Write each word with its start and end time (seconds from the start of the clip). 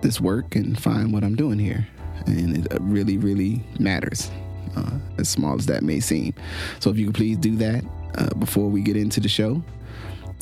this 0.00 0.20
work 0.20 0.54
and 0.56 0.80
find 0.80 1.12
what 1.12 1.24
I'm 1.24 1.34
doing 1.34 1.58
here. 1.58 1.86
And 2.26 2.66
it 2.66 2.78
really, 2.80 3.16
really 3.16 3.64
matters, 3.78 4.30
uh, 4.76 4.98
as 5.18 5.28
small 5.28 5.56
as 5.56 5.66
that 5.66 5.82
may 5.82 6.00
seem. 6.00 6.34
So 6.80 6.90
if 6.90 6.98
you 6.98 7.06
could 7.06 7.14
please 7.14 7.36
do 7.38 7.56
that 7.56 7.84
uh, 8.16 8.34
before 8.34 8.68
we 8.68 8.82
get 8.82 8.96
into 8.96 9.20
the 9.20 9.28
show, 9.28 9.62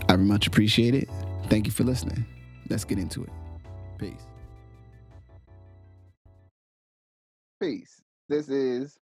I 0.08 0.14
very 0.14 0.24
much 0.24 0.46
appreciate 0.46 0.94
it. 0.94 1.08
Thank 1.48 1.66
you 1.66 1.72
for 1.72 1.84
listening. 1.84 2.24
Let's 2.68 2.84
get 2.84 2.98
into 2.98 3.22
it. 3.24 3.30
Peace. 3.98 4.26
Peace. 7.60 8.02
This 8.28 8.48
is 8.48 8.98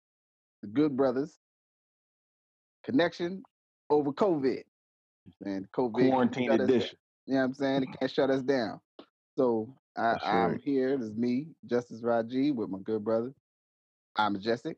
the 0.62 0.68
Good 0.68 0.96
Brothers 0.96 1.38
connection 2.84 3.42
over 3.90 4.12
COVID. 4.12 4.62
And 5.44 5.70
COVID 5.72 6.08
quarantine 6.08 6.50
edition. 6.52 6.96
You 7.26 7.34
know 7.34 7.40
what 7.40 7.46
I'm 7.46 7.54
saying? 7.54 7.82
It 7.82 7.88
can't 7.98 8.10
shut 8.10 8.30
us 8.30 8.42
down. 8.42 8.80
So 9.36 9.68
I, 9.98 10.16
I'm 10.24 10.52
right. 10.52 10.60
here. 10.64 10.96
This 10.96 11.08
is 11.08 11.16
me, 11.16 11.48
Justice 11.66 12.02
Rajee, 12.02 12.54
with 12.54 12.70
my 12.70 12.78
good 12.84 13.02
brother. 13.04 13.34
I'm 14.16 14.32
Majestic. 14.32 14.76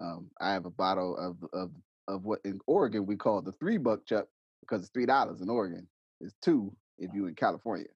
Um, 0.00 0.30
I 0.40 0.52
have 0.52 0.66
a 0.66 0.70
bottle 0.70 1.16
of 1.16 1.36
of 1.52 1.70
of 2.08 2.24
what 2.24 2.40
in 2.44 2.60
Oregon 2.66 3.06
we 3.06 3.16
call 3.16 3.40
the 3.40 3.52
three 3.52 3.78
buck 3.78 4.04
chuck 4.06 4.26
because 4.60 4.82
it's 4.82 4.90
three 4.90 5.06
dollars 5.06 5.40
in 5.40 5.48
Oregon. 5.48 5.86
It's 6.20 6.34
two 6.42 6.74
if 6.98 7.10
you 7.14 7.26
in 7.26 7.34
California. 7.34 7.86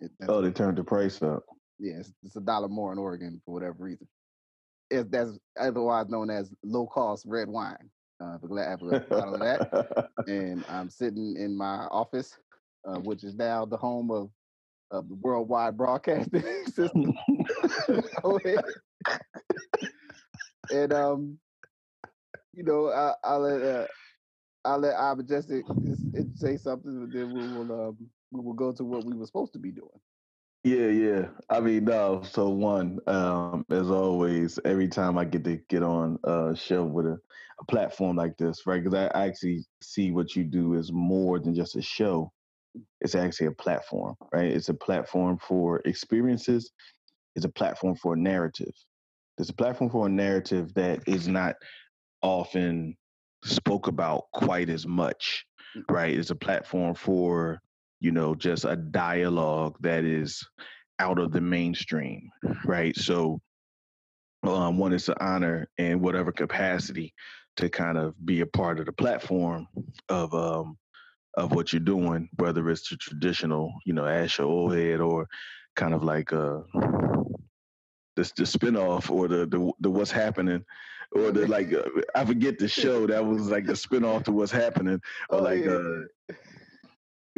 It, 0.00 0.10
Oh, 0.28 0.40
they 0.40 0.50
turned 0.50 0.78
the 0.78 0.84
price 0.84 1.22
up. 1.22 1.44
yeah, 1.78 1.94
it's, 1.98 2.12
it's 2.24 2.36
a 2.36 2.40
dollar 2.40 2.68
more 2.68 2.92
in 2.92 2.98
Oregon 2.98 3.40
for 3.44 3.54
whatever 3.54 3.76
reason. 3.78 4.08
It's 4.90 5.08
that's 5.10 5.38
otherwise 5.58 6.08
known 6.08 6.30
as 6.30 6.52
low 6.64 6.86
cost 6.86 7.24
red 7.26 7.48
wine. 7.48 7.90
Uh, 8.20 8.38
I 8.56 8.70
have 8.70 8.82
a 8.82 9.00
bottle 9.08 9.34
of 9.34 9.40
that, 9.40 10.08
and 10.26 10.64
I'm 10.68 10.90
sitting 10.90 11.36
in 11.38 11.56
my 11.56 11.86
office, 11.90 12.36
uh, 12.86 12.98
which 12.98 13.24
is 13.24 13.34
now 13.34 13.64
the 13.64 13.76
home 13.76 14.10
of 14.10 14.30
of 14.90 15.08
the 15.08 15.14
worldwide 15.14 15.76
broadcasting 15.76 16.42
system. 16.66 17.14
And 20.72 20.92
um, 20.92 21.38
you 22.52 22.62
know, 22.62 22.90
I, 22.90 23.14
I'll 23.24 23.40
let 23.40 23.62
uh, 23.62 23.86
I'll 24.64 24.78
let 24.78 24.94
I 24.96 25.14
majestic 25.14 25.64
just- 25.84 26.38
say 26.38 26.56
something, 26.56 26.90
and 26.90 27.12
then 27.12 27.30
we 27.30 27.40
will 27.48 27.88
um, 27.88 27.96
we 28.30 28.40
will 28.40 28.52
go 28.54 28.72
to 28.72 28.84
what 28.84 29.04
we 29.04 29.14
were 29.14 29.26
supposed 29.26 29.52
to 29.54 29.58
be 29.58 29.72
doing. 29.72 29.88
Yeah, 30.62 30.88
yeah. 30.88 31.28
I 31.48 31.60
mean, 31.60 31.84
no. 31.86 32.22
So 32.22 32.50
one, 32.50 33.00
um, 33.06 33.64
as 33.70 33.90
always, 33.90 34.58
every 34.64 34.88
time 34.88 35.16
I 35.16 35.24
get 35.24 35.42
to 35.44 35.56
get 35.68 35.82
on 35.82 36.18
a 36.24 36.54
show 36.54 36.84
with 36.84 37.06
a, 37.06 37.18
a 37.60 37.64
platform 37.64 38.16
like 38.16 38.36
this, 38.36 38.66
right? 38.66 38.82
Because 38.84 38.94
I 38.94 39.06
actually 39.26 39.64
see 39.82 40.12
what 40.12 40.36
you 40.36 40.44
do 40.44 40.74
is 40.74 40.92
more 40.92 41.38
than 41.40 41.54
just 41.54 41.76
a 41.76 41.82
show. 41.82 42.30
It's 43.00 43.14
actually 43.14 43.48
a 43.48 43.52
platform, 43.52 44.14
right? 44.32 44.50
It's 44.50 44.68
a 44.68 44.74
platform 44.74 45.38
for 45.38 45.80
experiences. 45.84 46.70
It's 47.36 47.44
a 47.44 47.50
platform 47.50 47.96
for 47.96 48.14
a 48.14 48.18
narrative. 48.18 48.74
It's 49.38 49.50
a 49.50 49.54
platform 49.54 49.90
for 49.90 50.06
a 50.06 50.10
narrative 50.10 50.74
that 50.74 51.00
is 51.06 51.26
not 51.26 51.56
often 52.22 52.96
spoke 53.44 53.86
about 53.86 54.24
quite 54.32 54.68
as 54.68 54.86
much, 54.86 55.44
right? 55.88 56.16
It's 56.16 56.30
a 56.30 56.36
platform 56.36 56.94
for 56.94 57.60
you 58.00 58.10
know, 58.10 58.34
just 58.34 58.64
a 58.64 58.76
dialogue 58.76 59.76
that 59.80 60.04
is 60.04 60.42
out 60.98 61.18
of 61.18 61.32
the 61.32 61.40
mainstream, 61.40 62.30
right? 62.64 62.96
So, 62.96 63.40
um, 64.46 64.78
one 64.78 64.94
is 64.94 65.08
an 65.08 65.16
honor 65.20 65.68
in 65.76 66.00
whatever 66.00 66.32
capacity 66.32 67.12
to 67.58 67.68
kind 67.68 67.98
of 67.98 68.14
be 68.24 68.40
a 68.40 68.46
part 68.46 68.80
of 68.80 68.86
the 68.86 68.92
platform 68.92 69.68
of 70.08 70.32
um, 70.34 70.78
of 71.34 71.52
what 71.52 71.72
you're 71.72 71.80
doing, 71.80 72.28
whether 72.36 72.68
it's 72.70 72.88
the 72.88 72.96
traditional, 72.96 73.72
you 73.86 73.92
know, 73.92 74.06
Ask 74.06 74.38
your 74.38 74.48
old 74.48 74.74
head 74.74 75.00
or 75.00 75.26
kind 75.76 75.94
of 75.94 76.02
like 76.02 76.32
uh 76.32 76.60
the 78.16 78.22
the 78.36 78.44
spinoff 78.44 79.10
or 79.10 79.28
the 79.28 79.46
the, 79.46 79.72
the 79.80 79.90
what's 79.90 80.10
happening 80.10 80.64
or 81.12 81.30
the 81.30 81.46
like 81.46 81.72
uh, 81.72 81.82
I 82.14 82.24
forget 82.24 82.58
the 82.58 82.68
show 82.82 83.06
that 83.06 83.24
was 83.24 83.48
like 83.50 83.66
the 83.66 83.72
spinoff 83.74 84.24
to 84.24 84.32
what's 84.32 84.52
happening 84.52 85.00
or 85.30 85.38
Oh, 85.38 85.42
like 85.42 85.64
yeah. 85.64 85.70
uh 85.70 86.34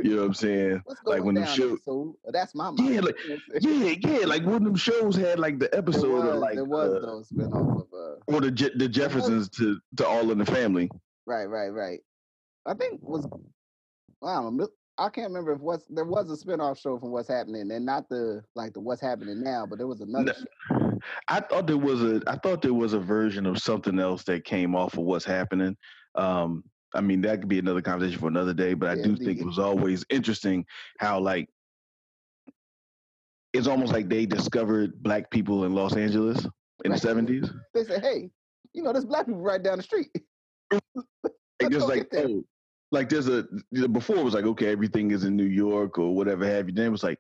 you 0.02 0.16
know 0.16 0.22
what 0.22 0.26
I'm 0.28 0.34
saying? 0.34 0.82
Like 1.04 1.22
when 1.22 1.34
them 1.34 1.44
down? 1.44 1.54
show- 1.54 1.76
so 1.84 2.16
that's 2.32 2.54
my 2.54 2.72
Yeah, 2.78 3.00
like- 3.00 3.16
Yeah, 3.60 3.94
yeah, 4.00 4.24
like 4.26 4.42
of 4.44 4.64
them 4.64 4.74
shows 4.74 5.14
had 5.16 5.38
like 5.38 5.58
the 5.58 5.72
episode 5.76 6.24
was, 6.24 6.34
of 6.34 6.40
like 6.40 6.54
there 6.54 6.64
was 6.64 6.94
uh, 6.94 7.06
no 7.06 7.20
spinoff 7.20 7.82
of 7.82 7.88
uh 7.92 8.16
or 8.34 8.40
the 8.40 8.50
Je- 8.50 8.74
the 8.76 8.88
Jeffersons 8.88 9.50
to 9.50 9.78
to 9.98 10.06
All 10.06 10.30
in 10.30 10.38
the 10.38 10.46
Family. 10.46 10.90
right, 11.26 11.44
right, 11.44 11.68
right. 11.68 12.00
I 12.64 12.74
think 12.74 13.00
was 13.02 13.26
wow, 14.22 14.44
I'm- 14.44 14.60
I 14.98 15.08
can't 15.08 15.28
remember 15.28 15.52
if 15.52 15.60
what's 15.60 15.86
there 15.86 16.04
was 16.04 16.30
a 16.30 16.36
spinoff 16.44 16.78
show 16.78 16.98
from 16.98 17.10
What's 17.10 17.28
Happening, 17.28 17.70
and 17.72 17.84
not 17.84 18.08
the 18.08 18.44
like 18.54 18.74
the 18.74 18.80
What's 18.80 19.00
Happening 19.00 19.42
Now, 19.42 19.66
but 19.66 19.78
there 19.78 19.86
was 19.86 20.00
another. 20.00 20.34
No. 20.70 21.00
I 21.28 21.40
thought 21.40 21.66
there 21.66 21.78
was 21.78 22.02
a 22.02 22.22
I 22.26 22.36
thought 22.36 22.62
there 22.62 22.74
was 22.74 22.92
a 22.92 23.00
version 23.00 23.46
of 23.46 23.58
something 23.58 23.98
else 23.98 24.22
that 24.24 24.44
came 24.44 24.76
off 24.76 24.94
of 24.94 25.00
what's 25.04 25.24
happening. 25.24 25.76
Um, 26.14 26.62
I 26.94 27.00
mean 27.00 27.22
that 27.22 27.40
could 27.40 27.48
be 27.48 27.58
another 27.58 27.80
conversation 27.80 28.20
for 28.20 28.28
another 28.28 28.52
day, 28.54 28.74
but 28.74 28.90
I 28.90 28.94
Yeah, 28.94 29.04
do 29.04 29.16
think 29.16 29.40
it 29.40 29.46
was 29.46 29.58
always 29.58 30.04
interesting 30.10 30.66
how 30.98 31.18
like 31.18 31.48
it's 33.54 33.66
almost 33.66 33.92
like 33.92 34.08
they 34.08 34.26
discovered 34.26 35.02
black 35.02 35.30
people 35.30 35.64
in 35.64 35.74
Los 35.74 35.96
Angeles 35.96 36.46
in 36.84 36.92
the 36.92 36.98
seventies. 36.98 37.50
They 37.74 37.84
said, 37.84 38.02
"Hey, 38.02 38.30
you 38.74 38.82
know, 38.82 38.92
there's 38.92 39.06
black 39.06 39.26
people 39.26 39.40
right 39.40 39.62
down 39.62 39.78
the 39.78 39.82
street." 39.82 40.10
Just 41.70 41.88
like 41.88 42.08
oh, 42.14 42.44
like 42.92 43.08
there's 43.08 43.26
a 43.28 43.44
before 43.90 44.16
it 44.16 44.24
was 44.24 44.34
like 44.34 44.44
okay 44.44 44.70
everything 44.70 45.10
is 45.10 45.24
in 45.24 45.34
New 45.36 45.44
York 45.46 45.98
or 45.98 46.14
whatever 46.14 46.46
have 46.46 46.68
you. 46.68 46.74
Then 46.74 46.86
it 46.86 46.90
was 46.90 47.02
like, 47.02 47.18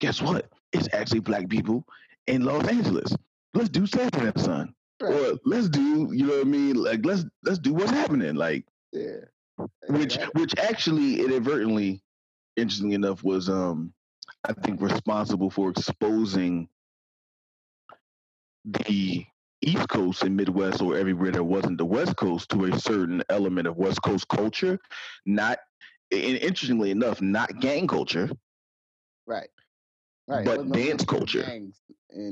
guess 0.00 0.20
what? 0.20 0.50
It's 0.72 0.88
actually 0.92 1.20
black 1.20 1.48
people 1.48 1.84
in 2.26 2.44
Los 2.44 2.66
Angeles. 2.66 3.14
Let's 3.54 3.68
do 3.68 3.86
Sanford 3.86 4.24
and 4.24 4.40
Son, 4.40 4.74
Right. 5.00 5.12
or 5.12 5.38
let's 5.44 5.68
do 5.68 6.10
you 6.12 6.26
know 6.26 6.38
what 6.38 6.46
I 6.46 6.50
mean? 6.50 6.74
Like 6.74 7.04
let's 7.04 7.24
let's 7.44 7.58
do 7.58 7.74
what's 7.74 7.90
happening. 7.90 8.34
Like 8.34 8.64
yeah. 8.92 9.20
which 9.88 10.18
which 10.34 10.58
actually 10.58 11.20
inadvertently, 11.20 12.02
interesting 12.56 12.92
enough, 12.92 13.22
was 13.22 13.48
um 13.48 13.92
I 14.44 14.52
think 14.54 14.80
responsible 14.80 15.50
for 15.50 15.70
exposing 15.70 16.68
the 18.64 19.24
East 19.66 19.88
Coast 19.88 20.22
and 20.22 20.36
Midwest 20.36 20.80
or 20.80 20.96
everywhere 20.96 21.32
that 21.32 21.42
wasn't 21.44 21.76
the 21.78 21.84
West 21.84 22.16
Coast 22.16 22.48
to 22.50 22.64
a 22.66 22.78
certain 22.80 23.22
element 23.30 23.66
of 23.66 23.76
West 23.76 24.00
Coast 24.02 24.28
culture, 24.28 24.78
not 25.26 25.58
and 26.12 26.36
interestingly 26.38 26.90
enough, 26.92 27.20
not 27.20 27.60
gang 27.60 27.86
culture. 27.88 28.30
Right. 29.26 29.48
Right. 30.28 30.44
But 30.44 30.66
no 30.66 30.72
dance 30.74 31.04
culture. 31.04 31.42
in- 31.42 31.72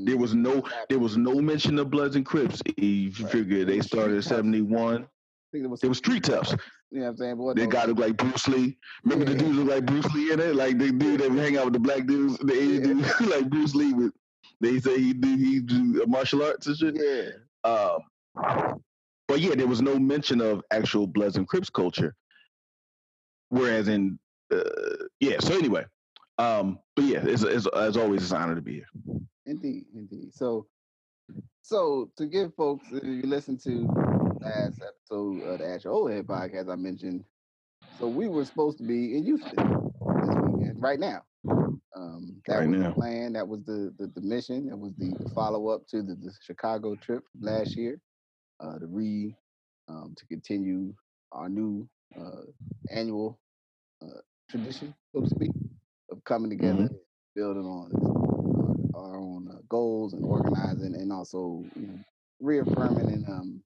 There 0.05 0.17
was 0.17 0.33
no 0.33 0.63
there 0.89 0.99
was 0.99 1.17
no 1.17 1.35
mention 1.41 1.77
of 1.79 1.89
Bloods 1.91 2.15
and 2.15 2.25
Crips. 2.25 2.61
You 2.77 3.11
Right. 3.19 3.31
figure 3.31 3.65
they 3.65 3.81
started 3.81 4.15
in 4.15 4.21
seventy 4.21 4.61
one. 4.61 5.03
I 5.03 5.07
think 5.51 5.63
there 5.63 5.69
was 5.69 5.81
There 5.81 5.89
was 5.89 5.97
street 5.99 6.23
toughs. 6.23 6.55
You 6.91 6.99
know 6.99 7.03
what 7.05 7.09
I'm 7.11 7.17
saying? 7.17 7.37
But 7.37 7.55
They 7.57 7.67
got 7.67 7.89
look 7.89 7.99
like 7.99 8.15
Bruce 8.17 8.47
Lee. 8.47 8.77
Remember 9.03 9.25
the 9.25 9.35
dudes 9.37 9.57
look 9.57 9.67
like 9.69 9.85
Bruce 9.85 10.11
Lee 10.13 10.31
in 10.31 10.39
it? 10.39 10.55
Like 10.55 10.77
the 10.77 10.91
dude 10.91 11.19
that 11.19 11.29
would 11.29 11.39
hang 11.39 11.57
out 11.57 11.65
with 11.65 11.73
the 11.73 11.79
black 11.79 12.05
dudes, 12.05 12.37
the 12.37 12.53
Asian 12.53 12.99
Yeah. 12.99 13.13
dude, 13.19 13.27
like 13.35 13.49
Bruce 13.49 13.75
Lee. 13.75 13.93
With 13.93 14.13
they 14.65 14.79
say 14.79 14.97
he 14.99 15.13
do 15.13 15.35
he 15.37 15.59
do 15.59 16.05
martial 16.07 16.43
arts 16.43 16.67
and 16.67 16.77
shit. 16.77 16.95
Yeah. 16.95 17.69
Um, 17.69 18.81
but 19.27 19.39
yeah, 19.39 19.55
there 19.55 19.67
was 19.67 19.81
no 19.81 19.97
mention 19.97 20.41
of 20.41 20.61
actual 20.71 21.07
Bloods 21.07 21.37
and 21.37 21.47
Crips 21.47 21.69
culture. 21.69 22.15
Whereas 23.49 23.87
in 23.87 24.19
uh, 24.51 24.59
yeah, 25.19 25.39
so 25.39 25.55
anyway, 25.55 25.85
um, 26.37 26.79
but 26.95 27.05
yeah, 27.05 27.19
it's, 27.23 27.43
it's 27.43 27.67
as 27.75 27.97
always, 27.97 28.21
it's 28.21 28.31
an 28.31 28.37
honor 28.37 28.55
to 28.55 28.61
be 28.61 28.75
here. 28.75 29.19
Indeed, 29.45 29.85
indeed. 29.95 30.33
So, 30.33 30.67
so 31.61 32.11
to 32.17 32.25
give 32.25 32.53
folks, 32.55 32.85
if 32.91 33.03
you 33.03 33.23
listen 33.23 33.57
to 33.59 33.87
last 34.41 34.81
episode 34.81 35.43
of 35.43 35.59
the 35.59 35.67
Ask 35.67 35.85
Your 35.85 35.93
Old 35.93 36.11
Head 36.11 36.27
podcast, 36.27 36.71
I 36.71 36.75
mentioned. 36.75 37.23
So 37.99 38.07
we 38.07 38.27
were 38.27 38.45
supposed 38.45 38.77
to 38.79 38.83
be 38.83 39.17
in 39.17 39.23
Houston 39.23 39.55
this 39.55 40.35
weekend, 40.35 40.81
right 40.81 40.99
now. 40.99 41.23
Um, 41.95 42.41
that 42.47 42.59
Right 42.59 42.67
was 42.67 42.77
now. 42.77 42.89
the 42.89 42.93
plan. 42.93 43.33
That 43.33 43.47
was 43.47 43.63
the 43.65 43.93
the, 43.97 44.07
the 44.07 44.21
mission. 44.21 44.69
It 44.69 44.77
was 44.77 44.93
the, 44.97 45.13
the 45.23 45.29
follow 45.31 45.69
up 45.69 45.87
to 45.89 46.01
the, 46.03 46.15
the 46.15 46.31
Chicago 46.41 46.95
trip 46.95 47.23
last 47.39 47.75
year. 47.77 47.99
Uh, 48.59 48.79
to 48.79 48.87
re 48.87 49.35
um, 49.89 50.13
to 50.17 50.25
continue 50.27 50.93
our 51.31 51.49
new 51.49 51.87
uh, 52.17 52.41
annual 52.91 53.39
uh, 54.01 54.19
tradition, 54.49 54.93
so 55.13 55.21
to 55.21 55.29
speak, 55.29 55.51
of 56.11 56.23
coming 56.23 56.49
together, 56.49 56.89
Mhm. 56.89 56.99
building 57.35 57.65
on 57.65 57.91
our 58.95 59.17
own 59.17 59.49
uh, 59.51 59.59
goals 59.69 60.13
and 60.13 60.23
organizing, 60.25 60.95
and 60.95 61.11
also 61.11 61.63
you 61.75 61.87
know 61.87 61.99
reaffirming 62.39 63.09
and 63.09 63.27
um, 63.27 63.63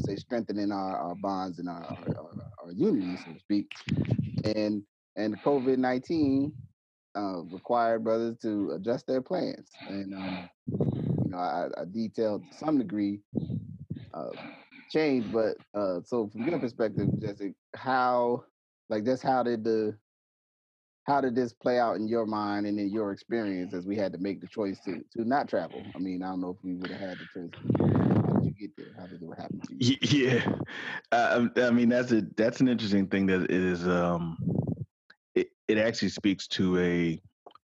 say 0.00 0.16
strengthening 0.16 0.72
our, 0.72 0.96
our 0.96 1.14
bonds 1.14 1.58
and 1.58 1.68
our, 1.68 1.82
our, 1.84 2.08
our, 2.18 2.34
our 2.64 2.72
unity, 2.72 3.16
so 3.16 3.32
to 3.32 3.38
speak. 3.40 3.68
And 4.44 4.82
and 5.20 5.40
COVID 5.42 5.78
nineteen 5.78 6.52
uh, 7.16 7.42
required 7.52 8.04
brothers 8.04 8.38
to 8.38 8.72
adjust 8.72 9.06
their 9.06 9.20
plans, 9.20 9.68
and 9.88 10.14
um, 10.14 10.48
you 10.66 11.30
know 11.30 11.38
I, 11.38 11.68
I 11.76 11.84
detailed 11.90 12.42
to 12.50 12.56
some 12.56 12.78
degree 12.78 13.20
uh, 14.14 14.30
change, 14.90 15.32
but 15.32 15.56
uh, 15.74 16.00
so 16.04 16.28
from 16.28 16.46
your 16.46 16.58
perspective, 16.58 17.08
Jesse, 17.20 17.54
how 17.74 18.44
like 18.88 19.04
just 19.04 19.22
how 19.22 19.42
did 19.42 19.64
the 19.64 19.96
how 21.04 21.20
did 21.20 21.34
this 21.34 21.52
play 21.52 21.78
out 21.78 21.96
in 21.96 22.06
your 22.06 22.26
mind 22.26 22.66
and 22.66 22.78
in 22.78 22.90
your 22.90 23.10
experience 23.12 23.74
as 23.74 23.86
we 23.86 23.96
had 23.96 24.12
to 24.12 24.18
make 24.18 24.40
the 24.40 24.46
choice 24.46 24.78
to 24.84 25.02
to 25.16 25.24
not 25.24 25.48
travel? 25.48 25.82
I 25.94 25.98
mean, 25.98 26.22
I 26.22 26.28
don't 26.30 26.40
know 26.40 26.50
if 26.50 26.64
we 26.64 26.74
would 26.74 26.90
have 26.90 27.00
had 27.00 27.18
the 27.18 27.26
choice. 27.32 28.52
Get 28.58 28.76
there? 28.76 28.94
How 28.98 29.06
did 29.06 29.22
it 29.22 29.38
happen? 29.38 29.62
Yeah, 29.80 30.44
uh, 31.12 31.46
I 31.56 31.70
mean 31.70 31.88
that's 31.88 32.12
a 32.12 32.22
that's 32.36 32.60
an 32.60 32.68
interesting 32.68 33.06
thing 33.06 33.26
that 33.26 33.50
is. 33.50 33.86
Um, 33.88 34.36
it 35.70 35.78
actually 35.78 36.08
speaks 36.08 36.46
to 36.48 36.78
a 36.78 37.20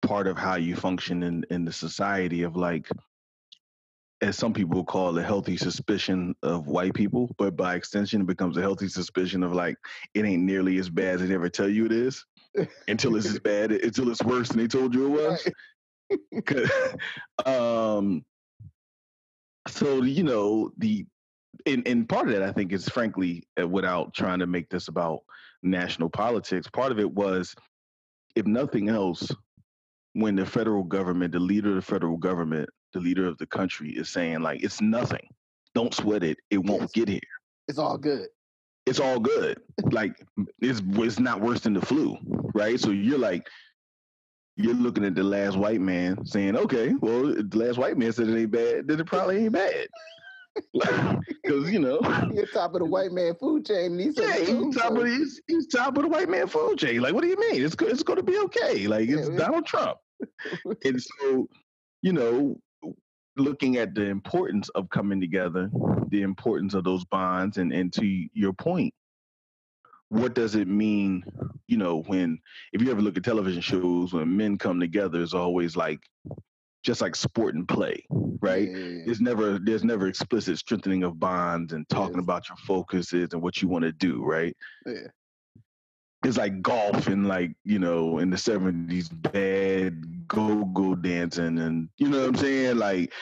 part 0.03 0.27
of 0.27 0.39
how 0.39 0.57
you 0.57 0.75
function 0.75 1.23
in 1.23 1.45
in 1.51 1.65
the 1.65 1.73
society 1.73 2.43
of 2.43 2.57
like 2.57 2.89
as 4.23 4.37
some 4.37 4.53
people 4.53 4.85
call 4.85 5.17
it, 5.17 5.21
a 5.21 5.25
healthy 5.25 5.57
suspicion 5.57 6.35
of 6.43 6.67
white 6.67 6.93
people, 6.93 7.35
but 7.39 7.57
by 7.57 7.75
extension, 7.75 8.21
it 8.21 8.27
becomes 8.27 8.57
a 8.57 8.61
healthy 8.61 8.89
suspicion 8.89 9.43
of 9.43 9.55
like 9.55 9.77
it 10.15 10.25
ain't 10.25 10.43
nearly 10.43 10.79
as 10.79 10.91
bad 10.91 11.21
as 11.21 11.29
they 11.29 11.35
ever 11.35 11.49
tell 11.49 11.69
you 11.69 11.87
it 11.87 11.93
is 11.93 12.25
until 12.89 13.17
it's 13.17 13.27
as 13.27 13.39
bad, 13.53 13.73
until 13.73 14.11
it's 14.11 14.23
worse 14.23 14.49
than 14.49 14.59
they 14.59 14.67
told 14.67 14.95
you 14.95 15.07
it 15.07 15.23
was. 15.23 15.49
um, 17.47 18.25
so 19.69 20.03
you 20.03 20.25
know 20.25 20.73
the, 20.79 21.07
and 21.67 21.87
and 21.87 22.09
part 22.09 22.27
of 22.27 22.35
that 22.35 22.43
I 22.43 22.53
think 22.53 22.73
is 22.73 22.89
frankly, 22.89 23.45
uh, 23.61 23.67
without 23.67 24.13
trying 24.13 24.41
to 24.41 24.47
make 24.47 24.69
this 24.69 24.89
about 24.89 25.21
national 25.63 26.11
politics, 26.11 26.69
part 26.69 26.93
of 26.93 26.99
it 26.99 27.11
was, 27.11 27.55
if 28.37 28.47
nothing 28.47 28.89
else, 28.89 29.31
when 30.15 30.37
the 30.37 30.47
federal 30.47 30.83
government, 30.83 31.33
the 31.33 31.41
leader 31.41 31.71
of 31.71 31.77
the 31.77 31.83
federal 31.83 32.17
government, 32.17 32.69
the 32.93 33.01
leader 33.01 33.27
of 33.27 33.39
the 33.39 33.47
country 33.47 33.91
is 33.91 34.09
saying 34.09 34.41
like 34.41 34.63
it's 34.63 34.81
nothing. 34.81 35.27
Don't 35.75 35.95
sweat 35.95 36.25
it. 36.25 36.39
It 36.51 36.59
won't 36.59 36.83
yes. 36.83 36.93
get 36.93 37.09
here. 37.09 37.21
It's 37.69 37.79
all 37.79 37.97
good. 37.97 38.29
It's 38.87 38.99
all 38.99 39.21
good. 39.21 39.61
like 39.93 40.21
it's 40.61 40.83
it's 40.85 41.21
not 41.21 41.41
worse 41.41 41.61
than 41.61 41.75
the 41.75 41.81
flu, 41.81 42.17
right? 42.55 42.81
So 42.81 42.91
you're 42.91 43.19
like 43.19 43.47
you're 44.57 44.75
looking 44.75 45.05
at 45.05 45.15
the 45.15 45.23
last 45.23 45.57
white 45.57 45.81
man 45.81 46.25
saying, 46.27 46.57
okay, 46.57 46.95
well, 47.01 47.35
the 47.35 47.59
last 47.59 47.79
white 47.79 47.97
man 47.97 48.13
said 48.13 48.29
it 48.29 48.39
ain't 48.39 48.51
bad, 48.51 48.89
then 48.89 49.01
it 49.01 49.07
probably 49.07 49.45
ain't 49.45 49.53
bad. 49.53 49.87
Because 50.73 51.71
you 51.71 51.79
know, 51.79 52.01
he's 52.33 52.51
top 52.53 52.75
of 52.75 52.81
the 52.81 52.87
white 52.87 53.13
man 53.13 53.35
food 53.35 53.67
chain. 53.67 53.93
And 53.93 54.01
he 54.01 54.11
yeah, 54.17 54.39
he's 54.39 54.77
top 54.77 54.97
of 54.97 55.07
he's, 55.07 55.41
he's 55.47 55.67
top 55.67 55.97
of 55.97 56.03
the 56.05 56.09
white 56.09 56.29
man 56.29 56.47
food 56.47 56.79
chain. 56.79 57.01
Like, 57.01 57.15
what 57.15 57.23
do 57.23 57.29
you 57.29 57.39
mean? 57.39 57.63
It's 57.63 57.77
it's 57.81 58.03
going 58.03 58.19
to 58.19 58.23
be 58.23 58.39
okay. 58.39 58.87
Like, 58.87 59.09
it's 59.09 59.29
yeah, 59.29 59.37
Donald 59.37 59.67
Trump. 59.67 59.99
and 60.85 61.03
so, 61.03 61.49
you 62.03 62.13
know, 62.13 62.61
looking 63.37 63.77
at 63.77 63.95
the 63.95 64.07
importance 64.07 64.69
of 64.71 64.91
coming 64.91 65.21
together, 65.21 65.71
the 66.09 66.23
importance 66.23 66.75
of 66.75 66.85
those 66.85 67.05
bonds, 67.05 67.59
and 67.59 67.73
and 67.73 67.93
to 67.95 68.29
your 68.33 68.53
point, 68.53 68.93
what 70.09 70.35
does 70.35 70.55
it 70.55 70.69
mean? 70.69 71.25
You 71.69 71.77
know, 71.77 72.03
when 72.03 72.39
if 72.73 72.83
you 72.83 72.91
ever 72.91 73.03
look 73.03 73.17
at 73.17 73.25
television 73.25 73.63
shows, 73.63 74.13
when 74.13 74.37
men 74.37 74.59
come 74.59 74.81
together, 74.81 75.23
it's 75.23 75.35
always 75.35 75.77
like 75.77 76.01
just 76.83 77.01
like 77.01 77.15
sport 77.15 77.55
and 77.55 77.69
play, 77.69 78.05
right? 78.11 78.69
Yeah, 78.69 78.77
yeah, 78.77 78.85
yeah. 78.85 79.03
There's 79.07 79.21
never 79.21 79.59
there's 79.59 79.85
never 79.85 80.07
explicit 80.09 80.59
strengthening 80.59 81.05
of 81.05 81.21
bonds 81.21 81.73
and 81.73 81.89
talking 81.89 82.19
about 82.19 82.49
your 82.49 82.57
focuses 82.57 83.31
and 83.33 83.43
what 83.43 83.61
you 83.61 83.69
want 83.69 83.85
to 83.85 83.93
do, 83.93 84.23
right? 84.25 84.57
Yeah. 84.87 85.09
It's 86.25 86.37
like 86.37 86.61
golf 86.61 87.07
and 87.07 87.29
like, 87.29 87.53
you 87.65 87.79
know, 87.79 88.19
in 88.19 88.31
the 88.31 88.37
seventies 88.37 89.09
bad 89.09 90.29
go 90.29 90.65
go 90.67 90.95
dancing 90.95 91.59
and 91.59 91.89
you 91.97 92.09
know 92.09 92.21
what 92.21 92.29
I'm 92.29 92.37
saying? 92.37 92.77
Like 92.77 93.13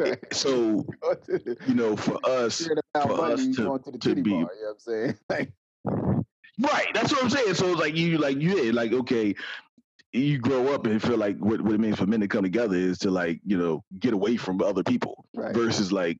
eh, 0.00 0.16
so 0.32 0.84
you 1.66 1.74
know, 1.74 1.96
for 1.96 2.18
us 2.24 2.68
for 3.02 3.24
us 3.24 3.46
to, 3.46 3.78
to, 3.78 3.98
to 3.98 4.14
be 4.14 4.30
bar, 4.30 4.32
you 4.32 4.38
know 4.38 4.48
what 4.50 4.70
I'm 4.72 5.16
saying? 5.28 5.52
right, 6.60 6.88
that's 6.94 7.12
what 7.12 7.22
I'm 7.22 7.30
saying. 7.30 7.54
So 7.54 7.72
it's 7.72 7.80
like 7.80 7.96
you 7.96 8.18
like 8.18 8.38
you 8.38 8.72
like 8.72 8.92
okay, 8.92 9.34
you 10.14 10.38
grow 10.38 10.72
up 10.72 10.86
and 10.86 11.02
feel 11.02 11.16
like 11.16 11.36
what, 11.38 11.60
what 11.60 11.74
it 11.74 11.80
means 11.80 11.98
for 11.98 12.06
men 12.06 12.20
to 12.20 12.28
come 12.28 12.44
together 12.44 12.76
is 12.76 12.98
to 12.98 13.10
like 13.10 13.40
you 13.44 13.58
know 13.58 13.82
get 13.98 14.14
away 14.14 14.36
from 14.36 14.62
other 14.62 14.82
people 14.82 15.24
right. 15.34 15.54
versus 15.54 15.90
like 15.90 16.18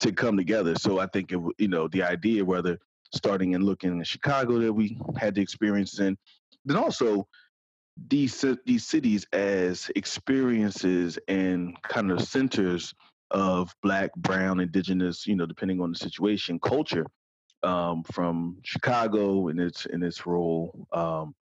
to 0.00 0.12
come 0.12 0.36
together 0.36 0.74
so 0.76 0.98
i 0.98 1.06
think 1.06 1.32
it 1.32 1.40
you 1.58 1.68
know 1.68 1.88
the 1.88 2.02
idea 2.02 2.44
whether 2.44 2.78
starting 3.12 3.54
and 3.54 3.64
looking 3.64 3.90
in 3.90 4.04
chicago 4.04 4.58
that 4.58 4.72
we 4.72 4.96
had 5.16 5.34
the 5.34 5.42
experiences 5.42 5.98
in 5.98 6.16
then 6.64 6.76
also 6.76 7.26
these 8.08 8.44
these 8.64 8.86
cities 8.86 9.26
as 9.32 9.90
experiences 9.96 11.18
and 11.28 11.76
kind 11.82 12.10
of 12.10 12.22
centers 12.22 12.94
of 13.32 13.74
black 13.82 14.14
brown 14.16 14.60
indigenous 14.60 15.26
you 15.26 15.34
know 15.34 15.46
depending 15.46 15.80
on 15.80 15.90
the 15.90 15.98
situation 15.98 16.58
culture 16.60 17.06
um, 17.64 18.02
from 18.12 18.56
chicago 18.64 19.48
in 19.48 19.58
its 19.58 19.86
in 19.86 20.02
its 20.02 20.26
role 20.26 20.86
um, 20.92 21.34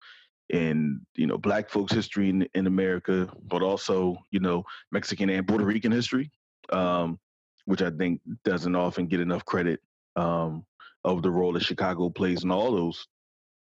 in 0.49 0.99
you 1.15 1.27
know 1.27 1.37
black 1.37 1.69
folks 1.69 1.93
history 1.93 2.29
in, 2.29 2.47
in 2.55 2.67
america 2.67 3.29
but 3.47 3.61
also 3.61 4.17
you 4.31 4.39
know 4.39 4.63
mexican 4.91 5.29
and 5.29 5.47
puerto 5.47 5.63
rican 5.63 5.91
history 5.91 6.31
um, 6.71 7.19
which 7.65 7.81
i 7.81 7.89
think 7.89 8.19
doesn't 8.43 8.75
often 8.75 9.07
get 9.07 9.19
enough 9.19 9.45
credit 9.45 9.79
um, 10.15 10.65
of 11.03 11.21
the 11.21 11.29
role 11.29 11.53
that 11.53 11.63
chicago 11.63 12.09
plays 12.09 12.43
in 12.43 12.51
all 12.51 12.71
those 12.71 13.07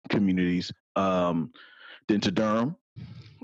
communities 0.08 0.72
um, 0.96 1.50
then 2.08 2.20
to 2.20 2.30
durham 2.30 2.76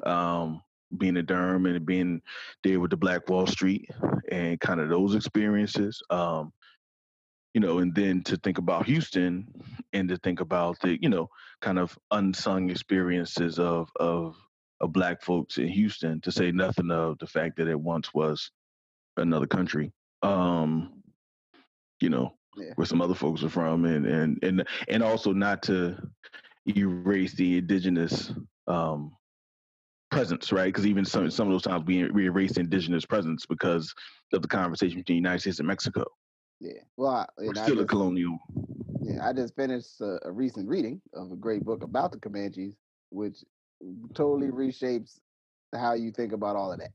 um, 0.04 0.62
being 0.96 1.16
a 1.18 1.22
Durham 1.22 1.66
and 1.66 1.84
being 1.84 2.22
there 2.64 2.80
with 2.80 2.90
the 2.90 2.96
Black 2.96 3.28
Wall 3.28 3.46
Street 3.46 3.90
and 4.30 4.58
kind 4.60 4.80
of 4.80 4.88
those 4.88 5.14
experiences. 5.14 6.02
Um, 6.10 6.52
you 7.54 7.60
know, 7.60 7.78
and 7.78 7.94
then 7.94 8.22
to 8.24 8.36
think 8.36 8.58
about 8.58 8.86
Houston 8.86 9.46
and 9.92 10.08
to 10.08 10.16
think 10.18 10.40
about 10.40 10.78
the, 10.80 10.98
you 11.00 11.08
know, 11.08 11.28
kind 11.60 11.78
of 11.78 11.96
unsung 12.10 12.70
experiences 12.70 13.58
of 13.58 13.88
of 13.98 14.36
of 14.80 14.92
black 14.92 15.22
folks 15.22 15.58
in 15.58 15.68
Houston, 15.68 16.20
to 16.20 16.30
say 16.30 16.52
nothing 16.52 16.90
of 16.90 17.18
the 17.18 17.26
fact 17.26 17.56
that 17.56 17.68
it 17.68 17.78
once 17.78 18.14
was 18.14 18.50
another 19.16 19.46
country. 19.46 19.92
Um, 20.22 21.02
you 22.00 22.10
know, 22.10 22.34
yeah. 22.56 22.72
where 22.76 22.86
some 22.86 23.00
other 23.00 23.14
folks 23.14 23.42
are 23.42 23.48
from 23.48 23.84
and 23.84 24.06
and 24.06 24.38
and 24.42 24.66
and 24.88 25.02
also 25.02 25.32
not 25.32 25.62
to 25.64 25.96
erase 26.66 27.34
the 27.34 27.58
indigenous 27.58 28.32
um 28.66 29.12
presence, 30.10 30.52
right? 30.52 30.66
Because 30.66 30.86
even 30.86 31.04
some 31.04 31.30
some 31.30 31.48
of 31.48 31.52
those 31.52 31.62
times 31.62 31.84
we 31.86 32.08
we 32.10 32.26
erase 32.26 32.56
indigenous 32.56 33.04
presence 33.04 33.46
because 33.46 33.94
of 34.32 34.42
the 34.42 34.48
conversation 34.48 34.98
between 34.98 35.16
the 35.16 35.28
United 35.28 35.40
States 35.40 35.58
and 35.58 35.68
Mexico. 35.68 36.04
Yeah. 36.60 36.72
Well, 36.96 37.10
I, 37.10 37.26
We're 37.38 37.54
still 37.54 37.76
just, 37.76 37.80
a 37.80 37.86
colonial. 37.86 38.38
Yeah, 39.00 39.26
I 39.26 39.32
just 39.32 39.54
finished 39.54 40.00
a, 40.00 40.18
a, 40.24 40.32
recent 40.32 40.68
reading 40.68 41.00
of 41.14 41.30
a 41.30 41.36
great 41.36 41.64
book 41.64 41.82
about 41.82 42.12
the 42.12 42.18
Comanches, 42.18 42.74
which 43.10 43.44
totally 44.14 44.48
reshapes 44.48 45.18
how 45.74 45.94
you 45.94 46.10
think 46.10 46.32
about 46.32 46.56
all 46.56 46.72
of 46.72 46.80
that, 46.80 46.90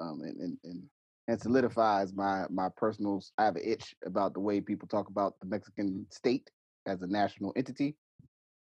um, 0.00 0.20
and, 0.22 0.36
and 0.38 0.58
and 0.64 0.82
and 1.28 1.40
solidifies 1.40 2.14
my 2.14 2.44
my 2.48 2.68
personal. 2.76 3.22
I 3.38 3.44
have 3.44 3.56
an 3.56 3.62
itch 3.64 3.94
about 4.06 4.34
the 4.34 4.40
way 4.40 4.60
people 4.60 4.86
talk 4.86 5.08
about 5.08 5.34
the 5.40 5.46
Mexican 5.46 6.06
state 6.10 6.50
as 6.86 7.02
a 7.02 7.06
national 7.06 7.52
entity, 7.56 7.96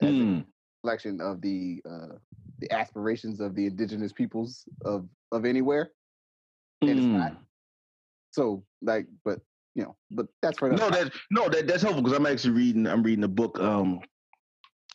as 0.01 0.09
mm. 0.09 0.41
a 0.41 0.45
reflection 0.83 1.21
of 1.21 1.41
the 1.41 1.81
uh, 1.89 2.15
the 2.59 2.71
aspirations 2.71 3.39
of 3.39 3.55
the 3.55 3.65
indigenous 3.65 4.13
peoples 4.13 4.65
of 4.85 5.07
of 5.31 5.45
anywhere, 5.45 5.91
and 6.81 6.91
mm. 6.91 6.97
it's 6.97 7.05
not. 7.05 7.31
Hmm. 7.31 7.37
So, 8.31 8.63
like, 8.83 9.07
but 9.25 9.39
you 9.75 9.83
know, 9.83 9.95
but 10.11 10.27
that's 10.41 10.61
right. 10.61 10.71
no, 10.71 10.89
that 10.89 11.11
no, 11.31 11.49
that 11.49 11.67
that's 11.67 11.83
helpful 11.83 12.03
because 12.03 12.17
I'm 12.17 12.25
actually 12.25 12.53
reading. 12.53 12.87
I'm 12.87 13.03
reading 13.03 13.23
a 13.23 13.29
book. 13.29 13.59
Um, 13.59 13.99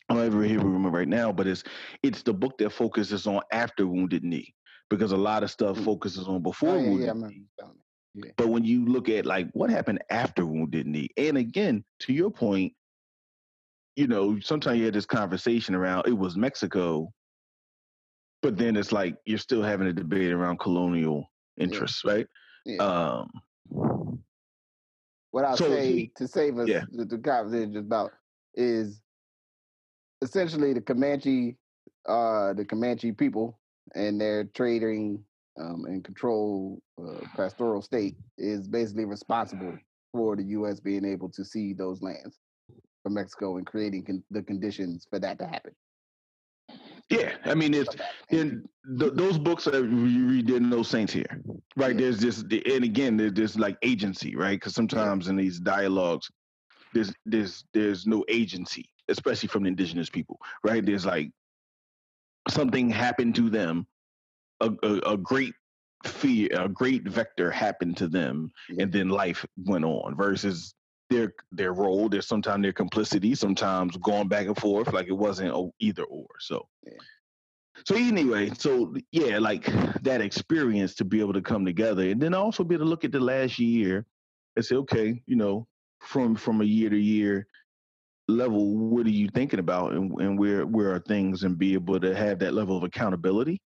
I 0.09 0.14
don't 0.14 0.26
ever 0.26 0.43
hear 0.43 0.59
remember 0.59 0.90
right 0.90 1.09
now, 1.09 1.33
but 1.33 1.47
it's 1.47 1.64
it's 2.02 2.23
the 2.23 2.35
book 2.35 2.59
that 2.59 2.71
focuses 2.71 3.26
on 3.26 3.40
after 3.52 3.87
wounded 3.87 4.25
knee 4.25 4.54
because 4.90 5.12
a 5.12 5.16
lot 5.16 5.43
of 5.43 5.50
stuff 5.50 5.78
focuses 5.78 6.28
on 6.28 6.43
before 6.43 6.71
oh, 6.71 6.78
yeah, 6.78 6.88
wounded 6.88 7.07
yeah, 7.07 7.28
knee. 7.28 7.43
Yeah. 8.14 8.31
But 8.37 8.49
when 8.49 8.64
you 8.64 8.85
look 8.85 9.09
at 9.09 9.26
like 9.26 9.49
what 9.52 9.71
happened 9.71 10.04
after 10.11 10.47
wounded 10.47 10.87
knee, 10.87 11.09
and 11.16 11.38
again, 11.38 11.85
to 12.00 12.12
your 12.12 12.31
point, 12.31 12.73
you 13.97 14.07
know, 14.07 14.38
sometimes 14.40 14.78
you 14.78 14.85
had 14.85 14.95
this 14.95 15.07
conversation 15.07 15.75
around 15.75 16.07
it 16.07 16.16
was 16.16 16.37
Mexico, 16.37 17.12
but 18.43 18.57
then 18.57 18.76
it's 18.76 18.93
like 18.93 19.16
you're 19.25 19.38
still 19.38 19.62
having 19.62 19.87
a 19.87 19.93
debate 19.93 20.33
around 20.33 20.59
colonial 20.59 21.31
interests, 21.59 22.04
right? 22.04 22.26
Um, 22.78 23.31
what 25.35 25.45
I'll 25.45 25.57
so 25.57 25.69
say 25.69 26.12
to 26.14 26.29
save 26.29 26.59
us 26.61 26.69
yeah. 26.69 26.85
the, 26.93 27.05
the 27.05 27.19
conversation 27.19 27.76
about 27.76 28.12
is 28.55 29.00
essentially 30.23 30.73
the 30.73 30.81
Comanche, 30.81 31.57
uh, 32.09 32.53
the 32.53 32.64
Comanche 32.64 33.11
people, 33.11 33.59
and 33.97 34.21
they're 34.21 34.45
trading 34.45 35.25
um, 35.61 35.87
and 35.87 36.05
control 36.05 36.81
uh, 37.00 37.19
pastoral 37.35 37.83
state 37.83 38.14
is 38.38 38.69
basically 38.69 39.07
responsible 39.07 39.76
for 40.12 40.37
the 40.37 40.45
U.S. 40.45 40.79
being 40.79 41.05
able 41.05 41.29
to 41.31 41.45
see 41.45 41.73
those 41.73 42.00
lands 42.00 42.38
from 43.03 43.14
Mexico 43.14 43.57
and 43.57 43.67
creating 43.67 44.05
con- 44.05 44.23
the 44.31 44.43
conditions 44.43 45.05
for 45.11 45.19
that 45.19 45.41
to 45.41 45.49
happen. 45.49 45.73
Yeah, 47.11 47.35
I 47.45 47.55
mean, 47.55 47.75
it's 47.75 47.95
in 48.31 48.67
th- 48.99 49.13
those 49.15 49.39
books 49.39 49.65
that 49.65 49.75
you 49.75 50.27
read, 50.27 50.47
there's 50.47 50.61
no 50.61 50.83
saints 50.83 51.13
here, 51.13 51.41
right? 51.77 51.95
Yeah. 51.95 52.11
There's 52.11 52.19
this, 52.19 52.41
and 52.41 52.85
again, 52.85 53.17
there's 53.17 53.35
this 53.35 53.57
like 53.57 53.77
agency, 53.83 54.35
right? 54.37 54.59
Because 54.59 54.75
sometimes 54.75 55.29
in 55.29 55.37
these 55.37 55.61
dialogues, 55.61 56.31
there's 56.95 57.13
there's 57.27 57.65
there's 57.75 58.07
no 58.07 58.25
agency, 58.29 58.89
especially 59.09 59.49
from 59.49 59.65
the 59.65 59.69
indigenous 59.69 60.09
people, 60.09 60.39
right? 60.65 60.85
There's 60.85 61.05
like 61.05 61.31
something 62.49 62.89
happened 62.89 63.35
to 63.37 63.51
them, 63.51 63.87
a, 64.61 64.71
a, 64.83 65.13
a 65.13 65.17
great 65.17 65.55
fear, 66.07 66.49
a 66.55 66.69
great 66.69 67.07
vector 67.07 67.51
happened 67.51 67.97
to 67.99 68.09
them, 68.09 68.51
yeah. 68.71 68.85
and 68.85 68.93
then 68.93 69.09
life 69.09 69.45
went 69.57 69.85
on. 69.85 70.17
Versus 70.17 70.75
their 71.14 71.35
their 71.52 71.73
role, 71.73 72.09
there's 72.09 72.26
sometimes 72.26 72.62
their 72.62 72.73
complicity, 72.73 73.35
sometimes 73.35 73.97
going 73.99 74.28
back 74.28 74.47
and 74.47 74.56
forth, 74.56 74.92
like 74.92 75.09
it 75.09 75.12
wasn't 75.12 75.73
either 75.80 76.04
or. 76.04 76.26
So. 76.40 76.66
Yeah. 76.85 76.92
So 77.87 77.97
anyway, 77.97 78.52
so 78.56 78.94
yeah, 79.11 79.38
like 79.38 79.64
that 80.02 80.21
experience 80.21 80.94
to 80.94 81.04
be 81.04 81.21
able 81.21 81.33
to 81.33 81.42
come 81.42 81.64
together, 81.64 82.09
and 82.09 82.21
then 82.21 82.33
also 82.33 82.62
be 82.62 82.76
able 82.76 82.85
to 82.85 82.90
look 82.90 83.04
at 83.04 83.11
the 83.11 83.18
last 83.21 83.59
year 83.59 84.06
and 84.54 84.64
say, 84.64 84.76
okay, 84.76 85.21
you 85.26 85.37
know, 85.37 85.66
from 86.00 86.37
from 86.37 86.61
a 86.61 86.64
year 86.64 86.88
to 86.88 86.97
year 86.97 87.49
level, 88.28 88.76
what 88.76 89.06
are 89.06 89.11
you 89.11 89.28
thinking 89.35 89.59
about, 89.59 89.92
and, 89.92 90.12
and 90.21 90.38
where 90.38 90.64
where 90.64 90.94
are 90.94 91.00
things, 91.00 91.42
and 91.42 91.59
be 91.59 91.75
able 91.75 91.99
to 91.99 92.14
have 92.14 92.38
that 92.38 92.54
level 92.54 92.76
of 92.76 92.85
accountability, 92.85 93.61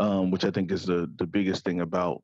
um, 0.00 0.30
which 0.30 0.44
I 0.44 0.50
think 0.50 0.70
is 0.70 0.84
the 0.84 1.10
the 1.16 1.26
biggest 1.26 1.64
thing 1.64 1.80
about 1.80 2.22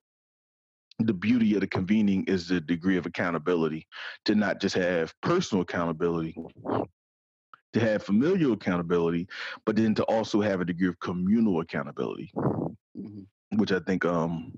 the 1.06 1.14
beauty 1.14 1.54
of 1.54 1.61
the 1.61 1.66
convening 1.66 2.25
is 2.25 2.49
the 2.49 2.61
degree 2.61 2.97
of 2.97 3.06
accountability 3.06 3.87
to 4.25 4.35
not 4.35 4.61
just 4.61 4.75
have 4.75 5.14
personal 5.23 5.62
accountability 5.62 6.37
to 7.73 7.80
have 7.80 8.02
familial 8.02 8.52
accountability 8.52 9.26
but 9.64 9.76
then 9.76 9.94
to 9.94 10.04
also 10.04 10.40
have 10.40 10.61
a 10.61 10.64
degree 10.64 10.88
of 10.88 10.99
communal 11.00 11.61
accountability 11.61 12.30
mm-hmm. 12.37 13.23
which 13.59 13.73
i 13.73 13.80
think 13.80 14.04
um 14.04 14.52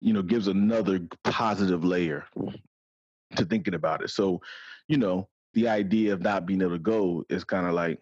you 0.00 0.12
know 0.12 0.22
gives 0.22 0.48
another 0.48 1.00
positive 1.24 1.84
layer 1.84 2.24
to 3.36 3.44
thinking 3.44 3.74
about 3.74 4.02
it. 4.02 4.10
So, 4.10 4.40
you 4.88 4.96
know, 4.96 5.28
the 5.54 5.68
idea 5.68 6.12
of 6.12 6.22
not 6.22 6.46
being 6.46 6.62
able 6.62 6.72
to 6.72 6.78
go 6.78 7.24
is 7.28 7.44
kind 7.44 7.66
of 7.66 7.74
like, 7.74 8.00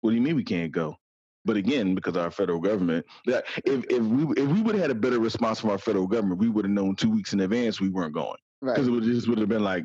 what 0.00 0.10
do 0.10 0.16
you 0.16 0.22
mean 0.22 0.36
we 0.36 0.44
can't 0.44 0.72
go? 0.72 0.96
But 1.44 1.56
again, 1.56 1.94
because 1.94 2.16
our 2.16 2.30
federal 2.30 2.60
government, 2.60 3.04
that 3.26 3.44
if, 3.64 3.84
if 3.90 4.02
we 4.02 4.42
if 4.42 4.48
we 4.48 4.62
would 4.62 4.74
have 4.74 4.82
had 4.82 4.90
a 4.90 4.94
better 4.94 5.18
response 5.18 5.60
from 5.60 5.70
our 5.70 5.78
federal 5.78 6.06
government, 6.06 6.40
we 6.40 6.48
would 6.48 6.64
have 6.64 6.72
known 6.72 6.94
two 6.94 7.10
weeks 7.10 7.32
in 7.32 7.40
advance 7.40 7.80
we 7.80 7.88
weren't 7.88 8.14
going. 8.14 8.36
Because 8.60 8.78
right. 8.78 8.88
it 8.88 8.90
would 8.90 9.02
just 9.02 9.28
would 9.28 9.38
have 9.38 9.48
been 9.48 9.64
like, 9.64 9.84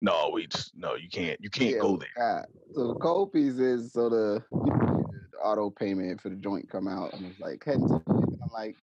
no, 0.00 0.30
we 0.32 0.46
just 0.46 0.72
no, 0.76 0.94
you 0.94 1.08
can't, 1.08 1.40
you 1.40 1.50
can't 1.50 1.72
yeah, 1.72 1.78
go 1.80 1.96
there. 1.96 2.46
So 2.74 2.88
the 2.88 2.94
cold 2.94 3.32
piece 3.32 3.54
is 3.54 3.92
so 3.92 4.08
the, 4.08 4.42
the, 4.52 5.38
auto 5.42 5.70
payment 5.70 6.20
for 6.20 6.28
the 6.28 6.36
joint 6.36 6.70
come 6.70 6.86
out, 6.86 7.12
and 7.14 7.26
it's 7.26 7.40
like 7.40 7.64
heading 7.64 7.88
to, 7.88 8.00
I'm 8.08 8.50
like, 8.52 8.76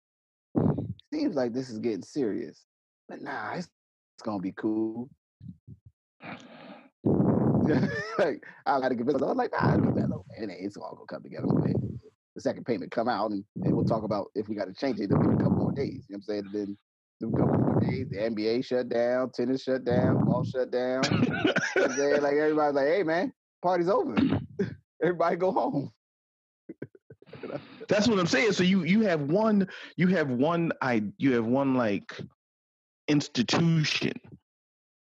seems 1.12 1.36
like 1.36 1.52
this 1.52 1.70
is 1.70 1.78
getting 1.78 2.02
serious, 2.02 2.64
but 3.08 3.22
nah, 3.22 3.54
it's, 3.54 3.68
it's 4.16 4.24
gonna 4.24 4.40
be 4.40 4.52
cool. 4.52 5.08
like 8.18 8.44
I 8.66 8.80
got 8.80 8.88
to 8.88 8.96
convince. 8.96 9.22
I 9.22 9.26
was 9.26 9.36
like, 9.36 9.52
nah, 9.52 9.74
it'll 9.74 9.92
be 9.92 10.00
better. 10.00 10.14
And 10.36 10.50
it's 10.50 10.76
all 10.76 10.94
gonna 10.94 11.06
come 11.06 11.22
together. 11.22 11.46
The 12.38 12.42
second 12.42 12.66
payment 12.66 12.92
come 12.92 13.08
out, 13.08 13.32
and, 13.32 13.42
and 13.64 13.74
we'll 13.74 13.84
talk 13.84 14.04
about 14.04 14.28
if 14.36 14.48
we 14.48 14.54
got 14.54 14.68
to 14.68 14.72
change 14.72 15.00
it. 15.00 15.10
It'll 15.10 15.18
be 15.18 15.34
a 15.34 15.38
couple 15.38 15.56
more 15.56 15.72
days. 15.72 16.06
You 16.08 16.14
know 16.14 16.22
what 16.24 16.36
I'm 16.36 16.44
saying? 16.44 16.44
And 16.54 16.78
then 17.20 17.34
a 17.34 17.36
couple 17.36 17.58
more 17.58 17.80
days, 17.80 18.06
the 18.10 18.16
NBA 18.16 18.64
shut 18.64 18.88
down, 18.88 19.32
tennis 19.32 19.64
shut 19.64 19.84
down, 19.84 20.24
ball 20.24 20.44
shut 20.44 20.70
down. 20.70 21.02
Like 21.74 21.98
everybody's 21.98 22.74
like, 22.76 22.86
hey 22.86 23.02
man, 23.02 23.32
party's 23.60 23.88
over. 23.88 24.14
Everybody 25.02 25.34
go 25.34 25.50
home. 25.50 25.90
That's 27.88 28.06
what 28.06 28.20
I'm 28.20 28.28
saying. 28.28 28.52
So 28.52 28.62
you 28.62 28.84
you 28.84 29.00
have 29.00 29.22
one 29.22 29.66
you 29.96 30.06
have 30.06 30.30
one 30.30 30.70
I 30.80 31.02
you 31.16 31.32
have 31.32 31.44
one 31.44 31.74
like 31.74 32.20
institution 33.08 34.12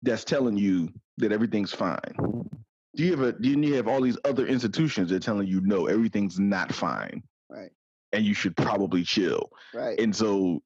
that's 0.01 0.25
telling 0.25 0.57
you 0.57 0.89
that 1.19 1.31
everything's 1.31 1.71
fine. 1.71 2.49
Do 2.95 3.03
you 3.03 3.11
have 3.11 3.21
a 3.21 3.31
do 3.31 3.49
you 3.49 3.73
have 3.75 3.87
all 3.87 4.01
these 4.01 4.17
other 4.25 4.45
institutions 4.45 5.09
that 5.09 5.15
are 5.17 5.19
telling 5.19 5.47
you 5.47 5.61
no, 5.61 5.87
everything's 5.87 6.39
not 6.39 6.73
fine. 6.73 7.23
Right. 7.49 7.71
And 8.11 8.25
you 8.25 8.33
should 8.33 8.57
probably 8.57 9.03
chill. 9.03 9.49
Right. 9.73 9.99
And 9.99 10.15
so 10.15 10.61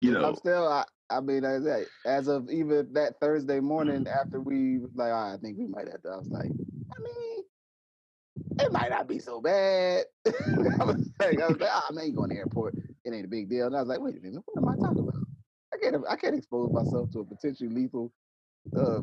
you 0.00 0.12
know 0.12 0.24
I'm 0.24 0.36
still 0.36 0.68
I, 0.68 0.84
I 1.10 1.20
mean 1.20 1.44
as, 1.44 1.66
as 2.04 2.28
of 2.28 2.48
even 2.50 2.92
that 2.92 3.18
Thursday 3.20 3.58
morning 3.58 4.06
after 4.06 4.40
we 4.40 4.78
like 4.94 5.10
oh, 5.10 5.34
I 5.34 5.36
think 5.42 5.58
we 5.58 5.66
might 5.66 5.88
have 5.88 6.02
to 6.02 6.10
I 6.10 6.16
was 6.16 6.28
like, 6.28 6.46
I 6.46 7.02
mean 7.02 7.44
it 8.60 8.72
might 8.72 8.90
not 8.90 9.08
be 9.08 9.18
so 9.18 9.40
bad. 9.40 10.04
I 10.26 10.84
was 10.84 11.10
like, 11.20 11.40
I 11.40 11.48
was 11.48 11.58
like, 11.58 11.70
oh 11.72 11.92
man, 11.92 12.06
you 12.06 12.12
going 12.12 12.30
to 12.30 12.34
the 12.34 12.40
airport. 12.40 12.74
It 13.04 13.12
ain't 13.12 13.24
a 13.24 13.28
big 13.28 13.48
deal. 13.48 13.66
And 13.66 13.76
I 13.76 13.80
was 13.80 13.88
like, 13.88 14.00
wait 14.00 14.16
a 14.16 14.20
minute, 14.20 14.42
what 14.44 14.62
am 14.62 14.68
I 14.68 14.86
talking 14.86 15.02
about? 15.02 15.22
I 15.74 15.78
can't 15.78 16.04
I 16.08 16.16
can't 16.16 16.36
expose 16.36 16.70
myself 16.72 17.10
to 17.12 17.20
a 17.20 17.24
potentially 17.24 17.68
lethal 17.68 18.12
uh, 18.76 19.00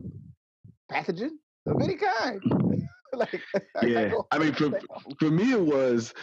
pathogen 0.91 1.31
of 1.65 1.81
any 1.81 1.95
kind. 1.95 2.41
like, 3.13 3.41
yeah, 3.83 4.13
I, 4.31 4.35
I 4.35 4.39
mean, 4.39 4.53
for 4.53 4.71
for 5.19 5.29
me, 5.29 5.51
it 5.51 5.61
was 5.61 6.13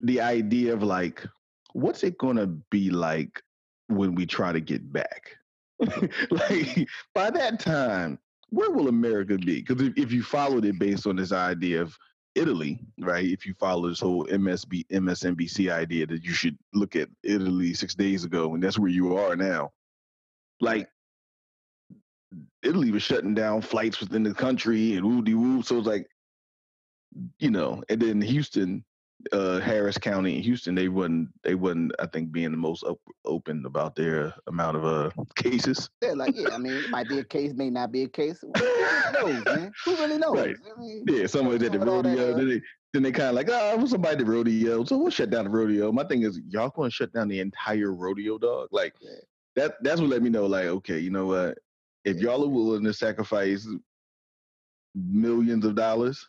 the 0.00 0.20
idea 0.20 0.72
of 0.72 0.82
like, 0.82 1.24
what's 1.72 2.04
it 2.04 2.18
gonna 2.18 2.46
be 2.46 2.90
like 2.90 3.42
when 3.88 4.14
we 4.14 4.26
try 4.26 4.52
to 4.52 4.60
get 4.60 4.92
back? 4.92 5.36
like 6.30 6.88
by 7.14 7.30
that 7.30 7.58
time, 7.60 8.18
where 8.50 8.70
will 8.70 8.88
America 8.88 9.38
be? 9.38 9.62
Because 9.62 9.82
if, 9.82 9.96
if 9.96 10.12
you 10.12 10.22
followed 10.22 10.64
it 10.64 10.78
based 10.78 11.06
on 11.06 11.16
this 11.16 11.32
idea 11.32 11.80
of 11.82 11.96
Italy, 12.34 12.80
right? 13.00 13.24
If 13.24 13.46
you 13.46 13.54
follow 13.54 13.88
this 13.88 14.00
whole 14.00 14.26
MSB 14.26 14.86
MSNBC 14.88 15.72
idea 15.72 16.06
that 16.06 16.24
you 16.24 16.32
should 16.32 16.58
look 16.74 16.96
at 16.96 17.08
Italy 17.22 17.74
six 17.74 17.94
days 17.94 18.24
ago, 18.24 18.54
and 18.54 18.62
that's 18.62 18.78
where 18.78 18.90
you 18.90 19.16
are 19.16 19.36
now. 19.36 19.72
Like 20.60 20.88
Italy 22.62 22.90
was 22.90 23.02
shutting 23.02 23.34
down 23.34 23.62
flights 23.62 24.00
within 24.00 24.22
the 24.22 24.34
country 24.34 24.94
and 24.94 25.04
woo 25.04 25.22
de 25.22 25.34
woo. 25.34 25.62
So 25.62 25.78
it's 25.78 25.86
like, 25.86 26.06
you 27.38 27.50
know, 27.50 27.82
and 27.88 28.00
then 28.00 28.20
Houston, 28.20 28.84
uh, 29.32 29.58
Harris 29.58 29.98
County 29.98 30.36
in 30.36 30.42
Houston, 30.42 30.74
they 30.74 30.88
wouldn't, 30.88 31.28
they 31.42 31.54
wouldn't, 31.54 31.92
I 31.98 32.06
think, 32.06 32.30
being 32.30 32.52
the 32.52 32.56
most 32.56 32.84
op- 32.84 33.00
open 33.24 33.66
about 33.66 33.96
their 33.96 34.32
amount 34.46 34.76
of 34.76 34.84
uh 34.84 35.10
cases. 35.36 35.90
Yeah, 36.02 36.12
like 36.12 36.34
yeah, 36.36 36.50
I 36.52 36.58
mean, 36.58 36.74
it 36.74 36.90
might 36.90 37.08
be 37.08 37.18
a 37.18 37.24
case, 37.24 37.52
may 37.54 37.70
not 37.70 37.92
be 37.92 38.04
a 38.04 38.08
case. 38.08 38.40
Who 38.42 38.52
knows, 39.12 39.44
man? 39.44 39.72
Who 39.84 39.96
really 39.96 40.18
knows? 40.18 40.36
Right. 40.36 40.56
I 40.64 40.80
mean, 40.80 41.04
yeah, 41.08 41.26
somebody 41.26 41.66
at 41.66 41.72
the 41.72 41.80
rodeo. 41.80 42.34
Then 42.36 42.48
they, 42.48 42.62
then 42.92 43.02
they 43.02 43.12
kind 43.12 43.28
of 43.28 43.34
like, 43.34 43.48
oh, 43.50 43.84
somebody 43.86 44.12
at 44.12 44.18
the 44.18 44.24
rodeo, 44.24 44.84
so 44.84 44.96
we'll 44.96 45.10
shut 45.10 45.30
down 45.30 45.44
the 45.44 45.50
rodeo. 45.50 45.92
My 45.92 46.04
thing 46.04 46.22
is, 46.22 46.40
y'all 46.48 46.70
going 46.70 46.90
to 46.90 46.94
shut 46.94 47.12
down 47.12 47.28
the 47.28 47.40
entire 47.40 47.92
rodeo, 47.92 48.38
dog? 48.38 48.68
Like, 48.72 48.94
yeah 49.00 49.10
that 49.56 49.74
that's 49.82 50.00
what 50.00 50.10
let 50.10 50.22
me 50.22 50.30
know, 50.30 50.46
like, 50.46 50.66
okay, 50.66 50.98
you 50.98 51.10
know 51.10 51.26
what? 51.26 51.58
If 52.04 52.18
y'all 52.18 52.44
are 52.44 52.48
willing 52.48 52.84
to 52.84 52.94
sacrifice 52.94 53.68
millions 54.94 55.64
of 55.64 55.74
dollars, 55.74 56.26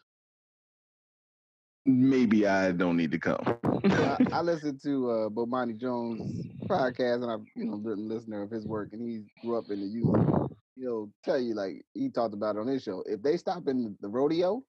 maybe 1.85 2.45
I 2.45 2.71
don't 2.71 2.97
need 2.97 3.11
to 3.11 3.19
come. 3.19 3.41
I, 3.85 4.17
I, 4.31 4.41
listened 4.41 4.81
to 4.83 5.09
uh, 5.09 5.29
Bomani 5.29 5.77
Jones 5.77 6.45
podcast, 6.67 7.23
and 7.23 7.31
I'm 7.31 7.45
you 7.55 7.65
know 7.65 7.75
a 7.75 7.95
listener 7.95 8.41
of 8.43 8.51
his 8.51 8.65
work, 8.65 8.89
and 8.93 9.01
he 9.01 9.23
grew 9.41 9.57
up 9.57 9.65
in 9.69 9.79
the 9.79 9.87
youth. 9.87 10.49
He'll 10.75 11.09
tell 11.23 11.39
you 11.39 11.53
like 11.53 11.83
he 11.93 12.09
talked 12.09 12.33
about 12.33 12.55
it 12.55 12.59
on 12.59 12.67
his 12.67 12.83
show. 12.83 13.03
If 13.05 13.21
they 13.21 13.37
stop 13.37 13.67
in 13.67 13.95
the 14.01 14.07
rodeo, 14.07 14.63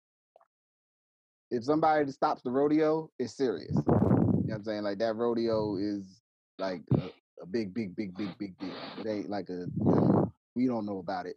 if 1.50 1.64
somebody 1.64 2.10
stops 2.12 2.42
the 2.42 2.50
rodeo, 2.50 3.10
it's 3.18 3.36
serious. 3.36 3.72
You 3.74 3.82
know 3.86 4.42
what 4.44 4.54
I'm 4.56 4.64
saying? 4.64 4.82
Like 4.82 4.98
that 4.98 5.16
rodeo 5.16 5.76
is 5.76 6.20
like 6.58 6.82
a, 6.94 7.10
a 7.42 7.46
big, 7.46 7.74
big, 7.74 7.94
big, 7.94 8.16
big, 8.16 8.36
big 8.38 8.58
deal. 8.58 8.74
It 8.98 9.06
ain't 9.06 9.30
like 9.30 9.48
a 9.48 9.66
you 9.66 9.70
know, 9.84 10.21
we 10.54 10.66
don't 10.66 10.86
know 10.86 10.98
about 10.98 11.26
it. 11.26 11.36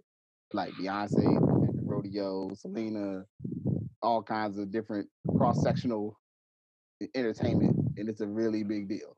Like 0.53 0.73
Beyonce, 0.73 1.37
rodeo, 1.83 2.53
Selena, 2.53 3.25
all 4.01 4.21
kinds 4.21 4.57
of 4.57 4.71
different 4.71 5.07
cross 5.37 5.61
sectional 5.61 6.17
entertainment, 7.13 7.75
and 7.97 8.07
it's 8.09 8.21
a 8.21 8.27
really 8.27 8.63
big 8.63 8.87
deal. 8.87 9.17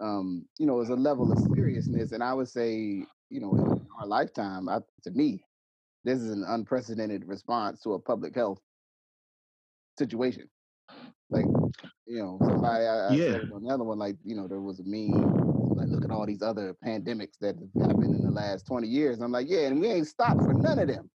Um, 0.00 0.46
you 0.58 0.66
know, 0.66 0.80
it's 0.80 0.90
a 0.90 0.96
level 0.96 1.30
of 1.30 1.38
seriousness, 1.54 2.12
and 2.12 2.22
I 2.22 2.34
would 2.34 2.48
say, 2.48 3.04
you 3.30 3.40
know, 3.40 3.54
in 3.54 3.86
our 4.00 4.06
lifetime, 4.06 4.68
I, 4.68 4.80
to 5.04 5.10
me, 5.12 5.44
this 6.04 6.18
is 6.18 6.30
an 6.30 6.44
unprecedented 6.48 7.26
response 7.26 7.80
to 7.82 7.94
a 7.94 7.98
public 7.98 8.34
health 8.34 8.60
situation. 9.98 10.48
Like, 11.30 11.46
you 12.06 12.18
know, 12.18 12.38
somebody 12.42 12.84
I, 12.84 13.08
I 13.08 13.12
yeah. 13.12 13.38
another 13.54 13.84
one, 13.84 13.98
like, 13.98 14.16
you 14.24 14.36
know, 14.36 14.48
there 14.48 14.60
was 14.60 14.80
a 14.80 14.84
meme 14.84 15.51
like, 15.76 15.88
look 15.88 16.04
at 16.04 16.10
all 16.10 16.26
these 16.26 16.42
other 16.42 16.76
pandemics 16.84 17.38
that 17.40 17.56
have 17.56 17.88
happened 17.88 18.14
in 18.14 18.22
the 18.24 18.30
last 18.30 18.66
20 18.66 18.86
years. 18.86 19.20
I'm 19.20 19.32
like, 19.32 19.48
yeah, 19.48 19.66
and 19.66 19.80
we 19.80 19.88
ain't 19.88 20.06
stopped 20.06 20.40
for 20.40 20.52
none 20.52 20.78
of 20.78 20.88
them. 20.88 21.10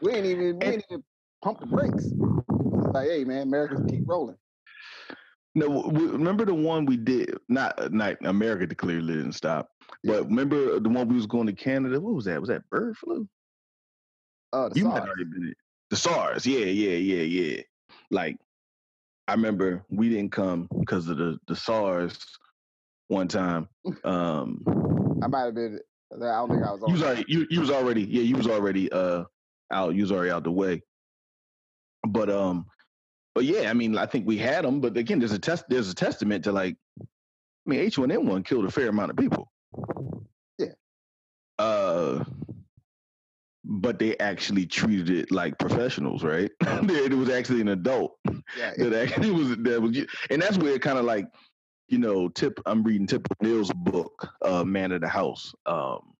We 0.00 0.12
ain't 0.12 0.26
even 0.26 0.58
we 0.58 0.66
ain't 0.66 0.84
even 0.90 1.02
pump 1.42 1.60
the 1.60 1.66
brakes. 1.66 2.06
Like, 2.94 3.08
hey 3.08 3.24
man, 3.24 3.42
America 3.42 3.82
keep 3.88 4.02
rolling. 4.06 4.36
No, 5.54 5.82
remember 5.84 6.44
the 6.44 6.54
one 6.54 6.86
we 6.86 6.96
did? 6.96 7.36
Not, 7.48 7.80
uh, 7.80 7.88
not 7.90 8.16
America 8.24 8.72
clearly 8.74 9.14
didn't 9.14 9.32
stop. 9.32 9.70
But 10.04 10.26
remember 10.26 10.78
the 10.78 10.88
one 10.88 11.08
we 11.08 11.16
was 11.16 11.26
going 11.26 11.46
to 11.46 11.52
Canada? 11.52 12.00
What 12.00 12.14
was 12.14 12.26
that? 12.26 12.40
Was 12.40 12.48
that 12.48 12.68
bird 12.70 12.96
flu? 12.96 13.28
Oh, 14.52 14.70
you 14.74 14.82
SARS. 14.82 14.94
might 14.94 15.02
already 15.02 15.24
been 15.24 15.48
it. 15.48 15.56
The 15.90 15.96
SARS. 15.96 16.46
Yeah, 16.46 16.66
yeah, 16.66 16.96
yeah, 16.96 17.22
yeah. 17.22 17.62
Like 18.10 18.36
I 19.26 19.32
remember 19.32 19.84
we 19.90 20.08
didn't 20.08 20.32
come 20.32 20.68
because 20.78 21.08
of 21.08 21.16
the 21.16 21.38
the 21.48 21.56
SARS 21.56 22.18
one 23.08 23.28
time. 23.28 23.68
Um 24.04 24.62
I 25.22 25.26
might 25.26 25.44
have 25.46 25.54
been. 25.54 25.80
I 26.14 26.18
don't 26.18 26.50
think 26.50 26.62
I 26.62 26.72
was. 26.72 26.82
you 26.86 26.92
was 26.92 27.02
already 27.02 27.24
you, 27.28 27.46
you 27.50 27.60
was 27.60 27.70
already 27.70 28.02
yeah, 28.04 28.22
you 28.22 28.36
was 28.36 28.46
already 28.46 28.90
uh 28.92 29.24
out, 29.72 29.94
you 29.94 30.02
was 30.02 30.12
already 30.12 30.30
out 30.30 30.44
the 30.44 30.52
way. 30.52 30.82
But 32.06 32.30
um 32.30 32.66
but 33.34 33.44
yeah, 33.44 33.70
I 33.70 33.74
mean 33.74 33.96
I 33.98 34.06
think 34.06 34.26
we 34.26 34.38
had 34.38 34.64
them, 34.64 34.80
but 34.80 34.96
again 34.96 35.18
there's 35.18 35.32
a 35.32 35.38
test 35.38 35.64
there's 35.68 35.90
a 35.90 35.94
testament 35.94 36.44
to 36.44 36.52
like 36.52 36.76
I 37.00 37.04
mean 37.66 37.80
H1N1 37.80 38.44
killed 38.44 38.64
a 38.64 38.70
fair 38.70 38.88
amount 38.88 39.10
of 39.10 39.16
people. 39.16 39.50
Yeah. 40.58 40.72
Uh 41.58 42.24
but 43.68 43.98
they 43.98 44.16
actually 44.18 44.64
treated 44.66 45.10
it 45.10 45.30
like 45.30 45.58
professionals, 45.58 46.24
right? 46.24 46.50
it 46.60 47.12
was 47.12 47.28
actually 47.28 47.60
an 47.60 47.68
adult 47.68 48.16
Yeah, 48.56 48.72
that 48.78 48.94
actually 48.94 49.30
was 49.30 49.56
that 49.58 49.82
was, 49.82 50.06
and 50.30 50.40
that's 50.40 50.56
where 50.56 50.72
it 50.72 50.80
kind 50.80 50.98
of 50.98 51.04
like, 51.04 51.26
you 51.88 51.98
know, 51.98 52.28
Tip. 52.28 52.60
I'm 52.66 52.82
reading 52.82 53.06
Tip 53.06 53.26
O'Neill's 53.42 53.72
book, 53.72 54.28
uh, 54.42 54.64
"Man 54.64 54.92
of 54.92 55.00
the 55.00 55.08
House," 55.08 55.54
um, 55.66 56.12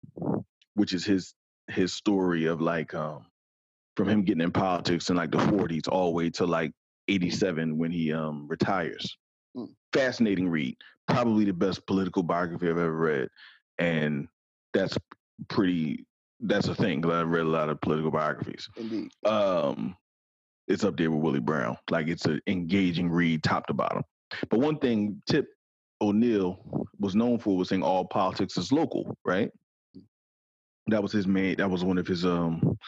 which 0.75 0.93
is 0.93 1.05
his 1.05 1.35
his 1.69 1.93
story 1.93 2.47
of 2.47 2.61
like 2.61 2.95
um, 2.95 3.27
from 3.97 4.09
him 4.09 4.23
getting 4.23 4.43
in 4.43 4.51
politics 4.51 5.11
in 5.11 5.17
like 5.17 5.31
the 5.31 5.39
40s 5.39 5.89
all 5.89 6.07
the 6.07 6.13
way 6.13 6.31
to 6.31 6.47
like 6.47 6.73
87 7.09 7.77
when 7.77 7.91
he 7.91 8.13
um 8.13 8.47
retires. 8.49 9.17
Mm. 9.57 9.69
Fascinating 9.93 10.49
read, 10.49 10.77
probably 11.07 11.45
the 11.45 11.53
best 11.53 11.87
political 11.87 12.23
biography 12.23 12.67
I've 12.67 12.79
ever 12.79 12.93
read, 12.93 13.29
and 13.79 14.29
that's 14.73 14.97
pretty. 15.49 16.05
That's 16.41 16.69
a 16.69 16.75
thing 16.75 17.01
because 17.01 17.17
I've 17.17 17.29
read 17.29 17.47
a 17.47 17.49
lot 17.49 17.69
of 17.69 17.81
political 17.81 18.13
biographies 18.13 18.69
indeed. 18.77 19.11
um 19.25 19.97
it's 20.69 20.85
up 20.85 20.97
there 20.97 21.11
with 21.11 21.21
Willie 21.21 21.41
Brown. 21.41 21.77
Like 21.91 22.07
it's 22.07 22.27
an 22.27 22.41
engaging 22.47 23.11
read 23.11 23.43
top 23.43 23.67
to 23.67 23.75
bottom. 23.75 24.05
But 24.49 24.61
one 24.61 24.79
thing 24.79 25.21
Tip 25.29 25.49
O'Neill 26.01 26.59
was 26.99 27.15
known 27.15 27.39
for 27.39 27.57
was 27.57 27.69
saying 27.69 27.83
all 27.83 28.05
politics 28.05 28.57
is 28.57 28.73
local, 28.73 29.17
right? 29.25 29.51
That 30.89 31.03
was 31.03 31.13
his 31.13 31.27
main 31.27 31.57
that 31.57 31.71
was 31.71 31.85
one 31.85 31.99
of 31.99 32.07
his 32.07 32.25
um 32.25 32.79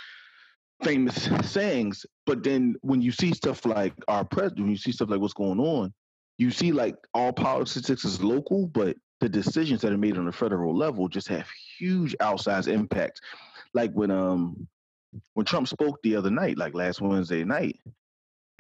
famous 0.82 1.28
sayings. 1.44 2.06
But 2.26 2.42
then 2.42 2.76
when 2.82 3.02
you 3.02 3.12
see 3.12 3.32
stuff 3.32 3.64
like 3.66 3.94
our 4.08 4.24
president, 4.24 4.62
when 4.62 4.70
you 4.70 4.76
see 4.76 4.92
stuff 4.92 5.10
like 5.10 5.20
what's 5.20 5.34
going 5.34 5.60
on, 5.60 5.92
you 6.38 6.50
see 6.50 6.72
like 6.72 6.96
all 7.14 7.32
politics 7.32 8.04
is 8.04 8.22
local, 8.22 8.66
but 8.68 8.96
the 9.20 9.28
decisions 9.28 9.82
that 9.82 9.92
are 9.92 9.98
made 9.98 10.16
on 10.16 10.24
the 10.24 10.32
federal 10.32 10.74
level 10.74 11.08
just 11.08 11.28
have 11.28 11.46
huge 11.78 12.16
outsized 12.22 12.72
impacts. 12.72 13.20
Like 13.74 13.92
when 13.92 14.10
um 14.10 14.66
when 15.34 15.44
Trump 15.44 15.68
spoke 15.68 15.98
the 16.02 16.16
other 16.16 16.30
night, 16.30 16.56
like 16.56 16.74
last 16.74 17.00
Wednesday 17.00 17.44
night, 17.44 17.76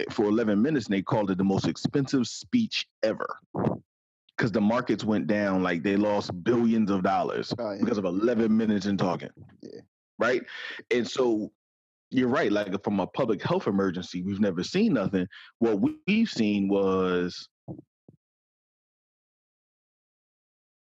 eh, 0.00 0.04
for 0.10 0.24
11 0.24 0.60
minutes, 0.60 0.86
and 0.86 0.94
they 0.94 1.02
called 1.02 1.30
it 1.30 1.38
the 1.38 1.44
most 1.44 1.68
expensive 1.68 2.26
speech 2.26 2.86
ever 3.04 3.26
because 4.40 4.52
the 4.52 4.60
markets 4.60 5.04
went 5.04 5.26
down, 5.26 5.62
like 5.62 5.82
they 5.82 5.96
lost 5.96 6.30
billions 6.42 6.90
of 6.90 7.02
dollars 7.02 7.52
Oh, 7.58 7.72
yeah. 7.72 7.78
because 7.78 7.98
of 7.98 8.06
11 8.06 8.56
minutes 8.56 8.86
in 8.86 8.96
talking. 8.96 9.28
Yeah. 9.60 9.80
Right. 10.18 10.42
And 10.90 11.06
so 11.06 11.52
you're 12.08 12.28
right. 12.28 12.50
Like 12.50 12.82
from 12.82 13.00
a 13.00 13.06
public 13.06 13.42
health 13.42 13.66
emergency, 13.66 14.22
we've 14.22 14.40
never 14.40 14.64
seen 14.64 14.94
nothing. 14.94 15.26
What 15.58 15.78
we've 16.06 16.30
seen 16.30 16.68
was 16.68 17.50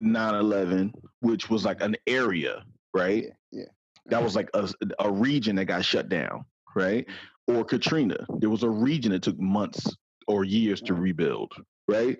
9 0.01 0.35
11, 0.35 0.93
which 1.21 1.49
was 1.49 1.65
like 1.65 1.81
an 1.81 1.95
area, 2.05 2.63
right? 2.93 3.23
Yeah, 3.23 3.31
yeah. 3.51 3.65
That 4.05 4.17
uh-huh. 4.17 4.23
was 4.23 4.35
like 4.35 4.51
a, 4.53 4.69
a 4.99 5.11
region 5.11 5.55
that 5.55 5.65
got 5.65 5.83
shut 5.83 6.09
down, 6.09 6.45
right? 6.75 7.07
Mm-hmm. 7.07 7.57
Or 7.57 7.65
Katrina. 7.65 8.23
There 8.37 8.51
was 8.51 8.61
a 8.61 8.69
region 8.69 9.13
that 9.13 9.23
took 9.23 9.39
months 9.39 9.97
or 10.27 10.43
years 10.43 10.79
to 10.81 10.93
uh-huh. 10.93 11.01
rebuild, 11.01 11.51
right? 11.87 12.19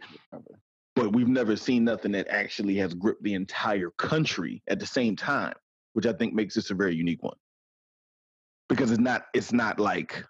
But 1.01 1.13
we've 1.13 1.27
never 1.27 1.55
seen 1.55 1.83
nothing 1.83 2.11
that 2.11 2.27
actually 2.27 2.75
has 2.75 2.93
gripped 2.93 3.23
the 3.23 3.33
entire 3.33 3.89
country 3.97 4.61
at 4.67 4.79
the 4.79 4.85
same 4.85 5.15
time, 5.15 5.55
which 5.93 6.05
I 6.05 6.13
think 6.13 6.35
makes 6.35 6.53
this 6.53 6.69
a 6.69 6.75
very 6.75 6.93
unique 6.93 7.23
one. 7.23 7.37
Because 8.69 8.91
it's 8.91 8.99
not 8.99 9.23
it's 9.33 9.51
not 9.51 9.79
like 9.79 10.23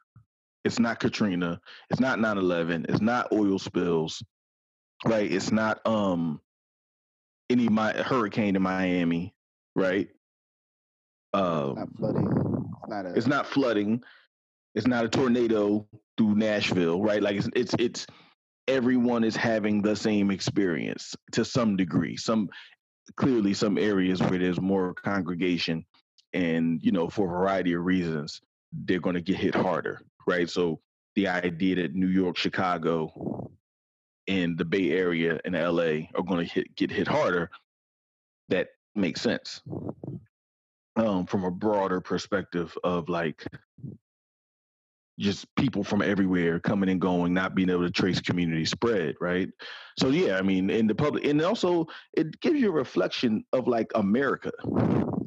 it's 0.64 0.80
not 0.80 1.02
Katrina, 1.02 1.60
it's 1.90 2.00
not 2.00 2.20
9/11, 2.20 2.90
it's 2.90 3.02
not 3.02 3.34
oil 3.34 3.60
spills, 3.60 4.24
right? 5.06 5.30
It's 5.30 5.52
not 5.52 5.86
um 5.86 6.40
any 7.50 7.68
my 7.68 7.92
hurricane 7.92 8.56
in 8.56 8.62
Miami, 8.62 9.36
right? 9.76 10.08
Um 11.34 11.76
Not 11.76 11.98
flooding. 11.98 12.28
It's 12.30 12.90
not 12.90 13.06
a. 13.06 13.10
it's 13.10 13.28
not 13.28 13.46
flooding. 13.46 14.04
It's 14.74 14.88
not 14.88 15.04
a 15.04 15.10
tornado 15.10 15.86
through 16.18 16.36
Nashville, 16.36 17.02
right? 17.02 17.22
Like 17.22 17.36
it's 17.36 17.50
it's 17.58 17.76
it's 17.78 18.08
everyone 18.68 19.24
is 19.24 19.36
having 19.36 19.82
the 19.82 19.96
same 19.96 20.32
experience 20.32 21.16
to 21.32 21.44
some 21.44 21.76
degree. 21.76 22.18
Some 22.18 22.50
clearly 23.18 23.54
some 23.54 23.78
areas 23.78 24.22
where 24.22 24.40
there's 24.40 24.62
more 24.62 24.94
congregation 24.94 25.86
and 26.34 26.82
you 26.82 26.92
know 26.92 27.10
for 27.10 27.26
a 27.26 27.30
variety 27.30 27.74
of 27.74 27.84
reasons 27.84 28.40
they're 28.86 29.00
going 29.00 29.16
to 29.16 29.22
get 29.22 29.36
hit 29.36 29.56
harder, 29.56 30.02
right? 30.28 30.50
So 30.50 30.80
the 31.16 31.28
idea 31.28 31.76
that 31.76 31.94
New 31.94 32.08
York, 32.08 32.38
Chicago, 32.38 33.52
and 34.28 34.58
the 34.58 34.64
Bay 34.64 34.92
Area 34.92 35.40
and 35.44 35.56
LA 35.56 36.08
are 36.16 36.24
going 36.26 36.46
to 36.46 36.54
hit, 36.54 36.74
get 36.76 36.90
hit 36.90 37.08
harder, 37.08 37.50
that 38.48 38.70
makes 38.96 39.22
sense 39.22 39.62
um, 40.96 41.26
from 41.26 41.44
a 41.44 41.52
broader 41.52 42.00
perspective 42.00 42.78
of 42.84 43.10
like 43.10 43.46
just 45.20 45.46
people 45.56 45.84
from 45.84 46.02
everywhere 46.02 46.60
coming 46.60 46.90
and 46.90 47.02
going, 47.02 47.34
not 47.34 47.56
being 47.56 47.70
able 47.70 47.84
to 47.84 47.92
trace 47.92 48.20
community 48.20 48.66
spread, 48.66 49.16
right? 49.22 49.50
So 50.00 50.10
yeah, 50.10 50.38
I 50.38 50.42
mean, 50.42 50.70
in 50.70 50.88
the 50.88 50.96
public, 50.96 51.26
and 51.26 51.42
also 51.42 51.86
it 52.14 52.40
gives 52.42 52.60
you 52.60 52.70
a 52.70 52.74
reflection 52.74 53.44
of 53.54 53.68
like 53.68 53.92
America, 53.96 54.52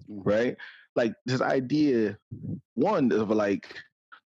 right? 0.08 0.56
Like 0.96 1.14
this 1.26 1.40
idea, 1.40 2.18
one 2.74 3.12
of 3.12 3.30
like 3.30 3.74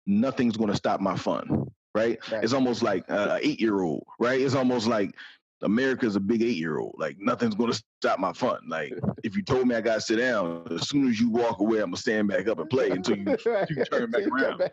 nothing's 0.06 0.56
going 0.56 0.70
to 0.70 0.76
stop 0.76 1.00
my 1.00 1.16
fun, 1.16 1.66
right? 1.94 2.18
Right. 2.30 2.44
It's 2.44 2.52
almost 2.52 2.82
like 2.82 3.04
an 3.08 3.38
eight 3.42 3.60
year 3.60 3.80
old, 3.80 4.04
right? 4.18 4.40
It's 4.40 4.54
almost 4.54 4.86
like 4.86 5.14
America's 5.62 6.16
a 6.16 6.20
big 6.20 6.42
eight 6.42 6.56
year 6.56 6.78
old. 6.78 6.94
Like 6.98 7.16
nothing's 7.18 7.54
going 7.54 7.72
to 7.72 7.82
stop 8.00 8.18
my 8.18 8.32
fun. 8.32 8.60
Like 8.68 8.94
if 9.24 9.36
you 9.36 9.42
told 9.42 9.66
me 9.66 9.74
I 9.74 9.80
got 9.80 9.96
to 9.96 10.00
sit 10.00 10.16
down, 10.16 10.66
as 10.70 10.88
soon 10.88 11.08
as 11.08 11.20
you 11.20 11.30
walk 11.30 11.60
away, 11.60 11.78
I'm 11.78 11.86
gonna 11.86 11.96
stand 11.96 12.28
back 12.28 12.48
up 12.48 12.58
and 12.58 12.70
play 12.70 12.90
until 12.90 13.16
you 13.16 13.36
you 13.68 13.84
turn 13.84 14.10
back 14.10 14.26
around. 14.32 14.70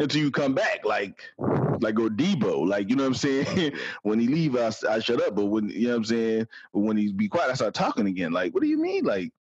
Until 0.00 0.22
you 0.22 0.30
come 0.30 0.54
back, 0.54 0.84
like 0.84 1.22
like 1.38 1.94
Debo, 1.94 2.66
like 2.66 2.88
you 2.88 2.96
know 2.96 3.04
what 3.04 3.08
I'm 3.08 3.14
saying. 3.14 3.72
when 4.02 4.18
he 4.18 4.26
leave, 4.26 4.56
I, 4.56 4.72
I 4.88 4.98
shut 4.98 5.22
up, 5.22 5.34
but 5.34 5.46
when 5.46 5.68
you 5.68 5.84
know 5.84 5.90
what 5.90 5.96
I'm 5.96 6.04
saying, 6.04 6.48
but 6.72 6.80
when 6.80 6.96
he 6.96 7.12
be 7.12 7.28
quiet, 7.28 7.50
I 7.50 7.54
start 7.54 7.74
talking 7.74 8.06
again. 8.06 8.32
Like, 8.32 8.52
what 8.54 8.62
do 8.62 8.68
you 8.68 8.80
mean? 8.80 9.04
Like, 9.04 9.32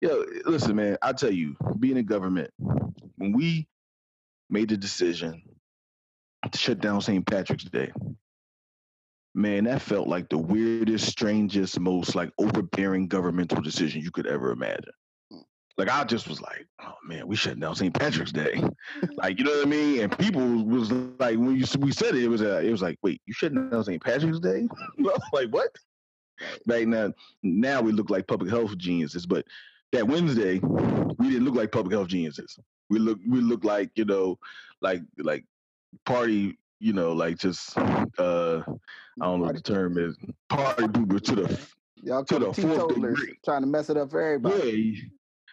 yo, 0.00 0.24
listen, 0.46 0.76
man, 0.76 0.96
I 1.02 1.12
tell 1.12 1.30
you, 1.30 1.56
being 1.78 1.96
in 1.96 2.06
government, 2.06 2.50
when 3.16 3.32
we 3.32 3.68
made 4.50 4.70
the 4.70 4.76
decision 4.76 5.42
to 6.50 6.58
shut 6.58 6.80
down 6.80 7.00
St. 7.00 7.26
Patrick's 7.26 7.64
Day, 7.64 7.92
man, 9.34 9.64
that 9.64 9.82
felt 9.82 10.08
like 10.08 10.28
the 10.30 10.38
weirdest, 10.38 11.06
strangest, 11.06 11.78
most 11.78 12.14
like 12.14 12.30
overbearing 12.38 13.06
governmental 13.08 13.60
decision 13.60 14.00
you 14.00 14.10
could 14.10 14.26
ever 14.26 14.50
imagine. 14.50 14.92
Like 15.78 15.88
I 15.88 16.02
just 16.02 16.28
was 16.28 16.40
like, 16.40 16.66
oh 16.82 16.94
man, 17.04 17.26
we 17.28 17.36
shutting 17.36 17.60
down 17.60 17.76
St. 17.76 17.94
Patrick's 17.94 18.32
Day. 18.32 18.60
like 19.16 19.38
you 19.38 19.44
know 19.44 19.52
what 19.52 19.66
I 19.66 19.70
mean? 19.70 20.00
And 20.00 20.18
people 20.18 20.64
was 20.64 20.90
like, 20.90 21.38
when 21.38 21.56
you 21.56 21.64
we 21.78 21.92
said 21.92 22.16
it, 22.16 22.24
it 22.24 22.28
was 22.28 22.42
uh, 22.42 22.60
it 22.62 22.70
was 22.70 22.82
like, 22.82 22.98
wait, 23.02 23.22
you 23.26 23.32
shutting 23.32 23.70
down 23.70 23.84
St. 23.84 24.02
Patrick's 24.02 24.40
Day? 24.40 24.66
like 25.32 25.48
what? 25.50 25.70
Right 26.66 26.86
now, 26.86 27.12
now 27.42 27.80
we 27.80 27.92
look 27.92 28.10
like 28.10 28.26
public 28.26 28.50
health 28.50 28.76
geniuses, 28.76 29.26
but 29.26 29.44
that 29.92 30.06
Wednesday 30.06 30.58
we 30.58 31.30
didn't 31.30 31.44
look 31.44 31.54
like 31.54 31.72
public 31.72 31.92
health 31.92 32.08
geniuses. 32.08 32.58
We 32.90 32.98
look 32.98 33.18
we 33.28 33.40
look 33.40 33.64
like 33.64 33.90
you 33.94 34.04
know 34.04 34.38
like 34.82 35.02
like 35.18 35.44
party 36.04 36.58
you 36.80 36.92
know 36.92 37.12
like 37.12 37.38
just 37.38 37.76
uh 37.78 38.62
I 39.20 39.24
don't 39.24 39.40
know 39.40 39.46
what 39.46 39.54
the 39.54 39.60
term 39.60 39.98
is 39.98 40.16
party 40.48 40.84
pooper 40.84 41.20
to 41.22 41.34
the 41.34 41.60
Y'all 42.02 42.24
to 42.24 42.38
the 42.38 42.52
fourth 42.52 42.94
degree. 42.94 43.36
trying 43.44 43.62
to 43.62 43.66
mess 43.66 43.90
it 43.90 43.96
up 43.96 44.10
for 44.10 44.20
everybody. 44.20 45.10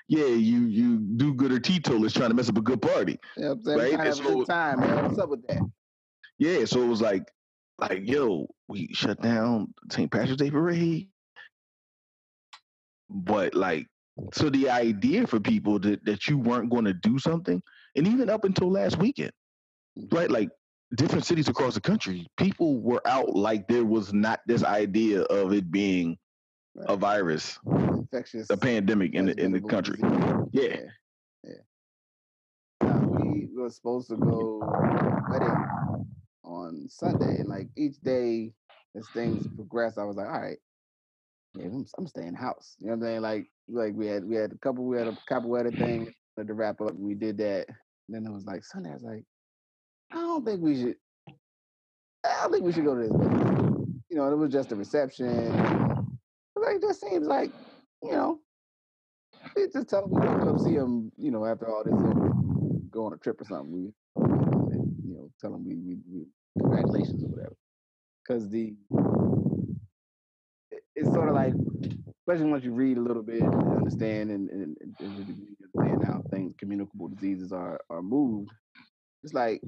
Yeah, 0.08 0.26
yeah, 0.26 0.36
you 0.36 0.60
you 0.66 0.98
do 0.98 1.34
gooder 1.34 1.60
teetotalers 1.60 2.14
trying 2.14 2.30
to 2.30 2.36
mess 2.36 2.50
up 2.50 2.58
a 2.58 2.62
good 2.62 2.82
party. 2.82 3.20
You 3.38 3.44
know 3.44 3.50
what 3.50 3.58
I'm 3.58 3.64
saying? 3.64 3.78
Right, 3.78 3.94
Trying 3.94 3.98
to 3.98 4.04
have 4.04 4.14
a 4.14 4.30
so- 4.30 4.36
good 4.36 4.48
time, 4.48 4.80
man. 4.80 5.04
What's 5.04 5.20
up 5.20 5.30
with 5.30 5.48
that? 5.48 5.62
Yeah, 6.38 6.66
so 6.66 6.84
it 6.84 6.88
was 6.88 7.02
like 7.02 7.32
like 7.80 8.08
yo, 8.08 8.48
we 8.68 8.90
shut 8.94 9.22
down 9.22 9.74
St. 9.92 10.12
Patrick's 10.12 10.38
Day 10.38 10.52
parade, 10.52 11.10
but 13.10 13.56
like 13.56 13.88
so 14.34 14.50
the 14.50 14.70
idea 14.70 15.28
for 15.28 15.40
people 15.40 15.80
that 15.80 16.04
that 16.06 16.28
you 16.28 16.38
weren't 16.38 16.70
going 16.70 16.86
to 16.86 16.94
do 16.94 17.18
something, 17.20 17.62
and 17.96 18.08
even 18.08 18.30
up 18.30 18.46
until 18.46 18.72
last 18.72 18.98
weekend, 18.98 19.32
mm-hmm. 19.98 20.16
right? 20.16 20.30
Like 20.30 20.50
different 20.96 21.26
cities 21.26 21.48
across 21.48 21.74
the 21.74 21.82
country, 21.82 22.28
people 22.38 22.80
were 22.80 23.02
out 23.08 23.36
like 23.36 23.68
there 23.68 23.86
was 23.86 24.14
not 24.14 24.40
this 24.46 24.64
idea 24.64 25.22
of 25.24 25.54
it 25.54 25.72
being 25.72 26.18
right. 26.76 26.90
a 26.90 26.96
virus, 26.96 27.60
infectious, 27.66 28.50
a 28.50 28.58
pandemic 28.58 29.14
in 29.14 29.26
the 29.26 29.40
in 29.40 29.52
the 29.52 29.62
country. 29.62 30.00
Yeah. 30.52 30.78
yeah, 31.44 31.52
yeah. 32.82 32.98
we 33.00 33.48
were 33.56 33.70
supposed 33.70 34.10
to 34.10 34.18
go 34.18 34.60
wedding 35.30 35.66
on 36.44 36.88
Sunday, 36.90 37.38
and 37.40 37.48
like 37.48 37.68
each 37.76 38.00
day 38.02 38.54
as 38.96 39.08
things 39.14 39.48
progressed, 39.56 39.98
I 39.98 40.04
was 40.04 40.16
like, 40.16 40.28
all 40.28 40.42
right, 40.42 40.58
yeah, 41.58 41.66
I'm, 41.66 41.86
I'm 41.98 42.08
staying 42.08 42.34
house. 42.34 42.76
You 42.80 42.88
know 42.88 42.92
what 42.94 42.98
I'm 42.98 43.12
saying? 43.12 43.22
Like, 43.22 43.48
like 43.68 43.94
we 43.96 44.08
had 44.08 44.26
we 44.26 44.36
had 44.36 44.52
a 44.52 44.58
couple, 44.58 44.86
we 44.86 44.98
had 44.98 45.08
a 45.08 45.18
couple 45.28 45.50
wedding 45.50 45.78
thing 45.78 46.14
to 46.38 46.54
wrap 46.54 46.82
up. 46.82 46.96
We 46.96 47.14
did 47.14 47.38
that. 47.38 47.68
And 48.08 48.16
then 48.16 48.26
it 48.26 48.34
was 48.34 48.46
like 48.46 48.64
Sunday. 48.64 48.92
I 48.92 48.94
was 48.94 49.04
like, 49.04 49.24
I 50.12 50.16
don't 50.16 50.46
think 50.46 50.62
we 50.62 50.82
should. 50.82 50.96
I 52.24 52.42
don't 52.42 52.52
think 52.52 52.64
we 52.64 52.72
should 52.72 52.86
go 52.86 52.96
to 52.96 53.02
this. 53.02 53.12
Wedding. 53.12 54.02
You 54.10 54.18
know, 54.18 54.32
it 54.32 54.38
was 54.38 54.52
just 54.52 54.72
a 54.72 54.76
reception. 54.76 55.85
Like, 56.66 56.82
just 56.82 57.02
seems 57.02 57.28
like, 57.28 57.52
you 58.02 58.12
know, 58.12 58.40
they 59.56 59.68
just 59.68 59.88
tell 59.88 60.08
them 60.08 60.12
we 60.12 60.22
to 60.22 60.40
come 60.40 60.60
see 60.60 60.76
them. 60.76 61.12
You 61.18 61.32
know, 61.32 61.46
after 61.46 61.70
all 61.70 61.84
this, 61.84 61.94
go 62.90 63.06
on 63.06 63.14
a 63.14 63.18
trip 63.18 63.40
or 63.40 63.46
something. 63.46 63.72
We, 63.72 63.94
you 64.18 65.16
know, 65.16 65.30
tell 65.40 65.52
them 65.52 65.64
we, 65.66 65.76
we, 65.76 65.98
we 66.12 66.26
congratulations 66.60 67.24
or 67.24 67.28
whatever. 67.28 67.56
Because 68.24 68.50
the 68.50 68.74
it's 70.96 71.12
sort 71.14 71.30
of 71.30 71.36
like, 71.36 71.54
especially 72.22 72.50
once 72.50 72.64
you 72.64 72.72
read 72.72 72.98
a 72.98 73.02
little 73.02 73.22
bit 73.22 73.42
and 73.42 73.78
understand 73.78 74.32
and, 74.32 74.50
and, 74.50 74.76
and 74.82 74.96
understand 75.00 76.04
how 76.06 76.24
things, 76.32 76.54
communicable 76.58 77.08
diseases 77.10 77.52
are 77.52 77.80
are 77.90 78.02
moved. 78.02 78.50
It's 79.24 79.34
like 79.34 79.62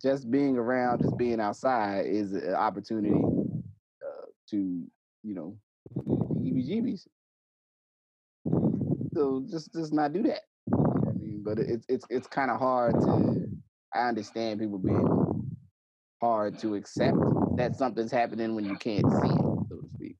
just 0.00 0.30
being 0.30 0.56
around, 0.56 1.02
just 1.02 1.16
being 1.16 1.40
outside 1.40 2.06
is 2.06 2.32
an 2.32 2.54
opportunity 2.54 3.10
uh, 3.10 4.26
to, 4.50 4.84
you 5.22 5.34
know, 5.34 5.56
EBGBs. 5.96 7.06
So 9.14 9.44
just 9.50 9.72
just 9.72 9.92
not 9.92 10.12
do 10.12 10.22
that. 10.24 10.42
I 10.72 11.12
mean, 11.18 11.42
but 11.44 11.58
it's 11.58 11.84
it's 11.88 12.06
it's 12.10 12.26
kind 12.26 12.50
of 12.50 12.58
hard 12.58 12.94
to. 13.00 13.48
I 13.94 14.08
understand 14.08 14.60
people 14.60 14.78
being 14.78 15.56
hard 16.20 16.58
to 16.60 16.74
accept 16.74 17.16
that 17.56 17.76
something's 17.76 18.12
happening 18.12 18.54
when 18.54 18.64
you 18.64 18.76
can't 18.76 19.04
see 19.10 19.28
it, 19.28 19.68
so 19.68 19.76
to 19.82 19.88
speak. 19.94 20.16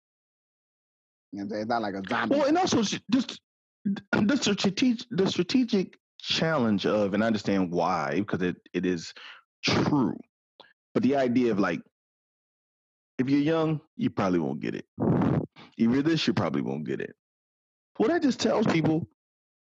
You 1.33 1.45
know, 1.45 1.57
it's 1.57 1.69
not 1.69 1.83
like 1.83 1.95
a 1.95 2.03
zombie. 2.09 2.37
Well, 2.37 2.47
and 2.47 2.59
also 2.59 2.83
just 3.11 3.41
the 3.85 4.37
strategic 4.37 5.07
the 5.11 5.29
strategic 5.29 5.97
challenge 6.21 6.85
of, 6.87 7.15
and 7.15 7.23
I 7.23 7.27
understand 7.27 7.71
why 7.71 8.17
because 8.17 8.43
it 8.43 8.57
it 8.73 8.85
is 8.85 9.15
true, 9.65 10.15
but 10.95 11.03
the 11.03 11.17
idea 11.17 11.53
of 11.53 11.59
like, 11.59 11.81
if 13.20 13.28
you're 13.28 13.40
young, 13.40 13.80
you 13.96 14.11
probably 14.11 14.38
won't 14.38 14.61
get 14.61 14.74
it. 14.74 14.87
If 15.76 15.90
you're 15.90 16.02
this, 16.02 16.26
you 16.26 16.35
probably 16.35 16.62
won't 16.62 16.85
get 16.85 17.00
it. 17.00 17.14
Well, 17.98 18.09
that 18.09 18.22
just 18.22 18.40
tells 18.40 18.66
people, 18.66 19.06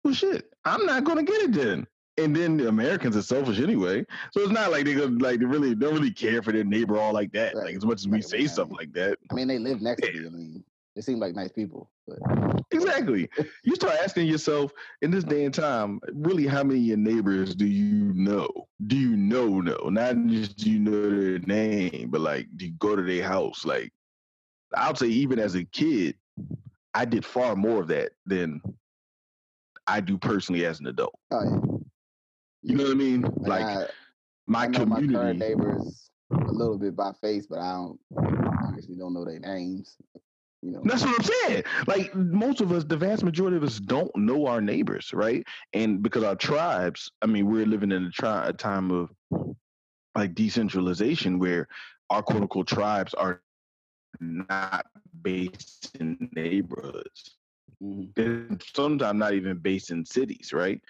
well, 0.04 0.14
shit, 0.14 0.52
I'm 0.64 0.86
not 0.86 1.04
gonna 1.04 1.22
get 1.22 1.42
it 1.42 1.52
then 1.52 1.86
and 2.18 2.36
then 2.36 2.56
the 2.56 2.68
Americans 2.68 3.16
are 3.16 3.22
selfish 3.22 3.58
anyway. 3.58 4.04
So 4.32 4.40
it's 4.42 4.52
not 4.52 4.70
like 4.70 4.84
they 4.84 4.94
go 4.94 5.06
like 5.06 5.40
they 5.40 5.46
really 5.46 5.74
don't 5.74 5.94
really 5.94 6.10
care 6.10 6.42
for 6.42 6.52
their 6.52 6.64
neighbor 6.64 6.98
all 6.98 7.12
like 7.12 7.32
that. 7.32 7.54
Right. 7.54 7.66
Like 7.66 7.76
as 7.76 7.84
much 7.84 8.00
as 8.00 8.08
we 8.08 8.14
right. 8.14 8.24
say 8.24 8.46
stuff 8.46 8.68
like 8.70 8.92
that. 8.92 9.18
I 9.30 9.34
mean, 9.34 9.48
they 9.48 9.58
live 9.58 9.80
next 9.80 10.02
to 10.02 10.14
you. 10.14 10.26
I 10.26 10.30
mean, 10.30 10.64
they 10.94 11.02
seem 11.02 11.18
like 11.18 11.34
nice 11.34 11.52
people. 11.52 11.90
But 12.06 12.18
exactly, 12.70 13.28
you 13.64 13.74
start 13.74 13.96
asking 14.02 14.26
yourself 14.26 14.72
in 15.00 15.10
this 15.10 15.24
day 15.24 15.44
and 15.44 15.54
time, 15.54 16.00
really, 16.12 16.46
how 16.46 16.62
many 16.62 16.80
of 16.80 16.86
your 16.86 16.96
neighbors 16.96 17.54
do 17.54 17.66
you 17.66 18.12
know? 18.14 18.48
Do 18.86 18.96
you 18.96 19.16
know? 19.16 19.60
No, 19.60 19.88
not 19.88 20.16
just 20.26 20.58
do 20.58 20.70
you 20.70 20.78
know 20.78 21.10
their 21.10 21.38
name, 21.40 22.10
but 22.10 22.20
like, 22.20 22.46
do 22.56 22.66
you 22.66 22.72
go 22.78 22.96
to 22.96 23.02
their 23.02 23.24
house? 23.24 23.64
Like, 23.64 23.92
I'll 24.74 24.94
say, 24.94 25.08
even 25.08 25.38
as 25.38 25.54
a 25.54 25.64
kid, 25.64 26.16
I 26.94 27.04
did 27.04 27.24
far 27.24 27.56
more 27.56 27.80
of 27.80 27.88
that 27.88 28.12
than 28.26 28.60
I 29.86 30.00
do 30.00 30.18
personally 30.18 30.64
as 30.66 30.80
an 30.80 30.86
adult. 30.86 31.14
Oh 31.30 31.42
yeah. 31.42 31.78
You 32.62 32.76
know 32.76 32.84
what 32.84 32.92
I 32.92 32.94
mean? 32.94 33.22
Like 33.38 33.64
I, 33.64 33.86
my 34.46 34.64
I 34.64 34.68
community. 34.68 35.06
My 35.08 35.20
current 35.20 35.38
neighbors 35.38 36.10
a 36.30 36.52
little 36.52 36.78
bit 36.78 36.96
by 36.96 37.12
face, 37.20 37.46
but 37.46 37.58
I 37.58 37.72
don't 37.72 38.00
obviously 38.64 38.96
don't 38.96 39.14
know 39.14 39.24
their 39.24 39.40
names. 39.40 39.96
You 40.62 40.72
know. 40.72 40.80
That's 40.84 41.02
what 41.04 41.18
I'm 41.18 41.24
saying. 41.24 41.64
Like 41.86 42.14
most 42.14 42.60
of 42.60 42.70
us, 42.72 42.84
the 42.84 42.96
vast 42.96 43.24
majority 43.24 43.56
of 43.56 43.64
us 43.64 43.78
don't 43.78 44.14
know 44.16 44.46
our 44.46 44.60
neighbors, 44.60 45.12
right? 45.12 45.44
And 45.72 46.02
because 46.02 46.22
our 46.22 46.36
tribes, 46.36 47.10
I 47.20 47.26
mean, 47.26 47.46
we're 47.46 47.66
living 47.66 47.90
in 47.92 48.04
a, 48.04 48.10
tri- 48.10 48.48
a 48.48 48.52
time 48.52 48.90
of 48.90 49.10
like 50.14 50.34
decentralization 50.34 51.38
where 51.38 51.66
our 52.10 52.22
quote 52.22 52.42
unquote 52.42 52.68
tribes 52.68 53.12
are 53.14 53.42
not 54.20 54.86
based 55.22 55.90
in 55.98 56.30
neighborhoods. 56.36 57.36
Mm-hmm. 57.82 58.54
Sometimes 58.74 59.18
not 59.18 59.34
even 59.34 59.58
based 59.58 59.90
in 59.90 60.04
cities, 60.04 60.52
right? 60.52 60.80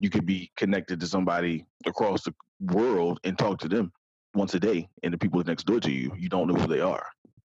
you 0.00 0.10
could 0.10 0.26
be 0.26 0.50
connected 0.56 1.00
to 1.00 1.06
somebody 1.06 1.64
across 1.86 2.22
the 2.24 2.34
world 2.60 3.20
and 3.24 3.38
talk 3.38 3.58
to 3.58 3.68
them 3.68 3.92
once 4.34 4.54
a 4.54 4.60
day 4.60 4.88
and 5.02 5.12
the 5.12 5.18
people 5.18 5.42
next 5.44 5.64
door 5.64 5.80
to 5.80 5.90
you 5.90 6.12
you 6.16 6.28
don't 6.28 6.48
know 6.48 6.54
who 6.54 6.66
they 6.66 6.80
are 6.80 7.06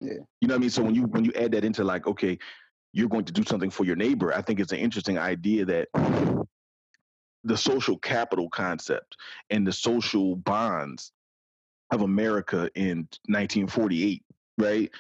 yeah. 0.01 0.13
You 0.41 0.49
know 0.49 0.55
what 0.55 0.59
i 0.59 0.61
mean? 0.61 0.71
So 0.71 0.83
when 0.83 0.95
you 0.95 1.03
when 1.03 1.25
you 1.25 1.33
add 1.35 1.53
that 1.53 1.65
into 1.65 1.85
like 1.85 2.07
okay 2.07 2.39
you're 2.93 3.09
going 3.09 3.25
to 3.25 3.33
do 3.33 3.45
something 3.45 3.71
for 3.71 3.85
your 3.85 3.97
neighbor 3.97 4.33
i 4.33 4.41
think 4.41 4.61
it's 4.61 4.73
an 4.73 4.79
interesting 4.79 5.19
idea 5.19 5.65
that 5.65 5.89
the 7.45 7.57
social 7.57 7.99
capital 7.99 8.49
concept 8.49 9.17
and 9.51 9.67
the 9.67 9.73
social 9.73 10.37
bonds 10.37 11.13
of 11.91 12.03
america 12.03 12.71
in 12.75 13.09
1948 13.27 14.23
right? 14.59 14.91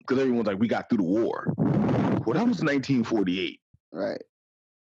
Because 0.00 0.18
everyone's 0.18 0.46
like 0.46 0.58
we 0.58 0.68
got 0.68 0.88
through 0.88 0.98
the 0.98 1.04
war. 1.04 1.52
Well 1.56 2.34
that 2.34 2.46
was 2.46 2.60
1948 2.60 3.60
right. 3.92 4.22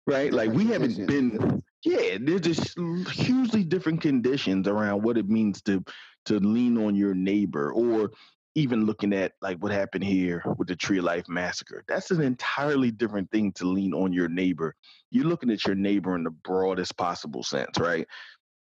Right? 0.08 0.34
Like 0.34 0.52
we 0.52 0.66
haven't 0.68 1.06
been. 1.06 1.62
Yeah, 1.84 2.18
there's 2.22 2.42
just 2.42 2.78
hugely 3.10 3.64
different 3.64 4.02
conditions 4.02 4.68
around 4.68 5.04
what 5.04 5.18
it 5.18 5.30
means 5.30 5.62
to 5.64 5.84
to 6.26 6.40
lean 6.40 6.78
on 6.78 6.96
your 6.96 7.16
neighbor, 7.16 7.72
or 7.72 8.12
even 8.56 8.86
looking 8.86 9.14
at 9.14 9.34
like 9.42 9.58
what 9.60 9.72
happened 9.72 10.04
here 10.04 10.44
with 10.58 10.68
the 10.68 10.76
Tree 10.76 10.98
of 10.98 11.06
Life 11.06 11.30
massacre. 11.30 11.84
That's 11.88 12.12
an 12.12 12.22
entirely 12.22 12.92
different 12.92 13.32
thing 13.32 13.52
to 13.54 13.66
lean 13.66 13.94
on 13.94 14.12
your 14.12 14.28
neighbor. 14.28 14.76
You're 15.10 15.26
looking 15.26 15.52
at 15.52 15.66
your 15.66 15.76
neighbor 15.76 16.16
in 16.16 16.24
the 16.24 16.32
broadest 16.32 16.98
possible 16.98 17.44
sense, 17.44 17.80
right? 17.80 18.06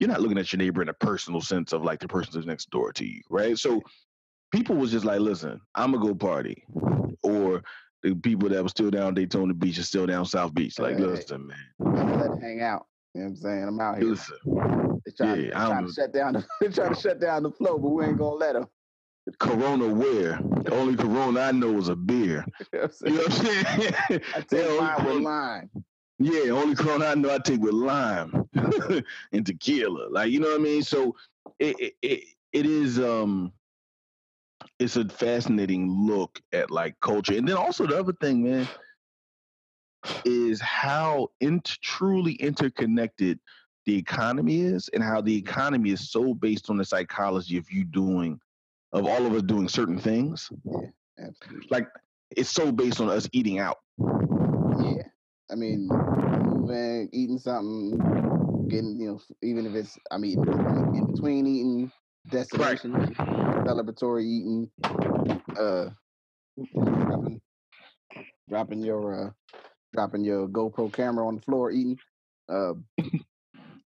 You're 0.01 0.11
not 0.11 0.21
looking 0.21 0.39
at 0.39 0.53
your 0.53 0.59
neighbor 0.59 0.83
in 0.83 0.89
a 0.89 0.95
personal 0.95 1.41
sense 1.41 1.73
of 1.73 1.83
like 1.83 2.01
the 2.01 2.09
person 2.09 2.33
that's 2.35 2.47
next 2.47 2.71
door 2.71 2.93
to 2.95 3.07
you, 3.07 3.21
right? 3.31 3.57
So 3.57 3.81
people 4.53 4.77
was 4.77 4.91
just 4.91 5.05
like, 5.05 5.21
listen, 5.21 5.61
I'm 5.75 5.93
gonna 5.93 6.07
go 6.07 6.15
party, 6.15 6.65
or 7.23 7.63
the 8.03 8.15
people 8.15 8.49
that 8.49 8.63
were 8.63 8.69
still 8.69 8.91
down 8.91 9.15
Daytona 9.15 9.55
Beach 9.55 9.79
are 9.79 9.85
still 9.85 10.07
down 10.07 10.27
South 10.27 10.53
Beach. 10.55 10.79
Like, 10.79 10.97
hey, 10.97 11.05
listen, 11.05 11.47
man. 11.47 12.19
Let 12.19 12.43
hang 12.43 12.61
out. 12.61 12.87
You 13.15 13.23
know 13.23 13.29
what 13.29 13.31
I'm 13.31 13.37
saying? 13.37 13.65
I'm 13.65 13.81
out 13.81 13.99
here. 13.99 14.09
Listen. 14.09 14.37
They 15.05 15.13
trying, 15.17 15.41
yeah, 15.45 15.51
trying 15.53 15.87
to 15.87 15.93
shut 15.93 16.13
down 16.13 16.33
the 16.35 16.47
they 16.61 16.69
trying 16.69 16.95
to 16.95 17.01
shut 17.01 17.21
down 17.21 17.45
the 17.45 17.51
flow, 17.51 17.79
but 17.79 17.89
we 17.89 18.05
ain't 18.05 18.19
gonna 18.19 18.35
let 18.35 18.55
them. 18.55 18.67
Corona 19.39 19.89
where? 19.89 20.39
The 20.63 20.73
only 20.75 20.97
Corona 20.97 21.41
I 21.41 21.53
know 21.53 21.77
is 21.79 21.89
a 21.89 21.97
beer. 21.97 22.45
you 22.73 22.79
know 22.81 22.89
what 22.89 23.27
I'm 23.27 23.33
saying? 23.33 23.65
I 24.35 24.41
take 24.41 24.79
mine 24.79 25.05
with 25.05 25.23
lime. 25.23 25.71
Yeah, 26.19 26.53
only 26.53 26.75
Corona 26.75 27.07
I 27.07 27.15
know 27.15 27.35
I 27.35 27.39
take 27.39 27.61
with 27.61 27.75
lime 27.75 28.49
and 29.33 29.47
tequila. 29.47 30.09
Like 30.11 30.31
you 30.31 30.41
know 30.41 30.49
what 30.49 30.61
I 30.61 30.63
mean? 30.63 30.83
So 30.83 31.17
it 31.59 31.79
it, 31.79 31.95
it, 32.03 32.25
it 32.53 32.67
is 32.67 32.99
um 32.99 33.53
it's 34.79 34.97
a 34.97 35.09
fascinating 35.09 35.91
look 35.91 36.41
at 36.53 36.71
like 36.71 36.99
culture. 37.01 37.37
And 37.37 37.49
then 37.49 37.57
also 37.57 37.87
the 37.87 37.99
other 37.99 38.13
thing, 38.15 38.43
man, 38.43 38.69
is 40.25 40.61
how 40.61 41.29
int- 41.41 41.79
truly 41.83 42.35
interconnected 42.35 43.39
the 43.85 43.97
economy 43.97 44.61
is 44.61 44.89
and 44.93 45.03
how 45.03 45.21
the 45.21 45.37
economy 45.37 45.91
is 45.91 46.11
so 46.11 46.35
based 46.35 46.71
on 46.71 46.77
the 46.77 46.85
psychology 46.85 47.57
of 47.57 47.71
you 47.71 47.85
doing 47.85 48.41
of 48.93 49.07
all 49.07 49.27
of 49.27 49.33
us 49.35 49.43
doing 49.43 49.69
certain 49.69 49.99
things. 49.99 50.49
Yeah, 50.65 51.27
absolutely. 51.27 51.69
Like 51.71 51.89
it's 52.31 52.51
so 52.51 52.73
based 52.73 53.01
on 53.01 53.09
us 53.09 53.29
eating 53.33 53.59
out. 53.59 53.79
Yeah. 53.99 55.03
I 55.51 55.55
mean, 55.55 55.87
moving, 55.87 57.09
eating 57.13 57.39
something, 57.39 57.99
getting, 58.69 58.99
you 59.01 59.07
know, 59.07 59.21
even 59.43 59.67
if 59.67 59.75
it's, 59.75 59.97
I 60.11 60.19
mean, 60.19 60.39
in 60.41 61.13
between 61.13 61.47
eating, 61.47 61.93
destination 62.31 62.93
right. 62.93 63.13
celebratory 63.65 64.25
eating, 64.25 64.69
uh, 65.57 65.91
dropping, 66.75 67.41
dropping 68.49 68.81
your 68.81 69.27
uh, 69.27 69.31
dropping 69.93 70.25
your 70.25 70.49
GoPro 70.49 70.93
camera 70.93 71.27
on 71.27 71.37
the 71.37 71.43
floor, 71.43 71.71
eating, 71.71 71.99
uh, 72.49 72.73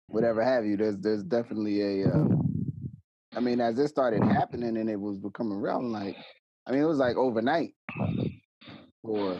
whatever 0.08 0.42
have 0.42 0.66
you. 0.66 0.76
There's 0.76 0.98
there's 0.98 1.22
definitely 1.22 2.02
a. 2.02 2.08
Uh, 2.08 2.24
I 3.36 3.40
mean, 3.40 3.60
as 3.60 3.76
this 3.76 3.90
started 3.90 4.22
happening 4.22 4.76
and 4.76 4.88
it 4.88 5.00
was 5.00 5.18
becoming 5.18 5.60
real, 5.60 5.82
like, 5.82 6.16
I 6.66 6.72
mean, 6.72 6.82
it 6.82 6.86
was 6.86 6.98
like 6.98 7.16
overnight 7.16 7.74
for 9.02 9.36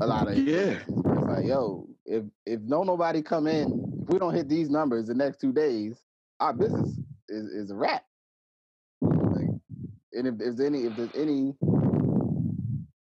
a 0.00 0.06
lot 0.06 0.28
of 0.28 0.36
yeah. 0.36 0.78
It's 0.86 0.88
like, 0.88 1.46
yo, 1.46 1.88
if 2.04 2.24
if 2.44 2.60
no 2.62 2.82
nobody 2.82 3.22
come 3.22 3.46
in, 3.46 4.00
if 4.02 4.08
we 4.08 4.18
don't 4.18 4.34
hit 4.34 4.48
these 4.48 4.68
numbers 4.68 5.06
the 5.06 5.14
next 5.14 5.40
two 5.40 5.52
days, 5.52 6.00
our 6.40 6.52
business 6.52 6.98
is, 7.28 7.46
is 7.46 7.70
a 7.70 7.74
wrap. 7.74 8.04
Like, 9.00 9.48
and 10.12 10.26
if 10.26 10.38
there's 10.38 10.60
any, 10.60 10.84
if 10.84 10.96
there's 10.96 11.14
any, 11.14 11.54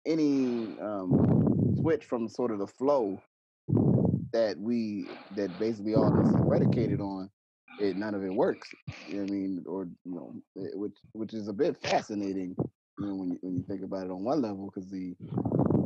any 0.05 0.77
um, 0.81 1.75
switch 1.81 2.05
from 2.05 2.29
sort 2.29 2.51
of 2.51 2.59
the 2.59 2.67
flow 2.67 3.21
that 4.31 4.55
we 4.59 5.07
that 5.35 5.57
basically 5.59 5.95
all 5.95 6.11
this 6.11 6.29
is 6.29 6.35
predicated 6.47 7.01
on, 7.01 7.29
it 7.79 7.95
none 7.95 8.15
of 8.15 8.23
it 8.23 8.33
works. 8.33 8.69
You 9.07 9.15
know 9.15 9.21
what 9.21 9.29
I 9.29 9.33
mean? 9.33 9.63
Or 9.65 9.87
you 10.05 10.13
know, 10.13 10.33
it, 10.55 10.77
which 10.77 10.97
which 11.13 11.33
is 11.33 11.47
a 11.47 11.53
bit 11.53 11.77
fascinating. 11.81 12.55
You 12.99 13.05
know, 13.05 13.15
when 13.15 13.29
you 13.31 13.37
when 13.41 13.55
you 13.55 13.63
think 13.67 13.83
about 13.83 14.05
it 14.05 14.11
on 14.11 14.23
one 14.23 14.41
level, 14.41 14.65
because 14.73 14.89
the 14.89 15.15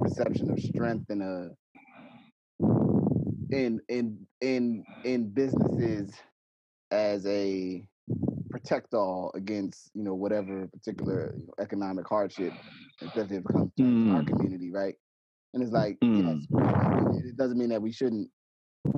perception 0.01 0.51
of 0.51 0.60
strength 0.60 1.10
in 1.10 1.21
a 1.21 1.49
in 3.53 3.79
in 3.88 4.17
in 4.41 4.84
in 5.03 5.29
businesses 5.29 6.12
as 6.91 7.25
a 7.25 7.88
protect 8.49 8.93
all 8.93 9.32
against 9.36 9.89
you 9.93 10.03
know 10.03 10.13
whatever 10.13 10.67
particular 10.67 11.34
you 11.38 11.47
know, 11.47 11.53
economic 11.60 12.08
hardship 12.08 12.53
if 13.01 13.32
it 13.32 13.43
comes 13.51 13.71
to 13.75 13.84
mm. 13.84 14.15
our 14.15 14.23
community 14.23 14.71
right 14.71 14.95
and 15.53 15.63
it's 15.63 15.71
like 15.71 15.97
mm. 16.03 16.39
yes 17.13 17.25
it 17.25 17.36
doesn't 17.36 17.58
mean 17.58 17.69
that 17.69 17.82
we 17.82 17.91
shouldn't 17.91 18.29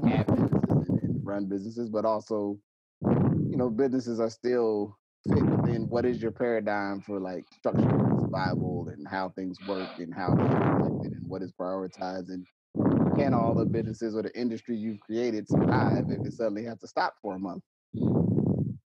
have 0.05 0.27
businesses 0.27 0.89
and, 0.89 0.99
and 1.01 1.25
run 1.25 1.45
businesses 1.45 1.89
but 1.89 2.03
also 2.03 2.57
you 3.55 3.59
know 3.59 3.69
businesses 3.69 4.19
are 4.19 4.29
still 4.29 4.97
fit 5.31 5.47
within 5.47 5.83
what 5.87 6.05
is 6.05 6.21
your 6.21 6.29
paradigm 6.29 6.99
for 6.99 7.21
like 7.21 7.45
structural 7.57 8.13
survival 8.19 8.89
and 8.91 9.07
how 9.07 9.29
things 9.29 9.61
work 9.61 9.87
and 9.97 10.13
how 10.13 10.37
and 10.83 11.15
what 11.25 11.41
is 11.41 11.53
prioritized 11.53 12.27
and 12.27 12.45
can 13.15 13.33
all 13.33 13.55
the 13.55 13.63
businesses 13.63 14.13
or 14.13 14.23
the 14.23 14.37
industry 14.37 14.75
you've 14.75 14.99
created 14.99 15.49
survive 15.49 16.03
if 16.09 16.25
it 16.25 16.33
suddenly 16.33 16.65
has 16.65 16.77
to 16.79 16.87
stop 16.87 17.15
for 17.21 17.35
a 17.35 17.39
month? 17.39 17.63
You 17.93 18.11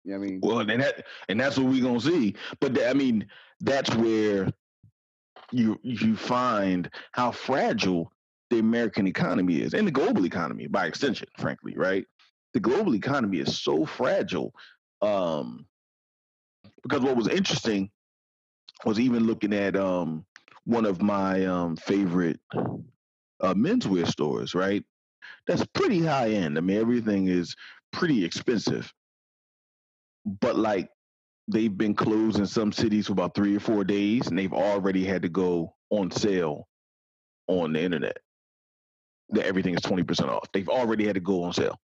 know 0.05 0.17
I 0.17 0.19
mean? 0.19 0.41
Well, 0.43 0.59
and 0.59 0.83
that 0.83 1.07
and 1.31 1.41
that's 1.41 1.57
what 1.57 1.69
we're 1.69 1.83
gonna 1.83 1.99
see. 1.99 2.35
But 2.61 2.79
I 2.85 2.93
mean, 2.93 3.27
that's 3.61 3.97
where 3.97 4.53
you 5.51 5.81
you 5.83 6.15
find 6.15 6.91
how 7.13 7.31
fragile 7.31 8.13
the 8.51 8.59
American 8.59 9.07
economy 9.07 9.63
is, 9.63 9.73
and 9.73 9.87
the 9.87 9.93
global 9.93 10.27
economy 10.27 10.67
by 10.67 10.85
extension, 10.85 11.29
frankly, 11.39 11.73
right? 11.75 12.05
The 12.55 12.61
global 12.61 12.95
economy 12.95 13.39
is 13.39 13.61
so 13.61 13.85
fragile. 13.85 14.53
Um, 15.03 15.67
because 16.83 17.03
what 17.03 17.17
was 17.17 17.29
interesting 17.29 17.91
was 18.85 19.01
even 19.01 19.27
looking 19.27 19.53
at 19.53 19.77
um, 19.77 20.25
one 20.65 20.87
of 20.87 21.03
my 21.03 21.45
um, 21.47 21.77
favorite 21.77 22.41
uh, 22.55 23.55
menswear 23.55 24.07
stores, 24.07 24.55
right? 24.55 24.85
That's 25.47 25.65
pretty 25.75 26.05
high 26.05 26.31
end. 26.31 26.57
I 26.57 26.61
mean, 26.61 26.79
everything 26.79 27.29
is 27.29 27.55
pretty 27.93 28.25
expensive. 28.25 28.93
But 30.25 30.57
like 30.57 30.91
they've 31.49 31.77
been 31.77 31.95
closed 31.95 32.39
in 32.39 32.47
some 32.47 32.73
cities 32.73 33.07
for 33.07 33.13
about 33.13 33.35
three 33.35 33.57
or 33.57 33.61
four 33.61 33.85
days, 33.85 34.27
and 34.29 34.39
they've 34.39 34.53
already 34.53 35.05
had 35.05 35.23
to 35.23 35.29
go 35.29 35.75
on 35.91 36.11
sale 36.11 36.69
on 37.47 37.73
the 37.73 37.81
internet. 37.81 38.19
That 39.31 39.47
everything 39.47 39.75
is 39.75 39.81
twenty 39.81 40.03
percent 40.03 40.31
off. 40.31 40.49
They've 40.53 40.69
already 40.69 41.07
had 41.07 41.15
to 41.15 41.21
go 41.21 41.45
on 41.45 41.53
sale. 41.53 41.79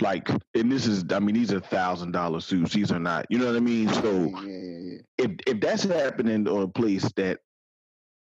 Like, 0.00 0.28
and 0.54 0.70
this 0.70 0.86
is, 0.86 1.04
I 1.10 1.18
mean, 1.18 1.34
these 1.34 1.52
are 1.52 1.60
thousand 1.60 2.12
dollar 2.12 2.40
suits. 2.40 2.72
These 2.72 2.92
are 2.92 3.00
not, 3.00 3.26
you 3.30 3.38
know 3.38 3.46
what 3.46 3.56
I 3.56 3.60
mean? 3.60 3.88
So, 3.88 4.12
yeah, 4.12 4.40
yeah, 4.46 4.78
yeah. 4.78 4.98
if 5.18 5.30
if 5.46 5.60
that's 5.60 5.82
happening 5.82 6.46
on 6.46 6.62
a 6.62 6.68
place 6.68 7.10
that 7.16 7.40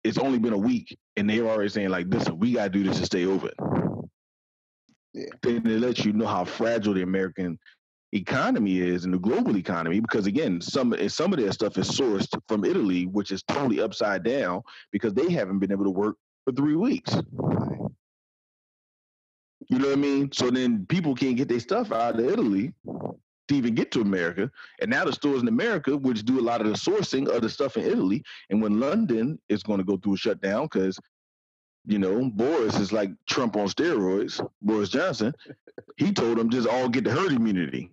it's 0.02 0.18
only 0.18 0.38
been 0.38 0.52
a 0.52 0.58
week 0.58 0.96
and 1.16 1.28
they're 1.28 1.46
already 1.46 1.68
saying 1.68 1.90
like, 1.90 2.06
listen, 2.08 2.38
we 2.38 2.52
gotta 2.52 2.70
do 2.70 2.82
this 2.82 2.98
to 2.98 3.06
stay 3.06 3.26
open. 3.26 3.50
Yeah. 5.12 5.26
Then 5.42 5.66
it 5.66 5.80
lets 5.80 6.04
you 6.04 6.12
know 6.12 6.26
how 6.26 6.44
fragile 6.44 6.94
the 6.94 7.02
American 7.02 7.58
economy 8.12 8.80
is 8.80 9.04
and 9.04 9.14
the 9.14 9.18
global 9.18 9.56
economy 9.56 10.00
because 10.00 10.26
again 10.26 10.60
some 10.60 10.92
some 11.08 11.32
of 11.32 11.38
their 11.38 11.52
stuff 11.52 11.78
is 11.78 11.88
sourced 11.88 12.28
from 12.48 12.64
Italy 12.64 13.06
which 13.06 13.30
is 13.30 13.40
totally 13.44 13.80
upside 13.80 14.24
down 14.24 14.60
because 14.90 15.14
they 15.14 15.30
haven't 15.30 15.60
been 15.60 15.70
able 15.70 15.84
to 15.84 15.90
work 15.90 16.16
for 16.44 16.52
3 16.52 16.74
weeks. 16.74 17.14
You 19.70 19.78
know 19.78 19.88
what 19.88 19.98
I 19.98 20.00
mean? 20.00 20.30
So 20.32 20.50
then 20.50 20.84
people 20.86 21.14
can't 21.14 21.36
get 21.36 21.48
their 21.48 21.60
stuff 21.60 21.92
out 21.92 22.18
of 22.18 22.28
Italy 22.28 22.74
to 22.84 23.54
even 23.54 23.74
get 23.74 23.90
to 23.92 24.00
America. 24.00 24.50
And 24.80 24.90
now 24.90 25.04
the 25.04 25.12
stores 25.12 25.42
in 25.42 25.48
America, 25.48 25.96
which 25.96 26.24
do 26.24 26.40
a 26.40 26.42
lot 26.42 26.60
of 26.60 26.66
the 26.66 26.74
sourcing 26.74 27.28
of 27.28 27.42
the 27.42 27.48
stuff 27.48 27.76
in 27.76 27.84
Italy, 27.84 28.22
and 28.50 28.60
when 28.60 28.80
London 28.80 29.38
is 29.48 29.62
going 29.62 29.78
to 29.78 29.84
go 29.84 29.96
through 29.96 30.14
a 30.14 30.18
shutdown 30.18 30.64
because 30.64 30.98
you 31.86 31.98
know, 31.98 32.30
Boris 32.30 32.78
is 32.78 32.92
like 32.92 33.10
Trump 33.26 33.56
on 33.56 33.66
steroids, 33.66 34.46
Boris 34.62 34.90
Johnson. 34.90 35.34
He 35.96 36.12
told 36.12 36.38
them 36.38 36.50
just 36.50 36.68
all 36.68 36.88
get 36.88 37.04
the 37.04 37.10
herd 37.10 37.32
immunity. 37.32 37.90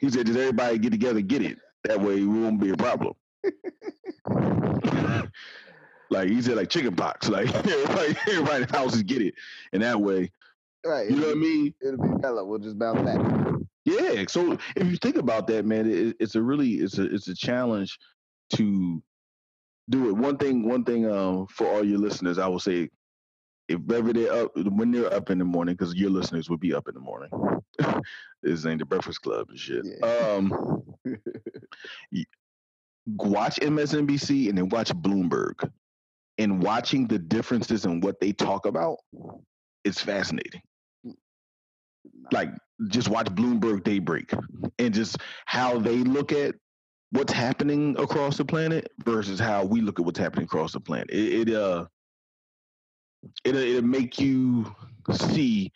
He 0.00 0.10
said, 0.10 0.26
just 0.26 0.38
everybody 0.38 0.78
get 0.78 0.90
together, 0.90 1.20
get 1.20 1.42
it. 1.42 1.58
That 1.84 2.00
way 2.00 2.20
it 2.20 2.24
won't 2.24 2.60
be 2.60 2.70
a 2.70 2.76
problem. 2.76 3.14
like 6.10 6.28
he 6.28 6.40
said, 6.42 6.56
like 6.56 6.70
chicken 6.70 6.96
pox. 6.96 7.28
Like 7.30 7.54
everybody, 7.54 8.16
everybody 8.26 8.62
in 8.62 8.68
the 8.68 8.76
houses 8.76 9.02
get 9.02 9.22
it. 9.22 9.34
And 9.72 9.82
that 9.82 10.00
way, 10.00 10.30
right. 10.84 11.10
You 11.10 11.16
know 11.16 11.26
what 11.26 11.36
I 11.36 11.38
mean? 11.38 11.74
It'll 11.80 12.02
be 12.02 12.08
mellow. 12.20 12.44
We'll 12.44 12.58
just 12.58 12.78
bounce 12.78 13.02
back. 13.02 13.20
Yeah. 13.84 14.24
So 14.28 14.58
if 14.76 14.86
you 14.86 14.96
think 14.96 15.16
about 15.16 15.46
that, 15.48 15.64
man, 15.64 15.90
it, 15.90 16.16
it's 16.20 16.34
a 16.34 16.42
really 16.42 16.74
it's 16.74 16.98
a 16.98 17.12
it's 17.12 17.28
a 17.28 17.34
challenge 17.34 17.98
to 18.54 19.02
do 19.88 20.08
it. 20.08 20.16
One 20.16 20.36
thing, 20.36 20.66
one 20.66 20.84
thing, 20.84 21.10
um, 21.10 21.46
for 21.48 21.66
all 21.66 21.84
your 21.84 21.98
listeners, 21.98 22.38
I 22.38 22.46
will 22.46 22.60
say, 22.60 22.88
if 23.68 23.80
ever 23.92 24.12
they're 24.12 24.32
up 24.32 24.52
when 24.56 24.90
they're 24.90 25.12
up 25.12 25.30
in 25.30 25.38
the 25.38 25.44
morning, 25.44 25.74
because 25.74 25.94
your 25.94 26.10
listeners 26.10 26.50
will 26.50 26.58
be 26.58 26.74
up 26.74 26.88
in 26.88 26.94
the 26.94 27.00
morning. 27.00 27.30
this 28.42 28.66
ain't 28.66 28.80
the 28.80 28.84
Breakfast 28.84 29.22
Club 29.22 29.48
and 29.48 29.58
shit. 29.58 29.84
Yeah. 29.84 30.06
Um, 30.06 30.82
watch 33.06 33.56
MSNBC 33.56 34.48
and 34.48 34.58
then 34.58 34.68
watch 34.68 34.92
Bloomberg, 34.92 35.70
and 36.38 36.62
watching 36.62 37.06
the 37.06 37.18
differences 37.18 37.84
in 37.84 38.00
what 38.00 38.20
they 38.20 38.32
talk 38.32 38.66
about, 38.66 38.98
it's 39.84 40.00
fascinating. 40.00 40.62
Like 42.32 42.50
just 42.88 43.08
watch 43.08 43.26
Bloomberg 43.26 43.84
Daybreak 43.84 44.32
and 44.78 44.94
just 44.94 45.18
how 45.46 45.78
they 45.78 45.98
look 45.98 46.32
at 46.32 46.54
what's 47.10 47.32
happening 47.32 47.96
across 47.98 48.36
the 48.36 48.44
planet 48.44 48.90
versus 49.04 49.38
how 49.38 49.64
we 49.64 49.80
look 49.80 49.98
at 49.98 50.06
what's 50.06 50.18
happening 50.18 50.44
across 50.44 50.72
the 50.72 50.80
planet. 50.80 51.10
It, 51.10 51.48
it 51.48 51.54
uh 51.54 51.86
it 53.44 53.54
it'll 53.54 53.82
make 53.82 54.18
you 54.18 54.74
see 55.12 55.72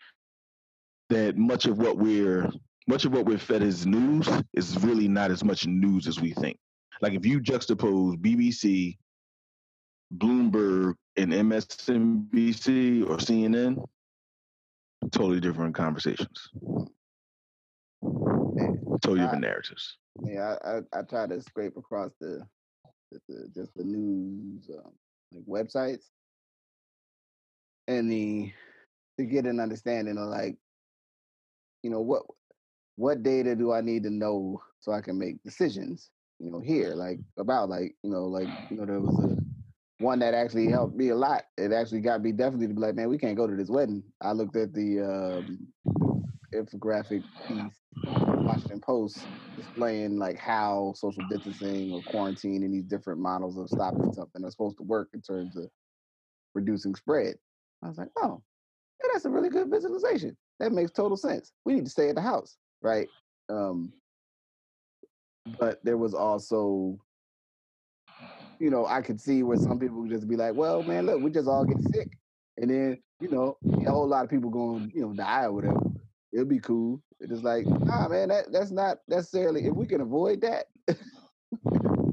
that 1.10 1.36
much 1.36 1.66
of 1.66 1.78
what 1.78 1.98
we're 1.98 2.50
much 2.86 3.04
of 3.04 3.12
what 3.12 3.26
we're 3.26 3.38
fed 3.38 3.62
as 3.62 3.86
news 3.86 4.28
is 4.52 4.78
really 4.82 5.08
not 5.08 5.30
as 5.30 5.42
much 5.42 5.66
news 5.66 6.06
as 6.06 6.20
we 6.20 6.32
think. 6.32 6.58
Like 7.00 7.14
if 7.14 7.24
you 7.26 7.40
juxtapose 7.40 8.16
BBC, 8.16 8.98
Bloomberg, 10.16 10.94
and 11.16 11.32
MSNBC 11.32 13.08
or 13.08 13.16
CNN, 13.16 13.84
totally 15.12 15.40
different 15.40 15.74
conversations. 15.74 16.50
totally 19.02 19.20
different 19.20 19.42
narratives. 19.42 19.96
Yeah, 20.24 20.56
I, 20.64 20.70
I, 20.70 20.80
I 21.00 21.02
try 21.02 21.26
to 21.26 21.40
scrape 21.40 21.76
across 21.76 22.12
the, 22.20 22.46
the, 23.10 23.20
the 23.28 23.48
just 23.54 23.74
the 23.76 23.84
news 23.84 24.70
um, 24.70 24.92
like 25.32 25.44
websites 25.44 26.04
and 27.88 28.10
the 28.10 28.52
to 29.18 29.24
get 29.24 29.46
an 29.46 29.60
understanding 29.60 30.18
of 30.18 30.28
like 30.28 30.56
you 31.82 31.90
know 31.90 32.00
what 32.00 32.22
what 32.96 33.22
data 33.22 33.54
do 33.54 33.72
I 33.72 33.80
need 33.80 34.04
to 34.04 34.10
know 34.10 34.60
so 34.80 34.92
I 34.92 35.00
can 35.00 35.18
make 35.18 35.42
decisions 35.42 36.10
you 36.38 36.50
know 36.50 36.60
here 36.60 36.94
like 36.94 37.18
about 37.38 37.68
like 37.68 37.94
you 38.02 38.10
know 38.10 38.24
like 38.24 38.48
you 38.70 38.76
know 38.76 38.86
there 38.86 39.00
was 39.00 39.18
a 39.24 39.43
one 39.98 40.18
that 40.18 40.34
actually 40.34 40.68
helped 40.68 40.96
me 40.96 41.10
a 41.10 41.16
lot. 41.16 41.44
It 41.56 41.72
actually 41.72 42.00
got 42.00 42.22
me 42.22 42.32
definitely 42.32 42.68
to 42.68 42.74
be 42.74 42.80
like, 42.80 42.94
man, 42.94 43.08
we 43.08 43.18
can't 43.18 43.36
go 43.36 43.46
to 43.46 43.54
this 43.54 43.70
wedding. 43.70 44.02
I 44.20 44.32
looked 44.32 44.56
at 44.56 44.72
the 44.74 45.00
um, 45.00 45.58
infographic 46.54 47.22
piece, 47.46 47.80
Washington 48.04 48.80
Post, 48.80 49.18
displaying 49.56 50.18
like 50.18 50.38
how 50.38 50.92
social 50.96 51.22
distancing 51.30 51.92
or 51.92 52.02
quarantine 52.02 52.62
and 52.64 52.74
these 52.74 52.84
different 52.84 53.20
models 53.20 53.56
of 53.56 53.68
stopping 53.68 54.12
something 54.12 54.44
are 54.44 54.50
supposed 54.50 54.78
to 54.78 54.82
work 54.82 55.08
in 55.14 55.20
terms 55.20 55.56
of 55.56 55.68
reducing 56.54 56.94
spread. 56.94 57.36
I 57.82 57.88
was 57.88 57.98
like, 57.98 58.10
oh, 58.16 58.42
yeah, 59.02 59.10
that's 59.12 59.24
a 59.24 59.30
really 59.30 59.48
good 59.48 59.70
visualization. 59.70 60.36
That 60.60 60.72
makes 60.72 60.90
total 60.90 61.16
sense. 61.16 61.52
We 61.64 61.74
need 61.74 61.84
to 61.84 61.90
stay 61.90 62.08
at 62.08 62.14
the 62.14 62.20
house, 62.20 62.56
right? 62.82 63.08
Um, 63.48 63.92
but 65.58 65.78
there 65.84 65.98
was 65.98 66.14
also 66.14 66.98
you 68.58 68.70
know, 68.70 68.86
I 68.86 69.02
could 69.02 69.20
see 69.20 69.42
where 69.42 69.56
some 69.56 69.78
people 69.78 70.00
would 70.00 70.10
just 70.10 70.28
be 70.28 70.36
like, 70.36 70.54
well, 70.54 70.82
man, 70.82 71.06
look, 71.06 71.20
we 71.20 71.30
just 71.30 71.48
all 71.48 71.64
get 71.64 71.82
sick. 71.92 72.08
And 72.56 72.70
then, 72.70 73.02
you 73.20 73.28
know, 73.28 73.56
a 73.86 73.90
whole 73.90 74.08
lot 74.08 74.24
of 74.24 74.30
people 74.30 74.50
going, 74.50 74.90
you 74.94 75.02
know, 75.02 75.12
die 75.12 75.44
or 75.44 75.52
whatever. 75.52 75.80
It'll 76.32 76.44
be 76.44 76.60
cool. 76.60 77.02
It's 77.20 77.30
just 77.30 77.44
like, 77.44 77.66
nah, 77.66 78.08
man, 78.08 78.28
that, 78.28 78.52
that's 78.52 78.70
not 78.70 78.98
necessarily, 79.08 79.66
if 79.66 79.74
we 79.74 79.86
can 79.86 80.00
avoid 80.00 80.40
that, 80.42 80.66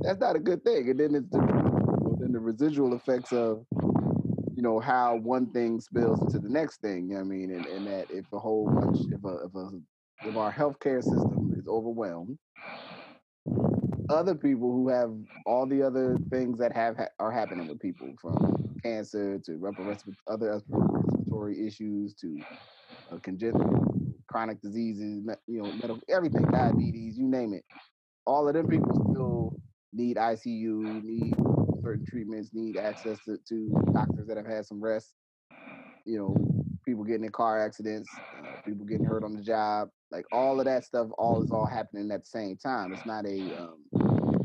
that's 0.01 0.19
not 0.19 0.35
a 0.35 0.39
good 0.39 0.63
thing. 0.63 0.89
And 0.89 0.99
then 0.99 1.15
it's 1.15 1.29
the, 1.29 2.17
then 2.19 2.31
the 2.31 2.39
residual 2.39 2.95
effects 2.95 3.31
of, 3.31 3.65
you 4.55 4.61
know, 4.61 4.79
how 4.79 5.15
one 5.15 5.51
thing 5.51 5.79
spills 5.79 6.21
into 6.21 6.39
the 6.39 6.49
next 6.49 6.81
thing. 6.81 7.09
You 7.09 7.15
know 7.15 7.21
I 7.21 7.23
mean? 7.23 7.51
And, 7.51 7.65
and 7.65 7.87
that 7.87 8.07
if 8.09 8.25
a 8.33 8.39
whole 8.39 8.69
bunch, 8.69 8.99
if 9.11 9.23
a, 9.23 9.45
if 9.45 9.55
a 9.55 9.69
if 10.23 10.35
our 10.35 10.53
healthcare 10.53 11.03
system 11.03 11.53
is 11.57 11.67
overwhelmed, 11.67 12.37
other 14.11 14.35
people 14.35 14.71
who 14.71 14.89
have 14.89 15.11
all 15.45 15.67
the 15.67 15.83
other 15.83 16.17
things 16.31 16.59
that 16.59 16.73
have 16.75 16.97
ha- 16.97 17.09
are 17.19 17.31
happening 17.31 17.67
with 17.67 17.79
people, 17.79 18.15
from 18.21 18.57
cancer 18.83 19.39
to 19.45 19.53
upper 19.67 19.83
resp- 19.83 20.15
other 20.27 20.61
respiratory 20.91 21.67
issues 21.67 22.13
to 22.15 22.45
uh, 23.11 23.17
congenital 23.23 23.87
chronic 24.27 24.61
diseases, 24.61 25.23
you 25.47 25.59
know, 25.59 25.71
medical, 25.73 26.01
everything, 26.09 26.49
diabetes, 26.51 27.17
you 27.17 27.27
name 27.27 27.53
it. 27.53 27.65
All 28.25 28.47
of 28.47 28.55
them 28.55 28.67
people 28.67 28.95
still 29.11 29.55
need 29.93 30.17
ICU, 30.17 31.01
need 31.03 31.35
certain 31.83 32.05
treatments, 32.07 32.51
need 32.53 32.77
access 32.77 33.19
to, 33.25 33.37
to 33.49 33.77
doctors 33.93 34.27
that 34.27 34.37
have 34.37 34.47
had 34.47 34.65
some 34.65 34.81
rest. 34.81 35.13
You 36.05 36.17
know, 36.19 36.43
people 36.85 37.03
getting 37.03 37.25
in 37.25 37.31
car 37.31 37.63
accidents, 37.63 38.21
uh, 38.37 38.50
people 38.65 38.85
getting 38.85 39.05
hurt 39.05 39.23
on 39.23 39.33
the 39.33 39.41
job, 39.43 39.89
like 40.11 40.25
all 40.31 40.59
of 40.59 40.65
that 40.65 40.85
stuff. 40.85 41.09
All 41.17 41.43
is 41.43 41.51
all 41.51 41.65
happening 41.65 42.11
at 42.11 42.21
the 42.23 42.29
same 42.29 42.57
time. 42.57 42.93
It's 42.93 43.05
not 43.05 43.25
a 43.25 43.39
um, 43.57 43.77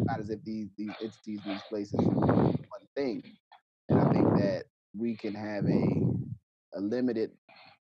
not 0.05 0.21
as 0.21 0.31
if 0.31 0.43
these 0.45 0.69
these 0.77 0.93
entities, 1.03 1.41
these 1.45 1.63
places, 1.69 1.95
one 2.01 2.57
thing. 2.97 3.23
And 3.89 4.01
I 4.01 4.13
think 4.13 4.29
that 4.39 4.65
we 4.97 5.17
can 5.17 5.35
have 5.35 5.67
a 5.67 6.79
a 6.79 6.81
limited 6.81 7.33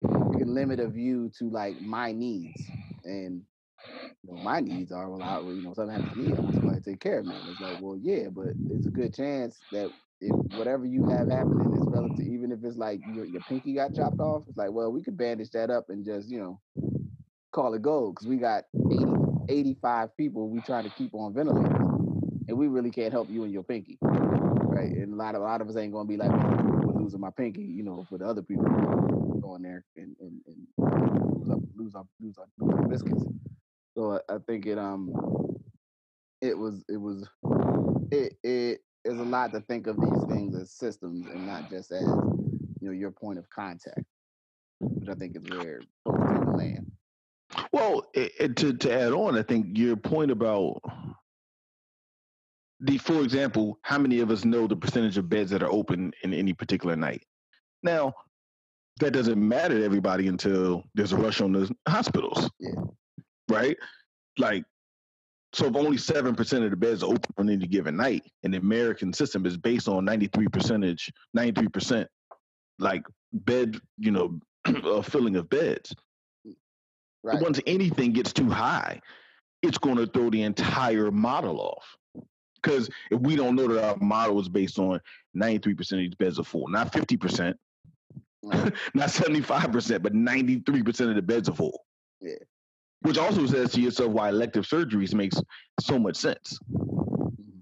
we 0.02 0.38
can 0.38 0.54
limit 0.54 0.80
a 0.80 0.88
view 0.88 1.30
to 1.38 1.50
like 1.50 1.80
my 1.80 2.12
needs 2.12 2.62
and 3.04 3.42
you 4.22 4.34
know, 4.34 4.42
my 4.42 4.60
needs 4.60 4.92
are 4.92 5.10
well, 5.10 5.22
I, 5.22 5.40
you 5.40 5.62
know, 5.62 5.74
something 5.74 5.94
happens 5.94 6.12
to 6.14 6.18
me, 6.18 6.34
I 6.36 6.40
want 6.40 6.54
somebody 6.54 6.80
to 6.80 6.90
take 6.90 7.00
care 7.00 7.20
of 7.20 7.26
me. 7.26 7.34
It's 7.50 7.60
like, 7.60 7.78
well, 7.80 7.98
yeah, 8.00 8.28
but 8.30 8.48
it's 8.70 8.86
a 8.86 8.90
good 8.90 9.14
chance 9.14 9.60
that 9.72 9.90
if 10.20 10.36
whatever 10.48 10.86
you 10.86 11.06
have 11.06 11.28
happening 11.28 11.74
is 11.74 11.86
relative, 11.88 12.26
even 12.26 12.52
if 12.52 12.64
it's 12.64 12.76
like 12.76 13.00
your, 13.04 13.24
your 13.26 13.42
pinky 13.42 13.74
got 13.74 13.94
chopped 13.94 14.20
off, 14.20 14.44
it's 14.48 14.56
like, 14.56 14.72
well, 14.72 14.92
we 14.92 15.02
could 15.02 15.16
bandage 15.16 15.50
that 15.52 15.70
up 15.70 15.90
and 15.90 16.04
just, 16.04 16.28
you 16.30 16.38
know, 16.40 16.60
call 17.52 17.74
it 17.74 17.82
gold 17.82 18.14
because 18.14 18.28
we 18.28 18.36
got 18.38 18.64
80, 18.90 19.18
85 19.48 20.16
people 20.16 20.48
we 20.50 20.60
trying 20.60 20.84
to 20.84 20.90
keep 20.90 21.14
on 21.14 21.34
ventilators, 21.34 21.84
and 22.48 22.58
we 22.58 22.68
really 22.68 22.90
can't 22.90 23.12
help 23.12 23.30
you 23.30 23.44
and 23.44 23.52
your 23.52 23.64
pinky, 23.64 24.00
right? 24.70 24.92
And 24.92 25.14
a 25.14 25.16
lot 25.16 25.34
of 25.34 25.42
a 25.42 25.44
lot 25.44 25.60
of 25.60 25.68
us 25.68 25.76
ain't 25.76 25.92
gonna 25.92 26.08
be 26.08 26.16
like 26.16 26.34
losing 26.94 27.20
my 27.20 27.30
pinky, 27.30 27.62
you 27.62 27.82
know, 27.84 28.06
for 28.08 28.18
the 28.18 28.26
other 28.26 28.42
people 28.42 28.84
going 29.40 29.62
there 29.62 29.84
and 29.96 30.16
and, 30.20 30.40
and 30.46 30.66
lose 31.34 31.50
up 31.50 31.60
lose 31.76 31.94
up 31.94 32.06
lose 32.20 32.38
up, 32.38 32.48
lose 32.58 32.74
up 32.74 32.88
biscuits. 32.88 33.24
So 33.96 34.14
I, 34.28 34.34
I 34.34 34.38
think 34.46 34.66
it 34.66 34.78
um 34.78 35.16
it 36.40 36.56
was 36.58 36.84
it 36.88 36.98
was 36.98 37.28
it 38.10 38.34
it 38.42 38.80
is 39.04 39.18
a 39.18 39.24
lot 39.24 39.52
to 39.52 39.60
think 39.60 39.86
of 39.86 39.96
these 39.96 40.24
things 40.28 40.56
as 40.56 40.70
systems 40.70 41.26
and 41.26 41.46
not 41.46 41.70
just 41.70 41.92
as 41.92 42.02
you 42.02 42.88
know 42.88 42.92
your 42.92 43.10
point 43.10 43.38
of 43.38 43.48
contact, 43.50 44.04
which 44.80 45.08
I 45.08 45.14
think 45.14 45.36
is 45.36 45.42
where 45.56 45.80
folks 46.04 46.24
tend 46.26 46.44
to 46.44 46.50
land. 46.52 46.92
Well, 47.72 48.06
it, 48.14 48.32
it, 48.38 48.56
to 48.56 48.72
to 48.72 48.92
add 48.92 49.12
on, 49.12 49.38
I 49.38 49.42
think 49.42 49.76
your 49.78 49.96
point 49.96 50.30
about 50.30 50.80
the, 52.80 52.98
for 52.98 53.22
example, 53.22 53.78
how 53.82 53.98
many 53.98 54.20
of 54.20 54.30
us 54.30 54.44
know 54.44 54.66
the 54.66 54.76
percentage 54.76 55.16
of 55.16 55.28
beds 55.28 55.50
that 55.50 55.62
are 55.62 55.70
open 55.70 56.12
in 56.22 56.34
any 56.34 56.52
particular 56.52 56.96
night? 56.96 57.24
Now, 57.82 58.12
that 59.00 59.12
doesn't 59.12 59.38
matter 59.38 59.78
to 59.78 59.84
everybody 59.84 60.28
until 60.28 60.84
there's 60.94 61.12
a 61.12 61.16
rush 61.16 61.40
on 61.40 61.52
the 61.52 61.74
hospitals. 61.88 62.50
Yeah. 62.58 62.70
Right? 63.48 63.76
Like, 64.38 64.64
so 65.54 65.66
if 65.66 65.76
only 65.76 65.96
seven 65.96 66.34
percent 66.34 66.64
of 66.64 66.70
the 66.70 66.76
beds 66.76 67.02
are 67.02 67.10
open 67.10 67.32
on 67.38 67.48
any 67.48 67.66
given 67.66 67.96
night, 67.96 68.24
and 68.42 68.52
the 68.52 68.58
American 68.58 69.12
system 69.12 69.46
is 69.46 69.56
based 69.56 69.88
on 69.88 70.04
ninety 70.04 70.26
three 70.26 70.48
percentage, 70.48 71.12
ninety 71.32 71.52
three 71.60 71.68
percent, 71.68 72.08
like 72.78 73.04
bed, 73.32 73.78
you 73.98 74.10
know, 74.10 74.38
uh, 74.66 75.02
filling 75.02 75.36
of 75.36 75.48
beds. 75.48 75.94
Right. 77.22 77.40
Once 77.40 77.60
anything 77.66 78.12
gets 78.12 78.32
too 78.32 78.50
high, 78.50 79.00
it's 79.62 79.78
going 79.78 79.96
to 79.96 80.06
throw 80.06 80.28
the 80.28 80.42
entire 80.42 81.10
model 81.10 81.58
off. 81.60 82.24
Because 82.56 82.90
if 83.10 83.20
we 83.20 83.36
don't 83.36 83.56
know 83.56 83.68
that 83.68 83.84
our 83.84 83.96
model 83.96 84.40
is 84.40 84.48
based 84.48 84.78
on 84.78 85.00
93% 85.36 85.80
of 85.80 85.88
these 85.98 86.14
beds 86.14 86.38
are 86.38 86.44
full, 86.44 86.68
not 86.68 86.92
50%, 86.92 87.54
Right. 88.44 88.72
not 88.94 89.08
75%, 89.08 90.02
but 90.02 90.12
93% 90.12 91.08
of 91.08 91.14
the 91.14 91.22
beds 91.22 91.48
are 91.48 91.54
full. 91.54 91.84
Yeah. 92.20 92.34
Which 93.04 93.18
also 93.18 93.44
says 93.46 93.72
to 93.72 93.82
yourself 93.82 94.12
why 94.12 94.30
elective 94.30 94.64
surgeries 94.64 95.12
makes 95.14 95.36
so 95.80 95.98
much 95.98 96.16
sense. 96.16 96.58
Mhm. 96.72 97.60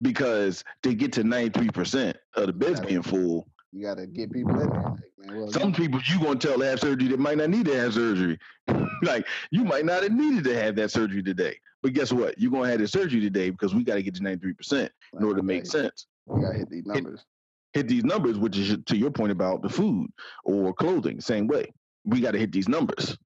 Because 0.00 0.64
to 0.82 0.94
get 0.94 1.12
to 1.12 1.24
93% 1.24 2.16
of 2.34 2.46
the 2.46 2.52
beds 2.54 2.80
being 2.80 3.02
full, 3.02 3.48
You 3.70 3.82
got 3.82 3.98
to 3.98 4.06
get 4.06 4.32
people 4.32 4.58
in 4.58 4.70
there. 4.70 4.80
Like, 4.80 5.00
man, 5.18 5.36
well, 5.36 5.52
some 5.52 5.74
people 5.74 6.00
you 6.08 6.18
gonna 6.20 6.38
tell 6.38 6.58
to 6.58 6.64
have 6.64 6.80
surgery 6.80 7.08
that 7.08 7.20
might 7.20 7.36
not 7.36 7.50
need 7.50 7.66
to 7.66 7.76
have 7.78 7.92
surgery. 7.92 8.38
like 9.02 9.26
you 9.50 9.62
might 9.62 9.84
not 9.84 10.02
have 10.04 10.12
needed 10.12 10.44
to 10.44 10.58
have 10.58 10.74
that 10.76 10.90
surgery 10.90 11.22
today. 11.22 11.54
But 11.82 11.92
guess 11.92 12.10
what? 12.10 12.38
You're 12.38 12.50
gonna 12.50 12.70
have 12.70 12.80
the 12.80 12.88
surgery 12.88 13.20
today 13.20 13.50
because 13.50 13.74
we 13.74 13.84
gotta 13.84 14.00
get 14.02 14.14
to 14.14 14.22
93% 14.22 14.88
in 15.12 15.22
order 15.22 15.36
to 15.36 15.42
make 15.42 15.66
sense. 15.66 16.06
You 16.28 16.40
got 16.40 16.52
to 16.52 16.58
hit 16.58 16.70
these 16.70 16.86
numbers. 16.86 17.26
hit 17.74 17.88
these 17.88 18.04
numbers, 18.04 18.38
which 18.38 18.56
is 18.56 18.78
to 18.86 18.96
your 18.96 19.10
point 19.10 19.32
about 19.32 19.60
the 19.60 19.68
food 19.68 20.08
or 20.44 20.72
clothing, 20.72 21.20
same 21.20 21.46
way. 21.46 21.70
We 22.04 22.22
got 22.22 22.30
to 22.30 22.38
hit 22.38 22.52
these 22.52 22.68
numbers. 22.68 23.18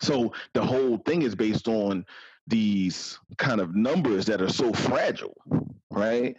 So 0.00 0.32
the 0.54 0.64
whole 0.64 0.98
thing 0.98 1.22
is 1.22 1.34
based 1.34 1.68
on 1.68 2.04
these 2.46 3.18
kind 3.36 3.60
of 3.60 3.74
numbers 3.74 4.26
that 4.26 4.40
are 4.40 4.48
so 4.48 4.72
fragile, 4.72 5.36
right? 5.90 6.36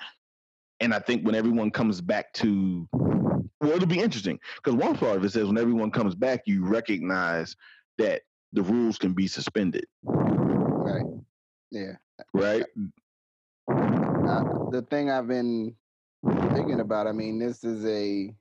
And 0.80 0.94
I 0.94 1.00
think 1.00 1.26
when 1.26 1.36
everyone 1.36 1.72
comes 1.72 2.02
back 2.02 2.34
to, 2.34 2.88
well, 2.94 3.72
it'll 3.72 3.86
be 3.86 4.00
interesting 4.00 4.40
because 4.56 4.76
one 4.76 4.96
part 4.96 5.18
of 5.18 5.26
it 5.26 5.32
says 5.32 5.46
when 5.48 5.58
everyone 5.58 5.92
comes 5.92 6.16
back, 6.16 6.44
you 6.46 6.66
recognize 6.66 7.56
that 7.98 8.22
the 8.54 8.64
rules 8.64 8.98
can 8.98 9.14
be 9.14 9.28
suspended, 9.28 9.86
Right. 10.04 11.06
Yeah. 11.72 11.98
right? 12.34 12.66
The 13.68 14.86
thing 14.90 15.12
I've 15.12 15.28
been 15.28 15.76
thinking 16.54 16.80
about, 16.80 17.08
I 17.08 17.12
mean, 17.12 17.38
this 17.38 17.64
is 17.64 17.86
a 17.86 18.34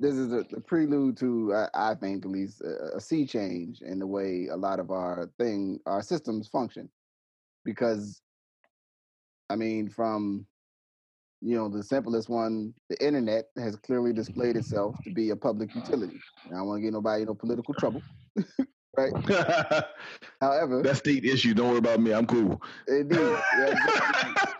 this 0.00 0.14
is 0.14 0.32
a, 0.32 0.44
a 0.56 0.60
prelude 0.60 1.16
to, 1.18 1.54
I, 1.54 1.92
I 1.92 1.94
think, 1.94 2.24
at 2.24 2.30
least 2.30 2.60
a, 2.62 2.96
a 2.96 3.00
sea 3.00 3.26
change 3.26 3.80
in 3.80 3.98
the 3.98 4.06
way 4.06 4.48
a 4.50 4.56
lot 4.56 4.80
of 4.80 4.90
our 4.90 5.30
thing, 5.38 5.80
our 5.86 6.02
systems 6.02 6.48
function, 6.48 6.88
because, 7.64 8.20
I 9.50 9.56
mean, 9.56 9.88
from 9.88 10.46
you 11.40 11.56
know 11.56 11.68
the 11.68 11.82
simplest 11.82 12.28
one, 12.28 12.72
the 12.88 13.04
internet 13.04 13.46
has 13.58 13.76
clearly 13.76 14.12
displayed 14.14 14.56
itself 14.56 14.96
to 15.04 15.12
be 15.12 15.30
a 15.30 15.36
public 15.36 15.74
utility. 15.74 16.18
And 16.44 16.54
I 16.54 16.58
don't 16.58 16.68
want 16.68 16.78
to 16.78 16.82
get 16.82 16.94
nobody 16.94 17.24
no 17.24 17.34
political 17.34 17.74
trouble, 17.74 18.02
right? 18.96 19.84
However, 20.40 20.82
That's 20.82 20.98
state 20.98 21.24
issue. 21.24 21.54
Don't 21.54 21.68
worry 21.68 21.78
about 21.78 22.00
me. 22.00 22.12
I'm 22.12 22.26
cool. 22.26 22.60
indeed, 22.88 23.18
yeah, 23.18 23.66
exactly. 23.68 24.52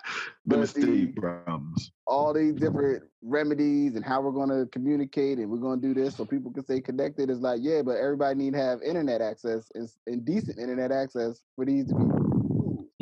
But 0.46 0.68
state 0.68 1.14
the- 1.14 1.20
problems. 1.20 1.90
all 2.06 2.32
these 2.34 2.54
different 2.54 3.02
remedies 3.22 3.94
and 3.96 4.04
how 4.04 4.20
we're 4.20 4.30
going 4.32 4.50
to 4.50 4.66
communicate 4.70 5.38
and 5.38 5.50
we're 5.50 5.56
going 5.58 5.80
to 5.80 5.86
do 5.86 5.94
this 5.94 6.16
so 6.16 6.24
people 6.24 6.52
can 6.52 6.62
stay 6.64 6.80
connected 6.80 7.30
is 7.30 7.40
like 7.40 7.60
yeah 7.62 7.80
but 7.82 7.96
everybody 7.96 8.36
need 8.36 8.52
to 8.52 8.58
have 8.58 8.82
internet 8.82 9.22
access 9.22 9.70
and, 9.74 9.88
and 10.06 10.24
decent 10.26 10.58
internet 10.58 10.92
access 10.92 11.42
for 11.56 11.64
these 11.64 11.86
to 11.86 11.94
be 11.94 12.04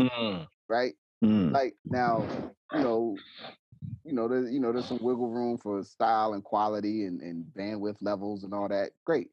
Mm, 0.00 0.46
right 0.68 0.94
mm. 1.24 1.52
like 1.52 1.74
now 1.84 2.24
you 2.72 2.80
know 2.80 3.16
you 4.04 4.12
know 4.12 4.28
there's 4.28 4.50
you 4.52 4.58
know 4.60 4.72
there's 4.72 4.86
some 4.86 4.98
wiggle 5.02 5.28
room 5.28 5.58
for 5.58 5.82
style 5.82 6.32
and 6.32 6.42
quality 6.44 7.04
and, 7.04 7.20
and 7.20 7.44
bandwidth 7.56 7.96
levels 8.00 8.44
and 8.44 8.54
all 8.54 8.68
that 8.68 8.90
great 9.04 9.28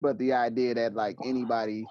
but 0.00 0.18
the 0.18 0.32
idea 0.32 0.74
that 0.74 0.94
like 0.94 1.16
anybody 1.24 1.86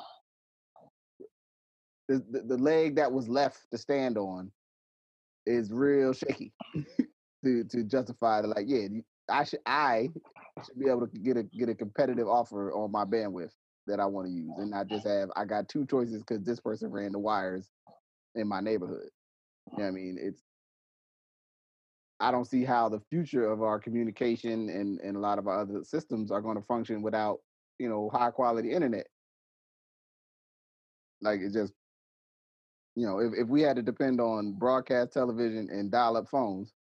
the, 2.07 2.23
the, 2.31 2.41
the 2.41 2.57
leg 2.57 2.95
that 2.95 3.11
was 3.11 3.27
left 3.27 3.59
to 3.71 3.77
stand 3.77 4.17
on 4.17 4.51
is 5.45 5.71
real 5.71 6.13
shaky 6.13 6.53
to 7.43 7.63
to 7.65 7.83
justify 7.83 8.41
the 8.41 8.47
like 8.47 8.65
yeah 8.67 8.87
I 9.29 9.43
should 9.43 9.59
I 9.65 10.09
should 10.65 10.79
be 10.79 10.89
able 10.89 11.07
to 11.07 11.19
get 11.19 11.37
a 11.37 11.43
get 11.43 11.69
a 11.69 11.75
competitive 11.75 12.27
offer 12.27 12.71
on 12.71 12.91
my 12.91 13.05
bandwidth 13.05 13.51
that 13.87 13.99
I 13.99 14.05
want 14.05 14.27
to 14.27 14.33
use 14.33 14.53
and 14.57 14.71
not 14.71 14.87
just 14.87 15.07
have 15.07 15.29
I 15.35 15.45
got 15.45 15.69
two 15.69 15.85
choices 15.85 16.23
because 16.23 16.43
this 16.43 16.59
person 16.59 16.91
ran 16.91 17.11
the 17.11 17.19
wires 17.19 17.69
in 18.35 18.47
my 18.47 18.59
neighborhood. 18.59 19.09
You 19.71 19.79
know 19.79 19.83
what 19.83 19.89
I 19.89 19.91
mean? 19.91 20.17
It's 20.19 20.43
I 22.19 22.31
don't 22.31 22.45
see 22.45 22.63
how 22.63 22.89
the 22.89 22.99
future 23.11 23.49
of 23.49 23.61
our 23.61 23.79
communication 23.79 24.69
and, 24.69 24.99
and 25.01 25.15
a 25.15 25.19
lot 25.19 25.37
of 25.37 25.47
our 25.47 25.61
other 25.61 25.83
systems 25.83 26.31
are 26.31 26.41
going 26.41 26.57
to 26.57 26.63
function 26.63 27.01
without, 27.03 27.39
you 27.79 27.89
know, 27.89 28.09
high 28.11 28.31
quality 28.31 28.71
internet. 28.71 29.07
Like 31.21 31.39
it 31.41 31.53
just 31.53 31.73
you 32.95 33.05
know, 33.05 33.19
if, 33.19 33.33
if 33.37 33.47
we 33.47 33.61
had 33.61 33.75
to 33.75 33.83
depend 33.83 34.19
on 34.19 34.53
broadcast 34.53 35.13
television 35.13 35.69
and 35.71 35.91
dial 35.91 36.17
up 36.17 36.27
phones 36.29 36.73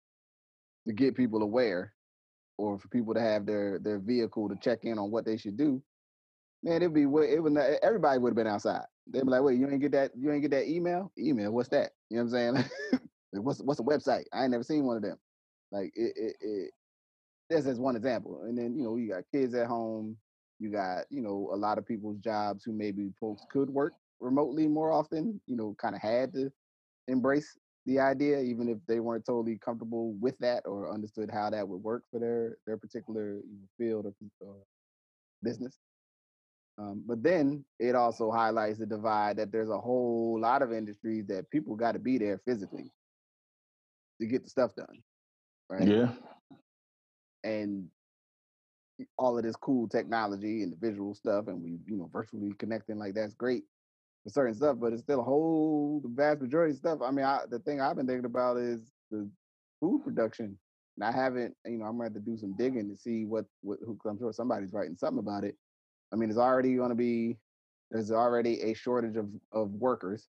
to 0.87 0.95
get 0.95 1.15
people 1.15 1.43
aware 1.43 1.93
or 2.57 2.79
for 2.79 2.89
people 2.89 3.13
to 3.15 3.21
have 3.21 3.45
their 3.45 3.79
their 3.79 3.99
vehicle 3.99 4.49
to 4.49 4.57
check 4.57 4.81
in 4.85 4.99
on 4.99 5.11
what 5.11 5.25
they 5.25 5.37
should 5.37 5.57
do, 5.57 5.83
man, 6.63 6.77
it'd 6.77 6.95
be 6.95 7.07
way 7.07 7.33
it 7.33 7.43
would 7.43 7.57
everybody 7.83 8.19
would 8.19 8.31
have 8.31 8.37
been 8.37 8.47
outside. 8.47 8.85
They'd 9.07 9.25
be 9.25 9.31
like, 9.31 9.43
wait, 9.43 9.59
you 9.59 9.69
ain't 9.69 9.81
get 9.81 9.93
that 9.93 10.13
you 10.17 10.33
ain't 10.33 10.43
get 10.43 10.51
that 10.53 10.69
email? 10.69 11.13
Email, 11.19 11.53
what's 11.53 11.69
that? 11.71 11.93
You 12.11 12.19
know 12.19 12.25
what 12.25 12.39
I'm 12.39 12.55
saying? 12.57 12.71
What's 13.33 13.61
what's 13.61 13.81
a 13.81 13.83
website? 13.83 14.25
I 14.33 14.45
ain't 14.45 14.53
never 14.53 14.63
seen 14.63 14.85
one 14.87 14.97
of 14.97 15.03
them. 15.03 15.19
Like 15.71 15.93
it 15.95 16.13
it, 16.17 16.37
it 16.41 16.71
that's 17.51 17.67
just 17.67 17.81
one 17.81 17.97
example. 17.97 18.43
And 18.45 18.57
then, 18.57 18.77
you 18.77 18.83
know, 18.85 18.97
you 18.97 19.09
got 19.09 19.25
kids 19.31 19.55
at 19.55 19.67
home, 19.67 20.17
You 20.59 20.71
got, 20.71 21.05
you 21.11 21.21
know, 21.23 21.51
a 21.53 21.57
lot 21.57 21.79
of 21.79 21.87
people's 21.87 22.19
jobs 22.19 22.65
who 22.65 22.73
maybe 22.73 23.13
folks 23.21 23.43
could 23.51 23.69
work 23.69 23.93
remotely 24.21 24.67
more 24.67 24.93
often, 24.93 25.41
you 25.47 25.57
know, 25.57 25.75
kind 25.79 25.95
of 25.95 26.01
had 26.01 26.33
to 26.33 26.51
embrace 27.09 27.59
the 27.85 28.01
idea, 28.01 28.41
even 28.41 28.69
if 28.69 28.79
they 28.89 29.01
weren't 29.01 29.25
totally 29.25 29.59
comfortable 29.59 30.15
with 30.15 30.37
that 30.39 30.63
or 30.67 30.93
understood 30.93 31.31
how 31.31 31.51
that 31.51 31.69
would 31.69 31.83
work 31.83 32.05
for 32.11 32.19
their 32.19 32.57
their 32.67 32.77
particular 32.77 33.41
field 33.79 34.07
or, 34.07 34.15
or 34.41 34.57
business. 35.43 35.79
Um, 36.79 37.05
but 37.07 37.23
then 37.23 37.65
it 37.79 37.95
also 37.95 38.31
highlights 38.31 38.79
the 38.79 38.87
divide 38.87 39.37
that 39.39 39.51
there's 39.51 39.71
a 39.71 39.81
whole 39.81 40.39
lot 40.39 40.63
of 40.63 40.73
industries 40.73 41.27
that 41.29 41.51
people 41.51 41.75
got 41.75 41.93
to 41.93 41.99
be 41.99 42.19
there 42.19 42.39
physically 42.45 42.93
to 44.21 44.27
get 44.27 44.45
the 44.45 44.51
stuff 44.51 44.75
done, 44.75 45.03
right? 45.71 45.89
Yeah. 45.89 46.13
And 47.45 47.89
all 49.19 49.37
of 49.37 49.45
this 49.45 49.57
cool 49.57 49.89
technology 49.89 50.63
and 50.63 50.73
the 50.73 50.77
visual 50.77 51.15
stuff, 51.15 51.49
and 51.49 51.63
we, 51.63 51.79
you 51.87 51.97
know, 51.97 52.09
virtually 52.13 52.53
connecting 52.59 52.99
like 52.99 53.15
that's 53.15 53.35
great 53.35 53.65
for 54.25 54.31
certain 54.31 54.55
stuff, 54.55 54.77
but 54.81 54.93
it's 54.93 55.03
still 55.03 55.21
a 55.21 55.25
whole 55.25 56.01
the 56.03 56.09
vast 56.09 56.41
majority 56.41 56.73
of 56.73 56.79
stuff. 56.79 56.99
I 57.03 57.11
mean, 57.11 57.25
I, 57.25 57.41
the 57.49 57.59
thing 57.61 57.81
I've 57.81 57.97
been 57.97 58.07
thinking 58.07 58.25
about 58.25 58.57
is 58.57 58.81
the 59.11 59.29
food 59.81 60.03
production. 60.05 60.59
And 60.97 61.05
I 61.05 61.13
haven't, 61.13 61.55
you 61.67 61.79
know, 61.79 61.85
I'm 61.85 61.93
gonna 61.93 62.05
have 62.05 62.15
to 62.15 62.21
do 62.21 62.39
some 62.39 62.57
digging 62.57 62.89
to 62.89 62.97
see 62.97 63.25
what, 63.25 63.45
what 63.63 63.79
who 63.85 63.99
I'm 64.09 64.19
sure 64.19 64.33
somebody's 64.33 64.73
writing 64.73 64.97
something 64.97 65.19
about 65.19 65.45
it. 65.45 65.57
I 66.13 66.17
mean, 66.17 66.31
it's 66.31 66.39
already 66.39 66.75
gonna 66.77 66.95
be 66.95 67.37
there's 67.91 68.11
already 68.11 68.63
a 68.63 68.75
shortage 68.75 69.17
of, 69.17 69.29
of 69.53 69.71
workers 69.73 70.29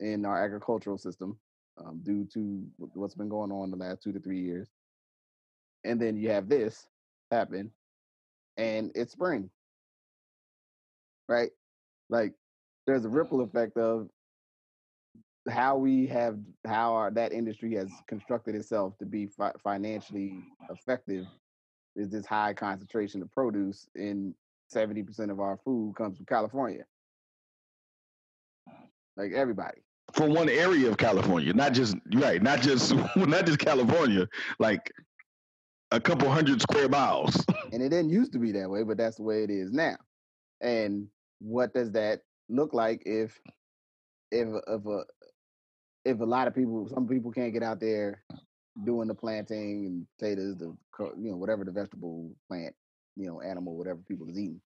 in 0.00 0.24
our 0.24 0.42
agricultural 0.42 0.98
system 0.98 1.38
um, 1.78 2.00
due 2.02 2.26
to 2.32 2.64
what's 2.94 3.14
been 3.14 3.28
going 3.28 3.52
on 3.52 3.70
the 3.70 3.76
last 3.76 4.02
two 4.02 4.12
to 4.12 4.20
three 4.20 4.40
years. 4.40 4.68
And 5.84 6.00
then 6.00 6.16
you 6.16 6.30
have 6.30 6.48
this 6.48 6.86
happen, 7.30 7.70
and 8.56 8.90
it's 8.94 9.12
spring, 9.12 9.50
right? 11.28 11.50
Like 12.08 12.34
there's 12.86 13.04
a 13.04 13.08
mm-hmm. 13.08 13.16
ripple 13.16 13.40
effect 13.40 13.76
of 13.76 14.08
how 15.48 15.76
we 15.76 16.06
have 16.06 16.38
how 16.66 16.92
our, 16.94 17.10
that 17.10 17.32
industry 17.32 17.74
has 17.74 17.90
constructed 18.06 18.54
itself 18.54 18.96
to 18.98 19.06
be 19.06 19.26
fi- 19.26 19.52
financially 19.62 20.34
effective 20.70 21.26
is 21.96 22.10
this 22.10 22.26
high 22.26 22.52
concentration 22.52 23.22
of 23.22 23.32
produce 23.32 23.88
in 23.94 24.34
70% 24.72 25.30
of 25.30 25.40
our 25.40 25.58
food 25.64 25.94
comes 25.96 26.16
from 26.16 26.26
California. 26.26 26.84
Like 29.16 29.32
everybody. 29.32 29.78
From 30.12 30.34
one 30.34 30.48
area 30.48 30.88
of 30.88 30.96
California, 30.96 31.52
not 31.52 31.72
just 31.72 31.96
right, 32.14 32.42
not 32.42 32.60
just 32.60 32.94
not 33.16 33.46
just 33.46 33.58
California, 33.58 34.28
like 34.58 34.92
a 35.90 36.00
couple 36.00 36.28
hundred 36.30 36.60
square 36.62 36.88
miles. 36.88 37.44
and 37.72 37.82
it 37.82 37.88
didn't 37.90 38.10
used 38.10 38.32
to 38.32 38.38
be 38.38 38.52
that 38.52 38.70
way, 38.70 38.82
but 38.82 38.96
that's 38.96 39.16
the 39.16 39.22
way 39.22 39.42
it 39.42 39.50
is 39.50 39.72
now. 39.72 39.96
And 40.60 41.08
what 41.40 41.74
does 41.74 41.92
that 41.92 42.20
look 42.48 42.74
like 42.74 43.02
if 43.06 43.38
if 44.30 44.48
if 44.66 44.86
a 44.86 45.04
if 46.04 46.20
a 46.20 46.24
lot 46.24 46.48
of 46.48 46.54
people, 46.54 46.88
some 46.88 47.06
people 47.06 47.30
can't 47.30 47.52
get 47.52 47.62
out 47.62 47.80
there 47.80 48.22
doing 48.84 49.08
the 49.08 49.14
planting 49.14 49.86
and 49.86 50.06
potatoes, 50.18 50.56
the 50.56 50.74
you 51.18 51.30
know 51.30 51.36
whatever 51.36 51.64
the 51.64 51.72
vegetable 51.72 52.30
plant, 52.48 52.74
you 53.16 53.26
know 53.26 53.40
animal, 53.40 53.76
whatever 53.76 54.00
people 54.08 54.28
is 54.28 54.38
eating, 54.38 54.60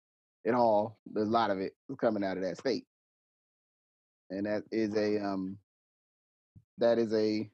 it 0.45 0.55
all 0.55 0.99
there's 1.07 1.29
a 1.29 1.33
lot 1.33 1.51
of 1.51 1.59
it 1.59 1.75
coming 2.01 2.25
out 2.25 2.37
of 2.37 2.43
that 2.43 2.59
state, 2.59 2.85
and 4.31 4.47
that 4.47 4.63
is 4.73 4.95
a 4.97 5.19
um 5.23 5.59
that 6.79 6.99
is 6.99 7.13
a 7.15 7.51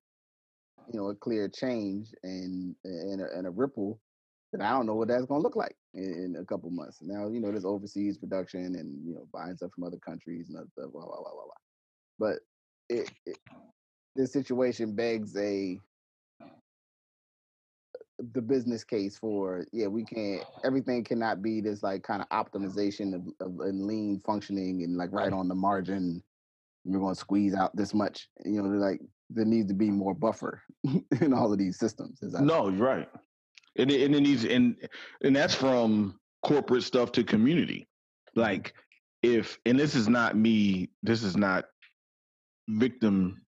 you 0.93 0.99
know 0.99 1.09
a 1.09 1.15
clear 1.15 1.49
change 1.49 2.09
and 2.23 2.75
and 2.85 3.21
a, 3.21 3.27
and 3.37 3.47
a 3.47 3.51
ripple 3.51 4.01
that 4.53 4.63
I 4.63 4.71
don't 4.71 4.87
know 4.87 4.95
what 4.95 5.09
that's 5.09 5.27
going 5.27 5.41
to 5.41 5.43
look 5.43 5.57
like 5.57 5.77
in, 5.93 6.35
in, 6.35 6.37
a 6.41 6.45
couple 6.45 6.71
months. 6.71 7.01
Now, 7.03 7.29
you 7.29 7.39
know, 7.39 7.51
there's 7.51 7.67
overseas 7.67 8.17
production 8.17 8.77
and 8.77 9.07
you 9.07 9.15
know 9.15 9.27
buying 9.33 9.57
stuff 9.57 9.73
from 9.75 9.85
other 9.85 9.99
countries 9.99 10.49
and 10.49 10.57
other 10.57 10.69
stuff, 10.73 10.91
blah 10.93 11.05
blah 11.05 11.17
blah 11.17 11.33
blah 11.33 11.45
blah. 11.45 12.19
But 12.19 12.39
it, 12.89 13.11
it 13.27 13.37
this 14.17 14.33
situation 14.33 14.95
begs 14.95 15.37
a 15.37 15.79
the 18.33 18.43
business 18.43 18.83
case 18.83 19.17
for 19.17 19.65
yeah 19.73 19.87
we 19.87 20.05
can't 20.05 20.43
everything 20.65 21.05
cannot 21.05 21.41
be 21.41 21.61
this 21.61 21.85
like 21.85 22.03
kind 22.03 22.21
of 22.21 22.29
optimization 22.31 23.15
of, 23.15 23.23
of 23.41 23.61
and 23.61 23.87
lean 23.87 24.21
functioning 24.27 24.83
and 24.83 24.97
like 24.97 25.13
right 25.13 25.33
on 25.33 25.47
the 25.47 25.55
margin 25.55 26.21
we're 26.85 26.99
going 26.99 27.15
to 27.15 27.21
squeeze 27.21 27.55
out 27.55 27.75
this 27.77 27.95
much 27.95 28.29
you 28.45 28.61
know 28.61 28.69
like 28.71 29.01
there 29.31 29.45
needs 29.45 29.69
to 29.69 29.75
be 29.75 29.91
more 29.91 30.15
buffer 30.15 30.63
in 31.21 31.33
all 31.33 31.53
of 31.53 31.59
these 31.59 31.79
systems 31.79 32.19
no 32.23 32.69
you're 32.69 32.87
right 32.87 33.09
and 33.79 33.91
it, 33.91 34.03
and 34.03 34.15
it 34.15 34.21
needs 34.21 34.45
and 34.45 34.77
and 35.23 35.35
that's 35.35 35.55
from 35.55 36.19
corporate 36.43 36.83
stuff 36.83 37.13
to 37.13 37.25
community. 37.25 37.87
Like 38.35 38.75
if 39.23 39.59
and 39.65 39.79
this 39.79 39.95
is 39.95 40.09
not 40.09 40.37
me, 40.37 40.91
this 41.03 41.23
is 41.23 41.37
not 41.37 41.65
victim 42.69 43.41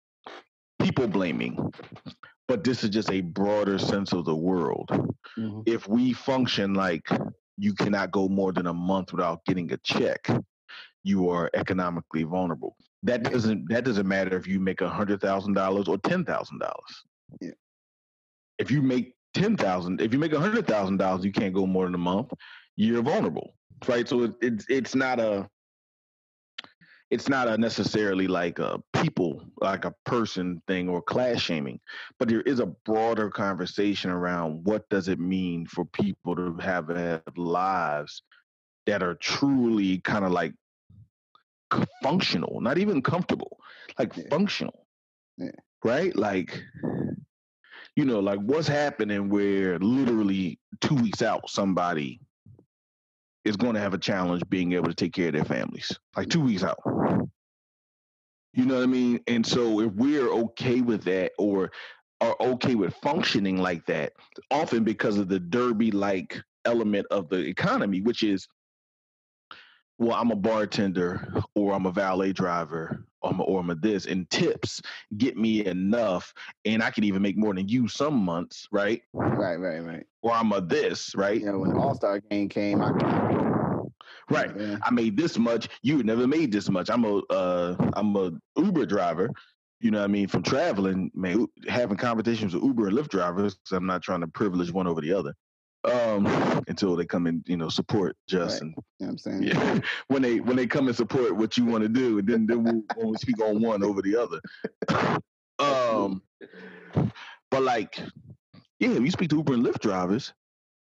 people 0.80 1.06
blaming, 1.06 1.72
but 2.48 2.64
this 2.64 2.82
is 2.82 2.90
just 2.90 3.10
a 3.10 3.20
broader 3.20 3.78
sense 3.78 4.12
of 4.12 4.24
the 4.24 4.34
world. 4.34 4.88
Mm-hmm. 5.38 5.60
If 5.66 5.86
we 5.88 6.12
function 6.12 6.74
like 6.74 7.06
you 7.58 7.74
cannot 7.74 8.10
go 8.10 8.28
more 8.28 8.52
than 8.52 8.66
a 8.66 8.72
month 8.72 9.12
without 9.12 9.44
getting 9.44 9.70
a 9.72 9.76
check, 9.78 10.26
you 11.04 11.28
are 11.28 11.50
economically 11.54 12.22
vulnerable. 12.22 12.76
That 13.02 13.22
doesn't 13.22 13.68
that 13.70 13.84
doesn't 13.84 14.06
matter 14.06 14.36
if 14.36 14.46
you 14.46 14.60
make 14.60 14.80
a 14.80 14.88
hundred 14.88 15.20
thousand 15.20 15.54
dollars 15.54 15.88
or 15.88 15.98
ten 15.98 16.24
thousand 16.24 16.58
dollars. 16.58 17.04
Yeah. 17.40 17.52
If 18.58 18.70
you 18.70 18.82
make 18.82 19.14
ten 19.34 19.56
thousand. 19.56 20.00
If 20.00 20.12
you 20.12 20.18
make 20.18 20.32
a 20.32 20.40
hundred 20.40 20.66
thousand 20.66 20.98
dollars, 20.98 21.24
you 21.24 21.32
can't 21.32 21.54
go 21.54 21.66
more 21.66 21.86
than 21.86 21.94
a 21.94 21.98
month. 21.98 22.32
You're 22.76 23.02
vulnerable, 23.02 23.54
right? 23.88 24.08
So 24.08 24.24
it, 24.24 24.34
it's 24.40 24.66
it's 24.68 24.94
not 24.94 25.20
a 25.20 25.48
it's 27.10 27.28
not 27.28 27.48
a 27.48 27.58
necessarily 27.58 28.28
like 28.28 28.58
a 28.58 28.80
people 28.92 29.42
like 29.60 29.84
a 29.84 29.94
person 30.04 30.62
thing 30.68 30.88
or 30.88 31.02
class 31.02 31.40
shaming 31.40 31.80
but 32.18 32.28
there 32.28 32.42
is 32.42 32.60
a 32.60 32.66
broader 32.66 33.28
conversation 33.28 34.10
around 34.10 34.64
what 34.64 34.88
does 34.90 35.08
it 35.08 35.18
mean 35.18 35.66
for 35.66 35.84
people 35.86 36.36
to 36.36 36.56
have, 36.60 36.88
have 36.88 37.22
lives 37.36 38.22
that 38.86 39.02
are 39.02 39.16
truly 39.16 39.98
kind 39.98 40.24
of 40.24 40.30
like 40.30 40.54
functional 42.02 42.60
not 42.60 42.78
even 42.78 43.02
comfortable 43.02 43.58
like 43.98 44.16
yeah. 44.16 44.24
functional 44.30 44.86
yeah. 45.38 45.50
right 45.84 46.16
like 46.16 46.62
you 47.96 48.04
know, 48.04 48.20
like 48.20 48.38
what's 48.40 48.68
happening 48.68 49.28
where 49.28 49.78
literally 49.78 50.58
two 50.80 50.94
weeks 50.94 51.22
out, 51.22 51.48
somebody 51.50 52.20
is 53.44 53.56
going 53.56 53.74
to 53.74 53.80
have 53.80 53.94
a 53.94 53.98
challenge 53.98 54.42
being 54.48 54.72
able 54.72 54.88
to 54.88 54.94
take 54.94 55.12
care 55.12 55.28
of 55.28 55.34
their 55.34 55.44
families, 55.44 55.90
like 56.16 56.28
two 56.28 56.40
weeks 56.40 56.62
out. 56.62 56.78
You 58.52 58.66
know 58.66 58.76
what 58.76 58.84
I 58.84 58.86
mean? 58.86 59.20
And 59.26 59.46
so 59.46 59.80
if 59.80 59.92
we're 59.92 60.30
okay 60.30 60.80
with 60.80 61.04
that 61.04 61.32
or 61.38 61.70
are 62.20 62.36
okay 62.40 62.74
with 62.74 62.94
functioning 62.96 63.58
like 63.58 63.86
that, 63.86 64.12
often 64.50 64.84
because 64.84 65.18
of 65.18 65.28
the 65.28 65.40
derby 65.40 65.90
like 65.90 66.40
element 66.64 67.06
of 67.10 67.28
the 67.28 67.38
economy, 67.38 68.00
which 68.00 68.22
is 68.22 68.46
well, 70.00 70.16
I'm 70.16 70.30
a 70.30 70.36
bartender 70.36 71.30
or 71.54 71.74
I'm 71.74 71.84
a 71.84 71.92
valet 71.92 72.32
driver 72.32 73.04
or 73.20 73.30
I'm 73.30 73.38
a, 73.38 73.42
or 73.42 73.60
I'm 73.60 73.68
a 73.68 73.74
this, 73.74 74.06
and 74.06 74.28
tips 74.30 74.80
get 75.18 75.36
me 75.36 75.66
enough, 75.66 76.32
and 76.64 76.82
I 76.82 76.90
can 76.90 77.04
even 77.04 77.20
make 77.20 77.36
more 77.36 77.54
than 77.54 77.68
you 77.68 77.86
some 77.86 78.14
months, 78.14 78.66
right? 78.72 79.02
Right, 79.12 79.56
right, 79.56 79.80
right. 79.80 80.06
Or 80.22 80.32
I'm 80.32 80.52
a 80.52 80.62
this, 80.62 81.14
right? 81.14 81.38
Yeah, 81.38 81.52
when 81.52 81.74
the 81.74 81.78
All 81.78 81.94
Star 81.94 82.18
game 82.18 82.48
came, 82.48 82.80
I 82.80 82.92
right, 84.30 84.50
yeah. 84.58 84.78
I 84.82 84.90
made 84.90 85.18
this 85.18 85.38
much. 85.38 85.68
You 85.82 86.02
never 86.02 86.26
made 86.26 86.50
this 86.50 86.70
much. 86.70 86.88
I'm 86.88 87.04
a 87.04 87.18
uh, 87.30 87.76
I'm 87.92 88.16
a 88.16 88.32
Uber 88.56 88.86
driver. 88.86 89.30
You 89.80 89.90
know 89.90 89.98
what 89.98 90.04
I 90.04 90.08
mean? 90.08 90.28
From 90.28 90.42
traveling, 90.42 91.10
man, 91.14 91.46
having 91.68 91.98
conversations 91.98 92.54
with 92.54 92.64
Uber 92.64 92.88
and 92.88 92.96
Lyft 92.96 93.08
drivers. 93.08 93.58
I'm 93.70 93.86
not 93.86 94.02
trying 94.02 94.20
to 94.22 94.28
privilege 94.28 94.72
one 94.72 94.86
over 94.86 95.02
the 95.02 95.12
other 95.12 95.34
um, 95.84 96.26
until 96.68 96.96
they 96.96 97.06
come 97.06 97.26
and 97.26 97.42
you 97.46 97.56
know 97.56 97.68
support 97.68 98.16
Justin. 98.28 98.68
Right. 98.68 98.84
You 98.98 99.06
know 99.06 99.10
I'm 99.10 99.18
saying 99.18 99.42
yeah. 99.42 99.80
when 100.08 100.22
they 100.22 100.40
when 100.40 100.56
they 100.56 100.66
come 100.66 100.88
and 100.88 100.96
support 100.96 101.34
what 101.34 101.56
you 101.56 101.64
want 101.64 101.82
to 101.82 101.88
do, 101.88 102.18
and 102.18 102.28
then 102.28 102.46
then 102.46 102.64
we'll, 102.64 102.82
we'll 102.96 103.18
speak 103.18 103.40
on 103.40 103.60
one 103.60 103.82
over 103.82 104.02
the 104.02 104.16
other. 104.16 105.18
um, 105.58 106.22
but 107.50 107.62
like, 107.62 108.00
yeah, 108.78 108.90
you 108.90 109.10
speak 109.10 109.30
to 109.30 109.36
Uber 109.36 109.54
and 109.54 109.64
Lyft 109.64 109.80
drivers 109.80 110.32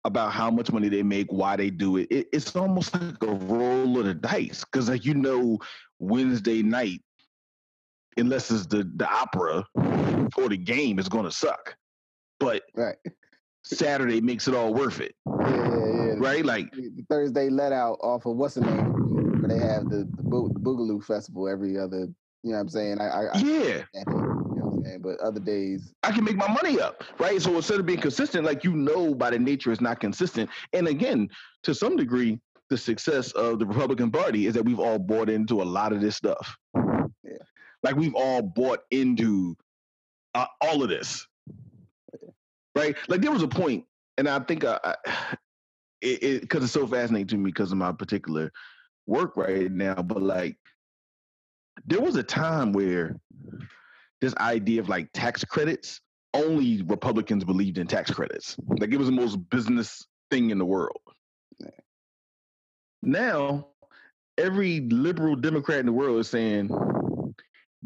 about 0.04 0.32
how 0.32 0.50
much 0.50 0.72
money 0.72 0.88
they 0.88 1.02
make, 1.02 1.30
why 1.30 1.56
they 1.56 1.70
do 1.70 1.98
it. 1.98 2.08
it 2.10 2.28
it's 2.32 2.56
almost 2.56 2.94
like 2.94 3.22
a 3.22 3.26
roll 3.32 3.98
of 3.98 4.06
the 4.06 4.14
dice 4.14 4.64
because 4.64 4.88
like 4.88 5.04
you 5.04 5.14
know 5.14 5.58
Wednesday 5.98 6.62
night, 6.62 7.02
unless 8.16 8.50
it's 8.50 8.66
the 8.66 8.90
the 8.96 9.08
opera 9.08 9.64
or 10.36 10.48
the 10.48 10.56
game, 10.56 10.98
is 10.98 11.08
going 11.08 11.24
to 11.24 11.30
suck. 11.30 11.76
But 12.40 12.62
right. 12.74 12.96
Saturday 13.62 14.20
makes 14.20 14.48
it 14.48 14.54
all 14.54 14.72
worth 14.72 15.00
it. 15.00 15.14
Yeah, 15.26 15.48
yeah, 15.48 16.06
yeah. 16.06 16.14
Right? 16.18 16.44
Like 16.44 16.72
the 16.72 17.04
Thursday 17.08 17.48
let 17.48 17.72
out 17.72 17.98
off 18.02 18.26
of 18.26 18.36
what's 18.36 18.54
the 18.54 18.62
name? 18.62 19.40
Where 19.40 19.48
they 19.48 19.64
have 19.64 19.88
the, 19.88 20.08
the, 20.16 20.22
Bo- 20.22 20.48
the 20.48 20.60
Boogaloo 20.60 21.02
Festival 21.04 21.48
every 21.48 21.78
other, 21.78 22.08
you 22.42 22.50
know 22.50 22.56
what 22.56 22.60
I'm 22.60 22.68
saying? 22.68 23.00
I, 23.00 23.08
I, 23.08 23.24
I 23.26 23.38
yeah. 23.38 23.82
you 23.94 24.04
know 24.06 24.30
but 25.02 25.18
other 25.20 25.40
days 25.40 25.92
I 26.02 26.12
can 26.12 26.24
make 26.24 26.36
my 26.36 26.48
money 26.48 26.80
up, 26.80 27.04
right? 27.18 27.40
So 27.40 27.54
instead 27.56 27.80
of 27.80 27.86
being 27.86 28.00
consistent, 28.00 28.44
like 28.44 28.64
you 28.64 28.72
know 28.72 29.14
by 29.14 29.30
the 29.30 29.38
nature 29.38 29.72
it's 29.72 29.80
not 29.80 30.00
consistent. 30.00 30.50
And 30.72 30.88
again, 30.88 31.28
to 31.62 31.74
some 31.74 31.96
degree, 31.96 32.40
the 32.68 32.78
success 32.78 33.32
of 33.32 33.58
the 33.58 33.66
Republican 33.66 34.10
Party 34.10 34.46
is 34.46 34.54
that 34.54 34.64
we've 34.64 34.78
all 34.78 34.98
bought 34.98 35.28
into 35.28 35.62
a 35.62 35.64
lot 35.64 35.92
of 35.92 36.00
this 36.00 36.16
stuff. 36.16 36.56
Yeah. 36.74 37.32
Like 37.82 37.96
we've 37.96 38.14
all 38.14 38.42
bought 38.42 38.80
into 38.90 39.56
uh, 40.34 40.46
all 40.60 40.82
of 40.82 40.88
this, 40.88 41.26
right? 42.74 42.96
Like 43.08 43.20
there 43.20 43.32
was 43.32 43.42
a 43.42 43.48
point, 43.48 43.84
and 44.18 44.28
I 44.28 44.38
think 44.40 44.64
I, 44.64 44.78
I 44.82 44.94
it 46.02 46.42
because 46.42 46.62
it, 46.62 46.64
it's 46.64 46.72
so 46.72 46.86
fascinating 46.86 47.26
to 47.28 47.36
me 47.36 47.50
because 47.50 47.72
of 47.72 47.78
my 47.78 47.92
particular 47.92 48.50
work 49.06 49.36
right 49.36 49.70
now. 49.70 49.94
But 49.94 50.22
like, 50.22 50.56
there 51.86 52.00
was 52.00 52.16
a 52.16 52.22
time 52.22 52.72
where 52.72 53.16
this 54.20 54.34
idea 54.36 54.80
of 54.80 54.88
like 54.88 55.10
tax 55.12 55.44
credits 55.44 56.00
only 56.34 56.82
Republicans 56.82 57.44
believed 57.44 57.78
in 57.78 57.86
tax 57.86 58.10
credits. 58.10 58.56
Like 58.78 58.92
it 58.92 58.98
was 58.98 59.08
the 59.08 59.12
most 59.12 59.36
business 59.50 60.06
thing 60.30 60.50
in 60.50 60.58
the 60.58 60.64
world. 60.64 61.00
Now, 63.02 63.68
every 64.36 64.80
liberal 64.80 65.36
Democrat 65.36 65.80
in 65.80 65.86
the 65.86 65.92
world 65.92 66.18
is 66.20 66.28
saying 66.28 66.70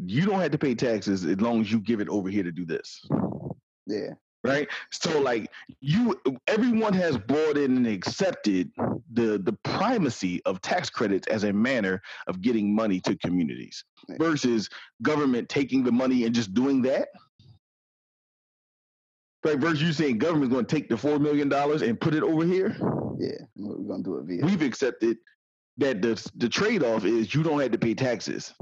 you 0.05 0.25
don't 0.25 0.41
have 0.41 0.51
to 0.51 0.57
pay 0.57 0.75
taxes 0.75 1.25
as 1.25 1.39
long 1.39 1.61
as 1.61 1.71
you 1.71 1.79
give 1.79 2.01
it 2.01 2.09
over 2.09 2.29
here 2.29 2.43
to 2.43 2.51
do 2.51 2.65
this. 2.65 3.01
Yeah. 3.87 4.13
Right. 4.45 4.67
So 4.91 5.19
like 5.19 5.51
you 5.81 6.19
everyone 6.47 6.93
has 6.93 7.17
brought 7.17 7.57
in 7.57 7.77
and 7.77 7.87
accepted 7.87 8.71
the 9.13 9.39
the 9.39 9.53
primacy 9.63 10.41
of 10.45 10.61
tax 10.61 10.89
credits 10.89 11.27
as 11.27 11.43
a 11.43 11.53
manner 11.53 12.01
of 12.27 12.41
getting 12.41 12.73
money 12.73 12.99
to 13.01 13.15
communities 13.17 13.83
versus 14.19 14.69
government 15.01 15.49
taking 15.49 15.83
the 15.83 15.91
money 15.91 16.25
and 16.25 16.35
just 16.35 16.53
doing 16.53 16.81
that. 16.83 17.09
Right, 19.43 19.59
versus 19.59 19.81
you 19.81 19.93
saying 19.93 20.17
government's 20.17 20.51
going 20.51 20.65
to 20.65 20.75
take 20.75 20.89
the 20.89 20.97
four 20.97 21.19
million 21.19 21.49
dollars 21.49 21.81
and 21.81 21.99
put 21.99 22.15
it 22.15 22.23
over 22.23 22.43
here. 22.43 22.75
Yeah, 23.19 23.45
we're 23.55 23.75
going 23.75 24.03
to 24.03 24.09
do 24.09 24.17
it 24.17 24.25
via. 24.25 24.45
We've 24.45 24.63
accepted 24.63 25.17
that 25.77 26.01
the 26.01 26.31
the 26.35 26.49
trade 26.49 26.83
off 26.83 27.05
is 27.05 27.33
you 27.33 27.43
don't 27.43 27.59
have 27.59 27.71
to 27.71 27.77
pay 27.77 27.93
taxes. 27.93 28.53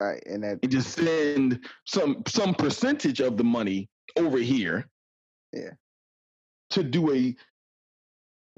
Right, 0.00 0.22
and 0.26 0.42
that 0.42 0.58
and 0.62 0.72
just 0.72 0.94
send 0.94 1.66
some 1.84 2.22
some 2.26 2.54
percentage 2.54 3.20
of 3.20 3.36
the 3.36 3.44
money 3.44 3.88
over 4.16 4.38
here. 4.38 4.88
Yeah. 5.52 5.70
To 6.70 6.82
do 6.82 7.12
a 7.12 7.36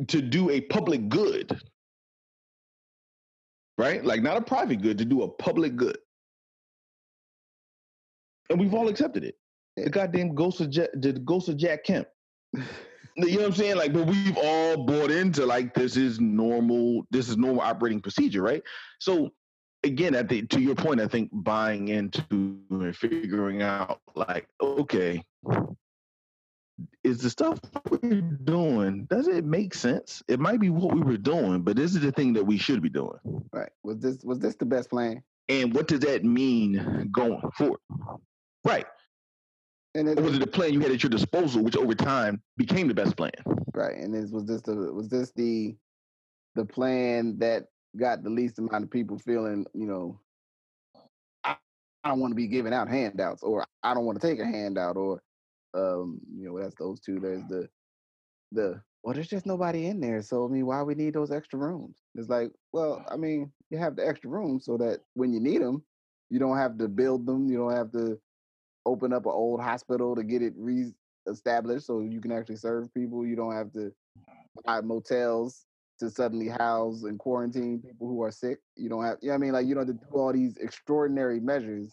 to 0.09 0.23
do 0.23 0.51
a 0.51 0.61
public 0.61 1.09
good. 1.09 1.61
Right? 3.77 4.05
Like 4.05 4.23
not 4.23 4.37
a 4.37 4.41
private 4.41 4.83
good, 4.83 4.99
to 4.99 5.05
do 5.05 5.23
a 5.23 5.29
public 5.29 5.77
good. 5.77 5.99
And 8.51 8.61
we've 8.61 8.75
all 8.75 8.89
accepted 8.89 9.25
it. 9.25 9.37
Yeah. 9.77 9.85
The 9.85 9.91
goddamn 9.91 10.35
ghost 10.35 10.61
of 10.61 10.71
Jack, 10.71 10.91
the 10.95 11.13
ghost 11.13 11.49
of 11.49 11.57
Jack 11.57 11.85
Kemp. 11.85 12.07
you 12.55 12.63
know 13.17 13.37
what 13.37 13.47
I'm 13.47 13.53
saying? 13.55 13.77
Like, 13.77 13.93
but 13.93 14.07
we've 14.07 14.37
all 14.37 14.85
bought 14.85 15.11
into 15.11 15.45
like 15.45 15.75
this 15.75 15.97
is 15.97 16.21
normal, 16.21 17.03
this 17.11 17.29
is 17.29 17.37
normal 17.37 17.63
operating 17.63 18.01
procedure, 18.01 18.43
right? 18.43 18.63
So 19.01 19.31
again, 19.85 20.17
I 20.17 20.23
think 20.23 20.51
to 20.51 20.61
your 20.61 20.75
point, 20.75 21.01
I 21.01 21.07
think 21.07 21.31
buying 21.33 21.89
into 21.89 22.59
and 22.71 22.97
figuring 22.97 23.63
out 23.63 24.01
like, 24.15 24.49
okay, 24.61 25.23
is 27.05 27.19
the 27.19 27.31
stuff 27.31 27.61
we're 27.91 28.21
doing, 28.21 29.05
does 29.05 29.29
it 29.29 29.45
make 29.45 29.75
sense? 29.75 30.23
It 30.27 30.41
might 30.41 30.59
be 30.61 30.71
what 30.71 30.95
we 30.95 31.03
were 31.03 31.17
doing, 31.17 31.63
but 31.63 31.77
this 31.77 31.95
is 31.95 32.01
the 32.01 32.13
thing 32.13 32.33
that 32.33 32.45
we 32.45 32.59
should 32.59 32.83
be 32.83 32.89
doing. 32.89 33.19
Right. 33.53 33.71
Was 33.83 33.99
this 33.99 34.25
was 34.25 34.39
this 34.41 34.57
the 34.57 34.65
best 34.65 34.91
plan? 34.91 35.23
And 35.49 35.75
what 35.75 35.89
does 35.89 36.01
that 36.01 36.25
mean 36.25 37.11
going 37.13 37.43
forward? 37.57 37.81
Right. 38.65 38.87
And 39.95 40.09
was 40.19 40.35
it 40.35 40.41
the 40.41 40.47
plan 40.47 40.73
you 40.73 40.81
had 40.81 40.91
at 40.91 41.03
your 41.03 41.11
disposal, 41.11 41.63
which 41.63 41.77
over 41.77 41.95
time 41.95 42.43
became 42.57 42.89
the 42.89 42.95
best 42.95 43.17
plan? 43.17 43.31
Right. 43.73 43.97
And 43.97 44.13
this 44.13 44.31
was 44.31 44.45
this 44.47 44.63
the 44.63 44.75
was 44.75 45.09
this 45.09 45.31
the 45.37 45.77
the 46.57 46.65
plan 46.65 47.39
that 47.39 47.67
got 47.97 48.23
the 48.23 48.31
least 48.31 48.59
amount 48.59 48.85
of 48.85 48.91
people 48.91 49.19
feeling, 49.19 49.67
you 49.75 49.87
know, 49.87 50.21
I, 51.45 51.57
I 52.03 52.09
don't 52.09 52.21
want 52.21 52.33
to 52.33 52.37
be 52.37 52.49
giving 52.49 52.73
out 52.73 52.89
handouts 52.89 53.43
or 53.43 53.65
I 53.83 53.95
don't 53.95 54.07
want 54.07 54.21
to 54.21 54.27
take 54.27 54.41
a 54.41 54.47
handout 54.47 54.97
or 54.97 55.23
um, 55.75 56.21
you 56.33 56.47
know, 56.47 56.59
that's 56.61 56.77
those 56.77 57.01
two. 57.01 57.19
There's 57.19 57.43
the 57.49 57.69
the 58.53 58.81
well, 59.03 59.15
there's 59.15 59.29
just 59.29 59.47
nobody 59.47 59.87
in 59.87 60.01
there. 60.01 60.23
So 60.23 60.47
I 60.47 60.49
mean, 60.49 60.67
why 60.67 60.83
we 60.83 60.95
need 60.95 61.15
those 61.15 61.31
extra 61.31 61.59
rooms? 61.59 61.99
It's 62.15 62.29
like, 62.29 62.51
well, 62.73 63.05
I 63.11 63.17
mean, 63.17 63.53
you 63.71 63.79
have 63.79 63.97
the 63.97 64.07
extra 64.07 64.31
rooms 64.31 64.65
so 64.65 64.77
that 64.79 65.01
when 65.15 65.33
you 65.33 65.41
need 65.41 65.61
them, 65.61 65.83
you 66.31 66.39
don't 66.39 66.57
have 66.57 66.79
to 66.79 66.89
build 66.89 67.27
them. 67.27 67.49
You 67.49 67.59
don't 67.59 67.77
have 67.77 67.93
to 67.93 68.19
open 68.87 69.13
up 69.13 69.27
an 69.27 69.33
old 69.33 69.61
hospital 69.61 70.15
to 70.15 70.23
get 70.23 70.43
it 70.43 70.55
re-established 70.57 71.87
so 71.87 72.01
you 72.01 72.21
can 72.21 72.33
actually 72.33 72.57
serve 72.57 72.93
people. 72.95 73.27
You 73.27 73.37
don't 73.37 73.55
have 73.55 73.73
to 73.73 73.93
buy 74.65 74.81
motels 74.81 75.67
to 76.01 76.11
suddenly 76.11 76.49
house 76.49 77.05
and 77.05 77.19
quarantine 77.19 77.81
people 77.81 78.09
who 78.09 78.23
are 78.23 78.31
sick. 78.31 78.59
You 78.77 78.89
don't 78.89 79.05
have, 79.05 79.19
you 79.23 79.29
know 79.29 79.35
I 79.35 79.39
mean? 79.39 79.53
Like, 79.53 79.67
you 79.67 79.75
don't 79.75 79.87
have 79.87 79.97
to 79.97 80.05
do 80.05 80.19
all 80.19 80.33
these 80.33 80.57
extraordinary 80.57 81.41
measures 81.41 81.91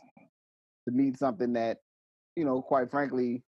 to 0.88 0.94
meet 0.94 1.18
something 1.18 1.54
that, 1.54 1.78
you 2.36 2.46
know, 2.46 2.62
quite 2.62 2.90
frankly, 2.90 3.44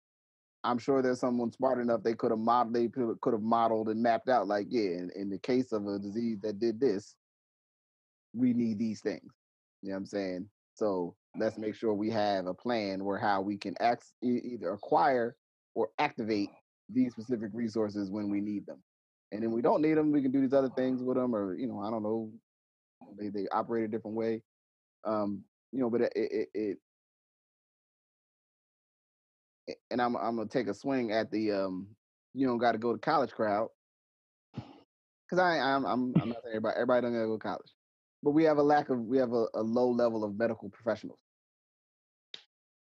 I'm 0.65 0.79
sure 0.79 1.01
there's 1.01 1.21
someone 1.21 1.53
smart 1.53 1.81
enough 1.81 2.03
they 2.03 2.15
could 2.15 2.33
have 2.33 2.41
modeled, 2.41 2.75
they 2.75 2.89
could 2.89 3.33
have 3.33 3.43
modeled 3.43 3.89
and 3.89 4.03
mapped 4.03 4.29
out, 4.29 4.47
like, 4.47 4.67
yeah, 4.69 4.91
in, 4.91 5.11
in 5.15 5.31
the 5.31 5.39
case 5.39 5.73
of 5.73 5.87
a 5.87 5.99
disease 5.99 6.39
that 6.43 6.59
did 6.59 6.81
this, 6.81 7.15
we 8.35 8.53
need 8.53 8.79
these 8.79 9.01
things. 9.01 9.33
You 9.83 9.91
know 9.91 9.95
what 9.95 9.99
I'm 10.01 10.07
saying? 10.07 10.51
So 10.75 11.15
let's 11.39 11.59
make 11.59 11.75
sure 11.75 11.95
we 11.95 12.11
have 12.11 12.47
a 12.47 12.55
plan 12.55 13.05
where 13.05 13.19
how 13.19 13.41
we 13.41 13.57
can 13.57 13.75
ex- 13.81 14.13
either 14.23 14.73
acquire 14.73 15.37
or 15.75 15.91
activate 15.99 16.51
these 16.89 17.13
specific 17.13 17.51
resources 17.53 18.11
when 18.11 18.31
we 18.31 18.41
need 18.41 18.67
them. 18.67 18.83
And 19.33 19.43
then 19.43 19.53
we 19.53 19.63
don't 19.63 19.83
need 19.83 19.95
them, 19.95 20.13
we 20.13 20.23
can 20.23 20.33
do 20.33 20.41
these 20.41 20.53
other 20.55 20.71
things 20.71 21.03
with 21.03 21.17
them, 21.17 21.35
or 21.35 21.55
you 21.55 21.69
know, 21.69 21.81
I 21.81 21.91
don't 21.91 22.03
know, 22.03 22.33
they 23.19 23.29
they 23.29 23.47
operate 23.53 23.85
a 23.85 23.89
different 23.89 24.17
way. 24.17 24.43
Um, 25.05 25.45
you 25.73 25.81
know, 25.81 25.91
but 25.91 26.03
it 26.03 26.13
it, 26.17 26.49
it 26.55 26.79
and 29.91 30.01
I'm 30.01 30.17
I'm 30.17 30.37
gonna 30.37 30.49
take 30.49 30.69
a 30.69 30.75
swing 30.75 31.13
at 31.13 31.31
the 31.31 31.53
um 31.53 31.89
you 32.35 32.47
don't 32.47 32.59
got 32.59 32.73
to 32.73 32.79
go 32.79 32.93
to 32.93 32.99
college 32.99 33.33
crowd 33.33 33.69
because 35.27 35.39
I 35.41 35.59
I'm 35.59 35.85
I'm 35.85 36.15
I'm 36.21 36.29
not 36.31 36.43
saying 36.45 36.57
everybody 36.57 36.75
everybody 36.77 37.03
don't 37.03 37.13
gotta 37.15 37.27
go 37.27 37.37
to 37.37 37.43
college, 37.43 37.73
but 38.23 38.31
we 38.33 38.45
have 38.45 38.59
a 38.59 38.63
lack 38.63 38.91
of 38.91 38.99
we 39.01 39.19
have 39.19 39.33
a, 39.33 39.47
a 39.55 39.63
low 39.63 39.91
level 39.91 40.25
of 40.25 40.37
medical 40.37 40.69
professionals. 40.71 41.19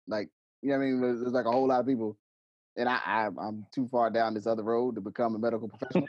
Like 0.07 0.29
you 0.61 0.69
know 0.69 0.77
what 0.77 0.83
I 0.85 0.87
mean? 0.87 1.01
There's 1.01 1.33
like 1.33 1.45
a 1.45 1.51
whole 1.51 1.67
lot 1.67 1.81
of 1.81 1.87
people 1.87 2.17
and 2.77 2.87
I, 2.87 2.99
I 3.05 3.25
am 3.25 3.65
too 3.73 3.87
far 3.87 4.09
down 4.09 4.33
this 4.35 4.45
other 4.45 4.63
road 4.63 4.95
to 4.95 5.01
become 5.01 5.35
a 5.35 5.39
medical 5.39 5.67
professional. 5.67 6.07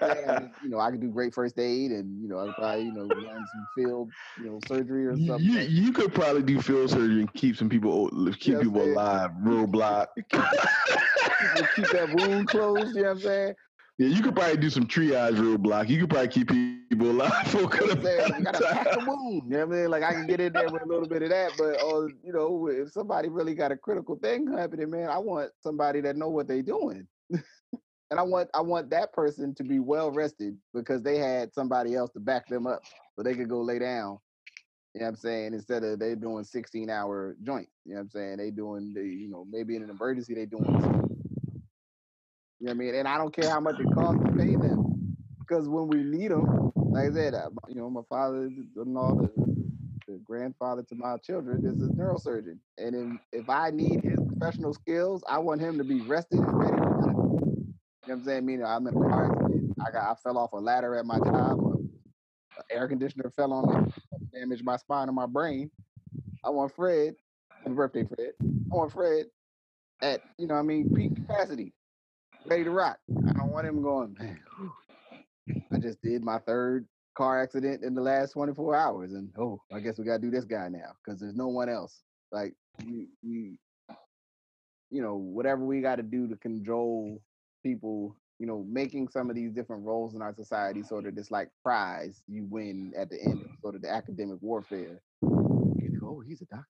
and, 0.00 0.50
you 0.62 0.68
know, 0.68 0.78
I 0.78 0.90
could 0.90 1.00
do 1.00 1.08
great 1.08 1.34
first 1.34 1.58
aid, 1.58 1.90
and 1.90 2.22
you 2.22 2.28
know, 2.28 2.38
I 2.38 2.46
could 2.46 2.56
probably 2.56 2.84
you 2.84 2.92
know 2.92 3.04
learn 3.04 3.46
some 3.46 3.66
field 3.74 4.10
you 4.38 4.50
know 4.50 4.60
surgery 4.66 5.06
or 5.06 5.16
something. 5.16 5.40
You, 5.40 5.60
you 5.60 5.92
could 5.92 6.12
probably 6.12 6.42
do 6.42 6.60
field 6.60 6.90
surgery 6.90 7.20
and 7.20 7.32
keep 7.32 7.56
some 7.56 7.68
people 7.68 8.10
keep 8.38 8.60
people 8.60 8.82
alive, 8.82 9.30
real 9.40 9.66
block. 9.66 10.10
keep 10.14 11.88
that 11.90 12.14
wound 12.14 12.48
closed. 12.48 12.94
You 12.94 13.02
know 13.02 13.08
what 13.08 13.16
I'm 13.16 13.20
saying? 13.20 13.54
Yeah, 13.98 14.06
you 14.06 14.22
could 14.22 14.36
probably 14.36 14.56
do 14.58 14.70
some 14.70 14.86
triage 14.86 15.40
real 15.40 15.58
block. 15.58 15.88
You 15.88 15.98
could 15.98 16.10
probably 16.10 16.28
keep 16.28 16.48
people 16.48 17.10
alive 17.10 17.32
for 17.48 17.64
a 17.64 17.68
couple 17.68 17.90
of 17.90 17.98
You 17.98 18.44
gotta 18.44 18.64
pack 18.64 18.92
the 18.92 19.04
wound. 19.04 19.42
You 19.44 19.50
know 19.50 19.66
what 19.66 19.76
I 19.76 19.80
mean? 19.80 19.90
Like 19.90 20.04
I 20.04 20.12
can 20.12 20.28
get 20.28 20.40
in 20.40 20.52
there 20.52 20.68
with 20.70 20.82
a 20.82 20.86
little 20.86 21.08
bit 21.08 21.22
of 21.22 21.30
that, 21.30 21.52
but 21.58 21.82
or 21.82 22.04
uh, 22.04 22.08
you 22.22 22.32
know, 22.32 22.68
if 22.68 22.92
somebody 22.92 23.28
really 23.28 23.56
got 23.56 23.72
a 23.72 23.76
critical 23.76 24.14
thing 24.14 24.46
happening, 24.46 24.88
man, 24.90 25.08
I 25.08 25.18
want 25.18 25.50
somebody 25.64 26.00
that 26.02 26.16
know 26.16 26.28
what 26.28 26.46
they're 26.46 26.62
doing. 26.62 27.08
and 27.30 27.42
I 28.20 28.22
want 28.22 28.50
I 28.54 28.60
want 28.60 28.88
that 28.90 29.12
person 29.12 29.52
to 29.56 29.64
be 29.64 29.80
well 29.80 30.12
rested 30.12 30.56
because 30.72 31.02
they 31.02 31.18
had 31.18 31.52
somebody 31.52 31.96
else 31.96 32.12
to 32.12 32.20
back 32.20 32.46
them 32.46 32.68
up 32.68 32.84
so 33.16 33.24
they 33.24 33.34
could 33.34 33.48
go 33.48 33.62
lay 33.62 33.80
down. 33.80 34.18
You 34.94 35.00
know 35.00 35.06
what 35.06 35.10
I'm 35.10 35.16
saying? 35.16 35.54
Instead 35.54 35.82
of 35.82 35.98
they 35.98 36.14
doing 36.14 36.44
16 36.44 36.88
hour 36.88 37.36
joints. 37.42 37.72
You 37.84 37.94
know 37.94 37.98
what 37.98 38.02
I'm 38.02 38.10
saying? 38.10 38.36
They 38.36 38.50
doing 38.52 38.94
the, 38.94 39.02
you 39.02 39.28
know, 39.28 39.44
maybe 39.50 39.74
in 39.74 39.82
an 39.82 39.90
emergency 39.90 40.34
they 40.34 40.46
doing 40.46 41.17
you 42.60 42.66
know 42.66 42.72
what 42.72 42.74
I 42.74 42.74
mean? 42.74 42.94
And 42.94 43.08
I 43.08 43.16
don't 43.16 43.34
care 43.34 43.50
how 43.50 43.60
much 43.60 43.78
it 43.78 43.92
costs 43.94 44.22
to 44.24 44.32
pay 44.32 44.56
them, 44.56 45.16
because 45.40 45.68
when 45.68 45.88
we 45.88 45.98
need 45.98 46.30
them, 46.30 46.72
like 46.74 47.10
I 47.10 47.12
said, 47.12 47.34
uh, 47.34 47.50
you 47.68 47.74
know, 47.74 47.88
my 47.90 48.02
father 48.08 48.50
and 48.76 48.96
all 48.96 49.14
the, 49.14 49.30
the 50.06 50.18
grandfather 50.24 50.82
to 50.82 50.94
my 50.94 51.16
children 51.18 51.64
is 51.64 51.82
a 51.82 51.92
neurosurgeon, 51.92 52.58
and 52.78 52.94
in, 52.94 53.20
if 53.32 53.48
I 53.48 53.70
need 53.70 54.02
his 54.02 54.18
professional 54.26 54.74
skills, 54.74 55.22
I 55.28 55.38
want 55.38 55.60
him 55.60 55.78
to 55.78 55.84
be 55.84 56.00
rested 56.02 56.40
and 56.40 56.58
ready. 56.58 56.72
You 56.72 56.78
know 56.78 57.74
what 58.04 58.12
I'm 58.12 58.24
saying? 58.24 58.46
Meaning, 58.46 58.64
I'm 58.64 58.86
in 58.86 58.96
a 58.96 59.00
car 59.00 59.32
accident. 59.32 59.74
I 59.86 59.90
got 59.90 60.10
I 60.10 60.14
fell 60.14 60.38
off 60.38 60.52
a 60.52 60.56
ladder 60.56 60.96
at 60.96 61.04
my 61.04 61.18
job. 61.18 61.58
An 62.56 62.64
air 62.70 62.88
conditioner 62.88 63.30
fell 63.30 63.52
on 63.52 63.84
me, 63.84 63.92
damaged 64.32 64.64
my 64.64 64.76
spine 64.76 65.08
and 65.08 65.14
my 65.14 65.26
brain. 65.26 65.70
I 66.44 66.50
want 66.50 66.74
Fred. 66.74 67.14
Birthday, 67.66 68.04
Fred. 68.04 68.30
I 68.40 68.74
want 68.74 68.92
Fred 68.92 69.26
at 70.00 70.22
you 70.38 70.46
know 70.46 70.54
I 70.54 70.62
mean 70.62 70.88
peak 70.94 71.16
capacity 71.16 71.74
ready 72.48 72.64
to 72.64 72.70
rock. 72.70 72.98
I 73.28 73.32
don't 73.32 73.52
want 73.52 73.66
him 73.66 73.82
going, 73.82 74.16
man, 74.18 74.40
I 75.72 75.78
just 75.78 76.00
did 76.02 76.22
my 76.24 76.38
third 76.38 76.86
car 77.16 77.42
accident 77.42 77.82
in 77.82 77.94
the 77.94 78.00
last 78.00 78.32
24 78.32 78.74
hours. 78.74 79.12
And 79.12 79.30
oh, 79.38 79.60
I 79.72 79.80
guess 79.80 79.98
we 79.98 80.04
got 80.04 80.16
to 80.16 80.22
do 80.22 80.30
this 80.30 80.44
guy 80.44 80.68
now 80.68 80.92
because 81.04 81.20
there's 81.20 81.36
no 81.36 81.48
one 81.48 81.68
else. 81.68 82.02
Like, 82.32 82.54
we, 82.86 83.08
we 83.22 83.58
you 84.90 85.02
know, 85.02 85.16
whatever 85.16 85.64
we 85.64 85.80
got 85.80 85.96
to 85.96 86.02
do 86.02 86.28
to 86.28 86.36
control 86.36 87.20
people 87.62 88.16
you 88.38 88.46
know, 88.46 88.64
making 88.68 89.08
some 89.08 89.28
of 89.30 89.36
these 89.36 89.52
different 89.52 89.84
roles 89.84 90.14
in 90.14 90.22
our 90.22 90.32
society 90.32 90.82
sort 90.82 91.06
of 91.06 91.14
this 91.16 91.30
like 91.30 91.48
prize 91.64 92.22
you 92.28 92.46
win 92.48 92.92
at 92.96 93.10
the 93.10 93.20
end 93.20 93.42
of 93.42 93.50
sort 93.60 93.74
of 93.74 93.82
the 93.82 93.90
academic 93.90 94.38
warfare. 94.40 95.00
oh, 95.24 96.22
he's 96.26 96.40
a 96.40 96.44
doctor. 96.44 96.64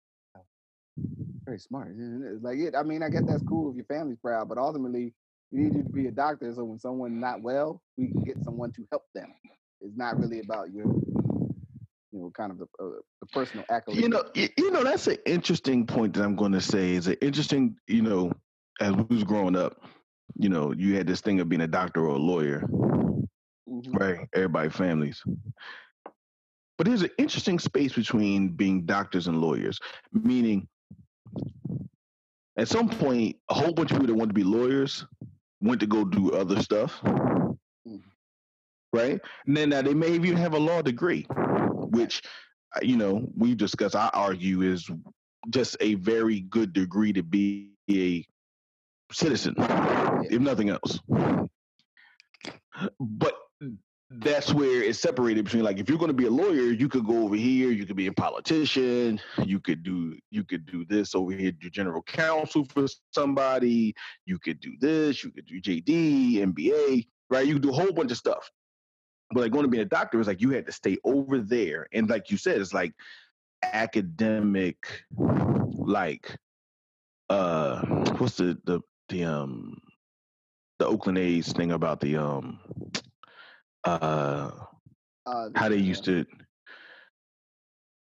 Very 1.45 1.59
smart. 1.59 1.95
Like 2.43 2.59
it, 2.59 2.75
I 2.77 2.83
mean, 2.83 3.03
I 3.03 3.09
guess 3.09 3.25
that's 3.27 3.43
cool 3.45 3.71
if 3.71 3.77
your 3.77 3.87
family's 3.87 4.19
proud, 4.19 4.49
but 4.49 4.59
ultimately, 4.59 5.15
you 5.55 5.65
need 5.65 5.75
you 5.77 5.83
to 5.85 5.89
be 5.91 6.07
a 6.09 6.11
doctor 6.11 6.53
so 6.53 6.65
when 6.65 6.79
someone's 6.81 7.21
not 7.21 7.41
well, 7.41 7.81
we 7.97 8.09
can 8.09 8.25
get 8.25 8.43
someone 8.43 8.73
to 8.73 8.85
help 8.91 9.05
them. 9.15 9.33
It's 9.81 9.97
not 9.97 10.19
really 10.19 10.41
about 10.41 10.73
your, 10.73 10.87
you 10.87 12.21
know, 12.21 12.33
kind 12.37 12.51
of 12.51 12.59
the, 12.59 12.65
uh, 12.83 13.01
the 13.21 13.27
personal 13.33 13.65
accolade. 13.71 14.01
You 14.01 14.09
know, 14.09 14.25
you, 14.35 14.49
you 14.59 14.71
know, 14.73 14.83
that's 14.83 15.07
an 15.07 15.19
interesting 15.27 15.87
point 15.87 16.15
that 16.15 16.25
I'm 16.25 16.35
going 16.35 16.53
to 16.53 16.61
say. 16.61 16.93
Is 16.93 17.07
an 17.07 17.17
interesting, 17.21 17.77
you 17.87 18.03
know, 18.03 18.33
as 18.81 18.95
we 18.95 19.05
was 19.15 19.25
growing 19.25 19.55
up, 19.55 19.81
you 20.37 20.49
know, 20.49 20.73
you 20.73 20.97
had 20.97 21.07
this 21.07 21.21
thing 21.21 21.39
of 21.39 21.49
being 21.49 21.63
a 21.63 21.69
doctor 21.69 22.01
or 22.01 22.17
a 22.17 22.19
lawyer, 22.19 22.65
mm-hmm. 23.69 23.93
right? 23.93 24.27
Everybody, 24.35 24.71
families. 24.71 25.23
But 26.77 26.89
there's 26.89 27.03
an 27.03 27.11
interesting 27.19 27.61
space 27.61 27.93
between 27.93 28.49
being 28.49 28.87
doctors 28.87 29.29
and 29.29 29.41
lawyers, 29.41 29.79
meaning 30.13 30.67
at 32.57 32.69
some 32.69 32.89
point, 32.89 33.37
a 33.51 33.55
whole 33.55 33.73
bunch 33.73 33.91
of 33.91 33.99
people 33.99 34.09
that 34.09 34.19
want 34.19 34.31
to 34.31 34.35
be 34.35 34.45
lawyers 34.45 35.05
went 35.61 35.81
to 35.81 35.87
go 35.87 36.05
do 36.05 36.33
other 36.33 36.61
stuff, 36.63 37.01
mm-hmm. 37.03 37.97
right? 38.93 39.21
And 39.47 39.57
then 39.57 39.71
now 39.71 39.83
they 39.83 39.95
may 39.95 40.13
even 40.13 40.37
have 40.37 40.55
a 40.55 40.59
law 40.59 40.83
degree, 40.83 41.27
which, 41.31 42.23
uh, 42.77 42.81
you 42.83 42.97
know, 42.97 43.27
we 43.37 43.55
discuss, 43.55 43.95
I 43.95 44.11
argue, 44.13 44.63
is 44.63 44.89
just 45.51 45.77
a 45.81 45.95
very 45.95 46.41
good 46.41 46.73
degree 46.73 47.13
to 47.13 47.23
be 47.23 47.71
a 47.91 48.25
citizen, 49.13 49.55
if 49.59 50.41
nothing 50.41 50.71
else. 50.71 50.99
But 52.99 53.34
that's 54.11 54.53
where 54.53 54.83
it's 54.83 54.99
separated 54.99 55.45
between 55.45 55.65
like 55.65 55.79
if 55.79 55.89
you're 55.89 55.99
going 55.99 56.11
to 56.11 56.15
be 56.15 56.27
a 56.27 56.31
lawyer 56.31 56.71
you 56.71 56.89
could 56.89 57.07
go 57.07 57.25
over 57.25 57.35
here 57.35 57.71
you 57.71 57.85
could 57.87 57.97
be 57.97 58.07
a 58.07 58.13
politician 58.13 59.21
you 59.45 59.59
could 59.59 59.83
do 59.83 60.17
you 60.31 60.45
could 60.45 60.65
do 60.67 60.85
this 60.85 61.15
over 61.15 61.33
here 61.33 61.51
do 61.51 61.71
general 61.71 62.03
counsel 62.03 62.65
for 62.67 62.87
somebody 63.13 63.95
you 64.27 64.39
could 64.39 64.61
do 64.61 64.73
this 64.79 65.25
you 65.25 65.31
could 65.31 65.47
do 65.47 65.61
jd 65.61 66.37
mba 66.37 67.05
right? 67.31 67.47
You 67.47 67.55
could 67.55 67.63
do 67.63 67.71
a 67.71 67.75
whole 67.75 67.93
bunch 67.93 68.11
of 68.11 68.17
stuff. 68.17 68.51
But 69.31 69.41
like 69.41 69.53
going 69.53 69.65
to 69.65 69.71
be 69.71 69.81
a 69.81 69.85
doctor 69.85 70.21
is 70.21 70.27
like 70.27 70.41
you 70.41 70.51
had 70.51 70.67
to 70.67 70.73
stay 70.73 70.99
over 71.05 71.39
there. 71.39 71.87
And 71.93 72.09
like 72.09 72.31
you 72.31 72.37
said 72.37 72.61
it's 72.61 72.75
like 72.75 72.93
academic 73.63 74.77
like 75.17 76.37
uh 77.31 77.81
what's 78.19 78.37
the 78.37 78.59
the 78.65 78.81
the 79.09 79.25
um 79.25 79.79
the 80.79 80.87
Oakland 80.87 81.17
A's 81.17 81.51
thing 81.53 81.73
about 81.73 82.01
the 82.01 82.17
um 82.17 82.61
uh, 83.85 84.51
uh 85.27 85.49
how 85.55 85.69
they 85.69 85.77
used 85.77 86.05
to 86.05 86.25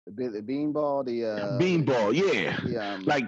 the, 0.07 0.29
the 0.29 0.41
beanball, 0.41 1.05
the 1.05 1.25
uh 1.25 1.59
beanball, 1.59 2.13
yeah, 2.13 2.57
yeah, 2.67 2.93
um, 2.93 3.03
like 3.03 3.25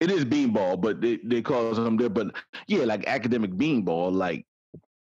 it 0.00 0.10
is 0.10 0.24
beanball, 0.24 0.80
but 0.80 1.00
they, 1.00 1.18
they 1.24 1.42
call 1.42 1.72
them 1.72 1.96
there. 1.96 2.08
But 2.08 2.28
yeah, 2.68 2.84
like 2.84 3.06
academic 3.06 3.52
beanball, 3.52 4.12
like 4.12 4.44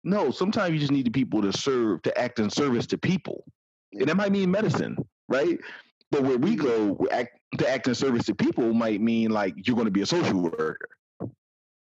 no, 0.04 0.30
sometimes 0.30 0.72
you 0.72 0.78
just 0.78 0.92
need 0.92 1.06
the 1.06 1.10
people 1.10 1.42
to 1.42 1.52
serve 1.52 2.02
to 2.02 2.18
act 2.18 2.38
in 2.38 2.48
service 2.50 2.86
to 2.88 2.98
people, 2.98 3.44
yeah. 3.92 4.00
and 4.00 4.08
that 4.08 4.16
might 4.16 4.32
mean 4.32 4.50
medicine, 4.50 4.96
right? 5.28 5.58
But 6.10 6.22
where 6.22 6.38
we 6.38 6.54
go, 6.54 6.96
act, 7.10 7.38
to 7.58 7.68
act 7.68 7.88
in 7.88 7.94
service 7.94 8.26
to 8.26 8.34
people 8.34 8.72
might 8.72 9.00
mean 9.00 9.30
like 9.30 9.54
you're 9.66 9.76
going 9.76 9.86
to 9.86 9.90
be 9.90 10.02
a 10.02 10.06
social 10.06 10.40
worker 10.40 10.78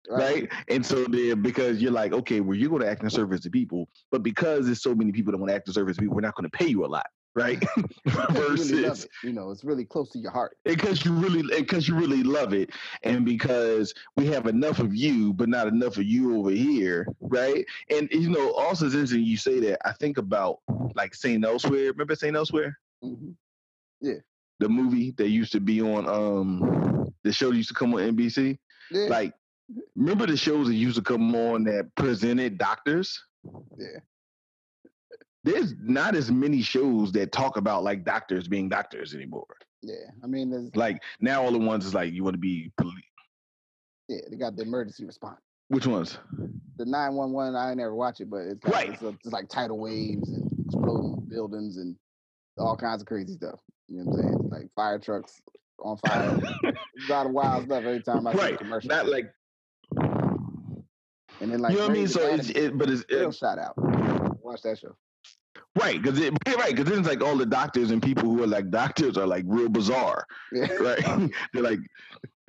right? 0.09 0.41
right? 0.41 0.51
And 0.67 0.85
so 0.85 1.05
then 1.05 1.41
because 1.41 1.81
you're 1.81 1.91
like, 1.91 2.13
okay, 2.13 2.41
well, 2.41 2.57
you're 2.57 2.69
going 2.69 2.81
to 2.81 2.89
act 2.89 3.03
in 3.03 3.09
service 3.09 3.41
to 3.41 3.49
people, 3.49 3.87
but 4.11 4.23
because 4.23 4.65
there's 4.65 4.81
so 4.81 4.95
many 4.95 5.11
people 5.11 5.31
that 5.31 5.37
want 5.37 5.49
to 5.49 5.55
act 5.55 5.67
in 5.67 5.73
service 5.73 5.97
to 5.97 6.01
people, 6.01 6.15
we're 6.15 6.21
not 6.21 6.35
going 6.35 6.49
to 6.49 6.57
pay 6.57 6.67
you 6.67 6.85
a 6.85 6.87
lot, 6.87 7.07
right? 7.35 7.63
Versus, 8.31 8.71
you, 8.71 8.77
really 8.77 8.99
you 9.23 9.33
know, 9.33 9.51
it's 9.51 9.63
really 9.63 9.85
close 9.85 10.09
to 10.11 10.19
your 10.19 10.31
heart. 10.31 10.57
Because 10.65 11.05
you 11.05 11.13
really, 11.13 11.43
because 11.55 11.87
you 11.87 11.95
really 11.95 12.23
love 12.23 12.53
it, 12.53 12.71
and 13.03 13.25
because 13.25 13.93
we 14.17 14.27
have 14.27 14.47
enough 14.47 14.79
of 14.79 14.95
you, 14.95 15.33
but 15.33 15.49
not 15.49 15.67
enough 15.67 15.97
of 15.97 16.03
you 16.03 16.37
over 16.37 16.51
here, 16.51 17.07
right? 17.21 17.65
And 17.89 18.09
you 18.11 18.29
know, 18.29 18.53
also 18.53 18.85
it's 18.85 18.95
interesting 18.95 19.23
you 19.23 19.37
say 19.37 19.59
that. 19.61 19.87
I 19.87 19.93
think 19.93 20.17
about 20.17 20.59
like 20.95 21.13
St. 21.13 21.43
Elsewhere. 21.45 21.91
Remember 21.91 22.15
St. 22.15 22.35
Elsewhere? 22.35 22.77
Mm-hmm. 23.03 23.31
Yeah. 24.01 24.15
The 24.59 24.69
movie 24.69 25.11
that 25.11 25.29
used 25.29 25.53
to 25.53 25.61
be 25.61 25.81
on 25.81 26.07
um 26.07 27.13
the 27.23 27.31
show 27.31 27.51
used 27.51 27.69
to 27.69 27.75
come 27.75 27.93
on 27.93 28.15
NBC. 28.15 28.57
Yeah. 28.91 29.07
Like 29.07 29.33
Remember 29.95 30.25
the 30.25 30.37
shows 30.37 30.67
that 30.67 30.75
used 30.75 30.95
to 30.95 31.01
come 31.01 31.35
on 31.35 31.63
that 31.65 31.89
presented 31.95 32.57
doctors? 32.57 33.21
Yeah. 33.77 33.99
There's 35.43 35.73
not 35.79 36.15
as 36.15 36.31
many 36.31 36.61
shows 36.61 37.11
that 37.13 37.31
talk 37.31 37.57
about 37.57 37.83
like 37.83 38.03
doctors 38.03 38.47
being 38.47 38.69
doctors 38.69 39.13
anymore. 39.13 39.45
Yeah, 39.81 39.95
I 40.23 40.27
mean, 40.27 40.49
there's 40.49 40.75
like 40.75 41.01
now 41.21 41.41
all 41.43 41.51
the 41.51 41.57
ones 41.59 41.85
is 41.85 41.93
like 41.93 42.13
you 42.13 42.23
want 42.23 42.33
to 42.33 42.39
be 42.39 42.71
police. 42.77 42.95
Yeah, 44.09 44.17
they 44.29 44.35
got 44.35 44.57
the 44.57 44.63
emergency 44.63 45.05
response. 45.05 45.39
Which 45.69 45.87
ones? 45.87 46.17
The 46.77 46.85
nine 46.85 47.13
one 47.13 47.31
one. 47.31 47.55
I 47.55 47.73
never 47.73 47.95
watch 47.95 48.19
it, 48.19 48.29
but 48.29 48.39
it's 48.39 48.63
like, 48.65 48.73
right. 48.73 48.89
It's, 48.89 49.01
a, 49.01 49.07
it's, 49.09 49.31
like 49.31 49.47
tidal 49.47 49.77
waves 49.77 50.29
and 50.29 50.49
exploding 50.65 51.25
buildings 51.29 51.77
and 51.77 51.95
all 52.57 52.75
kinds 52.75 53.01
of 53.01 53.07
crazy 53.07 53.33
stuff. 53.33 53.59
You 53.87 53.99
know 53.99 54.05
what 54.05 54.19
I'm 54.19 54.23
saying? 54.23 54.49
Like 54.49 54.73
fire 54.75 54.99
trucks 54.99 55.39
on 55.79 55.97
fire. 55.97 56.37
a 56.65 56.73
lot 57.11 57.27
of 57.27 57.31
wild 57.31 57.65
stuff 57.65 57.83
every 57.83 58.01
time 58.01 58.27
I 58.27 58.33
right. 58.33 58.49
see 58.49 58.55
a 58.55 58.57
commercial. 58.57 58.89
Not 58.89 59.07
like 59.07 59.31
and 61.41 61.51
then 61.51 61.59
like 61.59 61.71
you 61.71 61.77
know 61.77 61.83
what 61.83 61.91
I 61.91 61.93
mean. 61.93 62.07
So 62.07 62.21
it's 62.21 62.49
it, 62.49 62.77
but 62.77 62.89
it's 62.89 63.03
it, 63.09 63.33
shout 63.35 63.59
out. 63.59 63.73
Watch 64.43 64.61
that 64.63 64.79
show. 64.79 64.95
Right, 65.79 66.01
because 66.01 66.19
it 66.19 66.33
right 66.47 66.75
because 66.75 66.85
then 66.85 66.99
it's 66.99 67.07
like 67.07 67.23
all 67.23 67.37
the 67.37 67.45
doctors 67.45 67.91
and 67.91 68.01
people 68.01 68.23
who 68.23 68.43
are 68.43 68.47
like 68.47 68.69
doctors 68.69 69.17
are 69.17 69.27
like 69.27 69.45
real 69.47 69.69
bizarre, 69.69 70.25
yeah. 70.51 70.71
right? 70.79 71.31
they're 71.53 71.63
like 71.63 71.79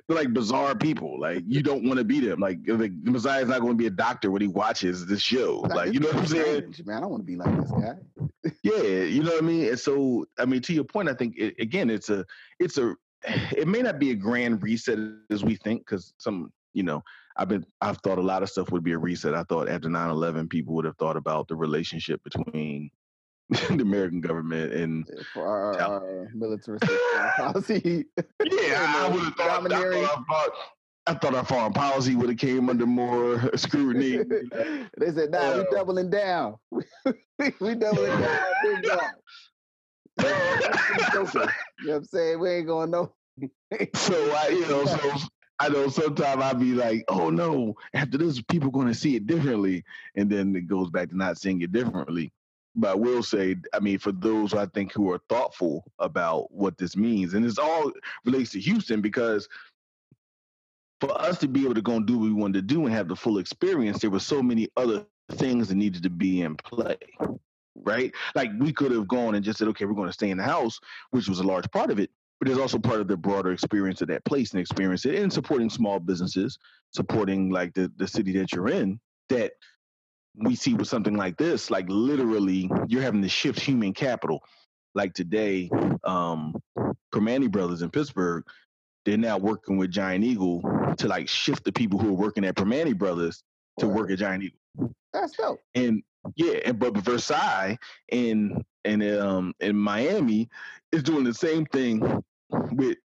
they're 0.07 0.17
like 0.17 0.33
bizarre 0.33 0.75
people. 0.75 1.19
Like 1.19 1.43
you 1.47 1.61
don't 1.61 1.83
want 1.85 1.99
to 1.99 2.03
be 2.03 2.19
them. 2.19 2.39
Like, 2.39 2.59
like 2.67 2.91
Messiah's 3.03 3.47
not 3.47 3.61
going 3.61 3.73
to 3.73 3.77
be 3.77 3.87
a 3.87 3.91
doctor 3.91 4.31
when 4.31 4.41
he 4.41 4.47
watches 4.47 5.05
this 5.05 5.21
show. 5.21 5.59
Like, 5.61 5.73
like 5.73 5.93
you 5.93 5.99
know 5.99 6.07
what 6.07 6.17
I'm 6.17 6.27
saying? 6.27 6.75
Man, 6.85 6.97
I 6.97 6.99
don't 7.01 7.11
want 7.11 7.21
to 7.21 7.27
be 7.27 7.35
like 7.35 7.55
this 7.61 7.71
guy. 7.71 8.51
yeah, 8.63 9.03
you 9.03 9.23
know 9.23 9.31
what 9.31 9.43
I 9.43 9.45
mean. 9.45 9.69
And 9.69 9.79
so, 9.79 10.25
I 10.39 10.45
mean, 10.45 10.61
to 10.63 10.73
your 10.73 10.83
point, 10.83 11.07
I 11.07 11.13
think 11.13 11.37
it, 11.37 11.55
again, 11.59 11.89
it's 11.89 12.09
a 12.09 12.25
it's 12.59 12.77
a 12.77 12.95
it 13.55 13.67
may 13.67 13.81
not 13.81 13.99
be 13.99 14.11
a 14.11 14.15
grand 14.15 14.63
reset 14.63 14.99
as 15.29 15.43
we 15.43 15.55
think 15.55 15.85
because 15.85 16.13
some 16.17 16.51
you 16.73 16.83
know 16.83 17.03
I've 17.37 17.47
been 17.47 17.65
I've 17.81 17.97
thought 17.99 18.17
a 18.17 18.21
lot 18.21 18.43
of 18.43 18.49
stuff 18.49 18.71
would 18.71 18.83
be 18.83 18.91
a 18.91 18.97
reset. 18.97 19.33
I 19.33 19.43
thought 19.43 19.69
after 19.69 19.89
9-11 19.89 20.49
people 20.49 20.73
would 20.75 20.85
have 20.85 20.97
thought 20.97 21.17
about 21.17 21.47
the 21.47 21.55
relationship 21.55 22.23
between 22.23 22.91
the 23.49 23.81
American 23.81 24.21
government 24.21 24.73
and 24.73 25.07
for 25.33 25.45
our, 25.45 25.81
our 25.81 26.29
militaristic 26.33 26.89
policy. 27.37 28.05
Yeah, 28.51 28.93
I 28.97 29.09
would 29.09 29.23
have 29.23 29.35
thought, 29.35 29.71
I 29.71 30.05
thought, 30.05 30.51
I 31.07 31.13
thought 31.13 31.35
our 31.35 31.45
foreign 31.45 31.73
policy 31.73 32.15
would 32.15 32.29
have 32.29 32.37
came 32.37 32.69
under 32.69 32.85
more 32.85 33.39
scrutiny. 33.55 34.17
they 34.97 35.11
said, 35.11 35.31
"Nah, 35.31 35.39
uh, 35.39 35.57
we 35.57 35.75
doubling 35.75 36.09
down. 36.09 36.55
we 36.69 36.83
doubling 37.75 37.79
down 37.79 38.39
big 38.63 38.83
time." 38.83 38.99
you 40.19 40.25
know 40.25 41.23
what 41.23 41.51
I'm 41.89 42.03
saying? 42.03 42.39
We 42.39 42.49
ain't 42.49 42.67
going 42.67 42.91
no. 42.91 43.13
so 43.95 44.35
I, 44.35 44.49
you 44.49 44.67
know, 44.67 44.85
so 44.85 45.17
I 45.61 45.69
know 45.69 45.89
sometimes 45.89 46.41
I'll 46.41 46.55
be 46.55 46.73
like, 46.73 47.05
oh 47.07 47.29
no, 47.29 47.75
after 47.93 48.17
this, 48.17 48.41
people 48.41 48.69
are 48.69 48.71
going 48.71 48.87
to 48.87 48.95
see 48.95 49.15
it 49.15 49.27
differently. 49.27 49.83
And 50.15 50.27
then 50.27 50.55
it 50.55 50.67
goes 50.67 50.89
back 50.89 51.09
to 51.09 51.15
not 51.15 51.37
seeing 51.37 51.61
it 51.61 51.71
differently. 51.71 52.33
But 52.75 52.89
I 52.89 52.95
will 52.95 53.21
say, 53.21 53.57
I 53.71 53.79
mean, 53.79 53.99
for 53.99 54.11
those 54.11 54.55
I 54.55 54.65
think 54.65 54.91
who 54.91 55.11
are 55.11 55.21
thoughtful 55.29 55.83
about 55.99 56.51
what 56.51 56.79
this 56.79 56.97
means, 56.97 57.35
and 57.35 57.45
this 57.45 57.59
all 57.59 57.91
relates 58.25 58.49
to 58.53 58.59
Houston 58.59 59.01
because 59.01 59.47
for 60.99 61.11
us 61.21 61.37
to 61.39 61.47
be 61.47 61.63
able 61.63 61.75
to 61.75 61.81
go 61.83 61.97
and 61.97 62.07
do 62.07 62.17
what 62.17 62.25
we 62.25 62.33
wanted 62.33 62.67
to 62.67 62.73
do 62.73 62.87
and 62.87 62.95
have 62.95 63.07
the 63.07 63.15
full 63.15 63.37
experience, 63.37 63.99
there 63.99 64.09
were 64.09 64.19
so 64.19 64.41
many 64.41 64.67
other 64.77 65.05
things 65.33 65.67
that 65.67 65.75
needed 65.75 66.01
to 66.01 66.09
be 66.09 66.41
in 66.41 66.55
play. 66.55 66.97
Right? 67.75 68.11
Like 68.33 68.49
we 68.59 68.73
could 68.73 68.91
have 68.93 69.07
gone 69.07 69.35
and 69.35 69.45
just 69.45 69.59
said, 69.59 69.67
okay, 69.67 69.85
we're 69.85 69.93
going 69.93 70.09
to 70.09 70.13
stay 70.13 70.31
in 70.31 70.37
the 70.37 70.43
house, 70.43 70.79
which 71.11 71.29
was 71.29 71.39
a 71.39 71.43
large 71.43 71.69
part 71.69 71.91
of 71.91 71.99
it 71.99 72.09
but 72.41 72.49
it's 72.49 72.59
also 72.59 72.79
part 72.79 72.99
of 72.99 73.07
the 73.07 73.15
broader 73.15 73.51
experience 73.51 74.01
of 74.01 74.07
that 74.07 74.25
place 74.25 74.51
and 74.51 74.59
experience 74.59 75.05
it 75.05 75.13
and 75.13 75.31
supporting 75.31 75.69
small 75.69 75.99
businesses, 75.99 76.57
supporting 76.89 77.51
like 77.51 77.71
the, 77.75 77.91
the 77.97 78.07
city 78.07 78.31
that 78.31 78.51
you're 78.51 78.67
in, 78.67 78.99
that 79.29 79.51
we 80.35 80.55
see 80.55 80.73
with 80.73 80.87
something 80.87 81.15
like 81.15 81.37
this, 81.37 81.69
like 81.69 81.85
literally 81.87 82.67
you're 82.87 83.03
having 83.03 83.21
to 83.21 83.29
shift 83.29 83.59
human 83.59 83.93
capital. 83.93 84.41
Like 84.95 85.13
today, 85.13 85.69
um, 86.03 86.55
Primanti 87.13 87.49
Brothers 87.49 87.83
in 87.83 87.91
Pittsburgh, 87.91 88.43
they're 89.05 89.17
now 89.17 89.37
working 89.37 89.77
with 89.77 89.91
Giant 89.91 90.23
Eagle 90.23 90.63
to 90.97 91.07
like 91.07 91.29
shift 91.29 91.63
the 91.63 91.71
people 91.71 91.99
who 91.99 92.09
are 92.09 92.13
working 92.13 92.43
at 92.43 92.55
Primanti 92.55 92.97
Brothers 92.97 93.43
to 93.79 93.87
work 93.87 94.09
at 94.09 94.17
Giant 94.17 94.45
Eagle. 94.45 94.91
That's 95.13 95.33
dope. 95.37 95.59
And 95.75 96.01
yeah, 96.35 96.53
and 96.65 96.79
but 96.79 96.97
Versailles 96.97 97.77
in 98.11 98.63
in 98.83 99.19
um 99.19 99.53
in 99.59 99.75
Miami 99.75 100.49
is 100.91 101.03
doing 101.03 101.23
the 101.23 101.33
same 101.33 101.67
thing 101.67 102.23
with 102.71 102.97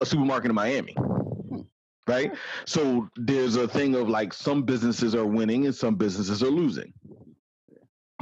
a 0.00 0.06
supermarket 0.06 0.50
in 0.50 0.54
Miami. 0.54 0.92
Hmm. 0.92 1.60
right? 2.06 2.32
So 2.64 3.08
there's 3.16 3.56
a 3.56 3.68
thing 3.68 3.94
of 3.94 4.08
like 4.08 4.32
some 4.32 4.62
businesses 4.62 5.14
are 5.14 5.26
winning 5.26 5.66
and 5.66 5.74
some 5.74 5.96
businesses 5.96 6.42
are 6.42 6.50
losing. 6.50 6.92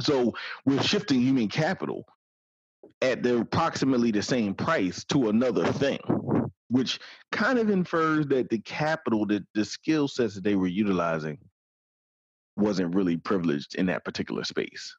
So 0.01 0.33
we're 0.65 0.81
shifting 0.81 1.21
human 1.21 1.47
capital 1.47 2.05
at 3.01 3.23
the 3.23 3.39
approximately 3.39 4.11
the 4.11 4.21
same 4.21 4.53
price 4.53 5.03
to 5.05 5.29
another 5.29 5.65
thing, 5.73 5.99
which 6.69 6.99
kind 7.31 7.59
of 7.59 7.69
infers 7.69 8.25
that 8.27 8.49
the 8.49 8.59
capital, 8.59 9.25
that 9.27 9.45
the 9.53 9.63
skill 9.63 10.07
sets 10.07 10.35
that 10.35 10.43
they 10.43 10.55
were 10.55 10.67
utilizing, 10.67 11.37
wasn't 12.57 12.95
really 12.95 13.17
privileged 13.17 13.75
in 13.75 13.85
that 13.87 14.05
particular 14.05 14.43
space. 14.43 14.95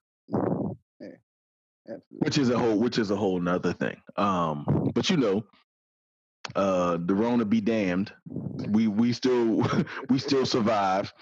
Absolutely. 1.88 2.18
Which 2.18 2.38
is 2.38 2.50
a 2.50 2.58
whole, 2.58 2.78
which 2.78 2.98
is 2.98 3.10
a 3.10 3.16
whole 3.16 3.40
nother 3.40 3.72
thing. 3.72 3.96
Um, 4.16 4.90
but 4.94 5.08
you 5.08 5.16
know, 5.16 5.44
uh, 6.54 6.98
the 7.04 7.14
Rona 7.14 7.44
be 7.44 7.60
damned. 7.60 8.12
We 8.26 8.88
we 8.88 9.12
still 9.12 9.66
we 10.10 10.18
still 10.18 10.46
survive. 10.46 11.12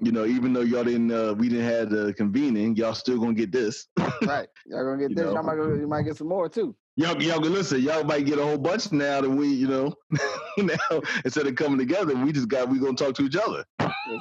You 0.00 0.10
know, 0.10 0.24
even 0.24 0.52
though 0.52 0.62
y'all 0.62 0.82
didn't, 0.82 1.12
uh, 1.12 1.32
we 1.34 1.48
didn't 1.48 1.66
have 1.66 1.90
the 1.90 2.12
convening, 2.14 2.74
y'all 2.74 2.94
still 2.94 3.20
gonna 3.20 3.34
get 3.34 3.52
this. 3.52 3.86
right. 4.26 4.48
Y'all 4.66 4.84
gonna 4.84 4.98
get 4.98 5.10
You 5.10 5.16
this. 5.16 5.24
know. 5.26 5.34
Y'all 5.34 5.42
might, 5.44 5.54
go, 5.54 5.74
you 5.74 5.86
might 5.86 6.02
get 6.02 6.16
some 6.16 6.28
more 6.28 6.48
too. 6.48 6.74
Y'all, 6.96 7.22
y'all 7.22 7.38
listen. 7.40 7.80
Y'all 7.80 8.02
might 8.02 8.26
get 8.26 8.38
a 8.38 8.42
whole 8.42 8.58
bunch 8.58 8.90
now 8.90 9.20
that 9.20 9.30
we, 9.30 9.46
you 9.46 9.68
know, 9.68 9.94
now 10.58 11.00
instead 11.24 11.46
of 11.46 11.54
coming 11.54 11.78
together, 11.78 12.16
we 12.16 12.32
just 12.32 12.48
got 12.48 12.68
we 12.68 12.80
gonna 12.80 12.94
talk 12.94 13.14
to 13.14 13.22
each 13.24 13.36
other. 13.36 13.64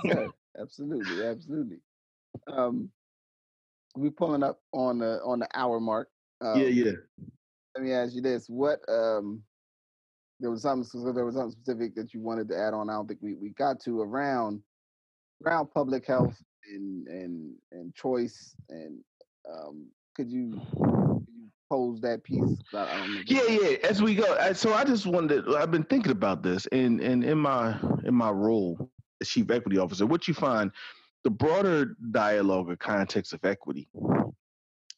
Yes, 0.06 0.30
absolutely, 0.60 1.26
absolutely. 1.26 1.78
Um, 2.47 2.91
we 3.96 4.10
pulling 4.10 4.44
up 4.44 4.60
on 4.74 5.00
the 5.00 5.20
on 5.24 5.39
the 5.39 5.48
hour 5.54 5.80
mark. 5.80 6.10
Um, 6.42 6.62
yeah, 6.62 6.68
yeah. 6.68 6.92
Let 7.76 7.84
me 7.84 7.94
ask 7.94 8.14
you 8.14 8.22
this: 8.22 8.48
What 8.48 8.80
um, 8.89 9.44
there 10.39 10.52
was 10.52 10.64
something 10.64 10.84
so 10.84 11.12
there 11.12 11.26
was 11.26 11.36
something 11.36 11.52
specific 11.52 11.96
that 11.96 12.14
you 12.14 12.20
wanted 12.22 12.50
to 12.50 12.58
add 12.58 12.74
on. 12.74 12.89
I 12.89 12.94
don't 12.94 13.08
think 13.08 13.22
we, 13.22 13.36
we 13.36 13.50
got 13.50 13.80
to 13.82 14.02
around 14.02 14.62
around 15.46 15.72
public 15.72 16.06
health 16.06 16.36
and 16.72 17.08
and 17.08 17.54
and 17.72 17.94
choice 17.96 18.56
and 18.70 19.00
um, 19.50 19.88
could 20.16 20.30
you 20.30 20.52
could 20.52 21.28
you 21.28 21.48
pose 21.70 22.02
that 22.02 22.24
piece? 22.24 22.58
I, 22.74 22.84
I 22.84 22.98
don't 22.98 23.16
know. 23.16 23.22
Yeah, 23.26 23.48
yeah. 23.48 23.78
As 23.84 24.02
we 24.02 24.16
go, 24.16 24.36
I, 24.39 24.54
so 24.54 24.74
I 24.74 24.84
just 24.84 25.06
wanted. 25.06 25.48
I've 25.56 25.72
been 25.72 25.84
thinking 25.84 26.12
about 26.12 26.44
this, 26.44 26.68
and 26.72 27.00
and 27.02 27.24
in 27.24 27.38
my 27.38 27.78
in 28.04 28.14
my 28.14 28.30
role 28.30 28.89
as 29.22 29.30
chief 29.30 29.50
equity 29.52 29.78
officer, 29.78 30.06
what 30.06 30.28
you 30.28 30.34
find, 30.34 30.72
the 31.24 31.30
broader 31.30 31.95
dialogue 32.11 32.69
or 32.69 32.76
context 32.76 33.34
of 33.34 33.43
equity 33.43 33.88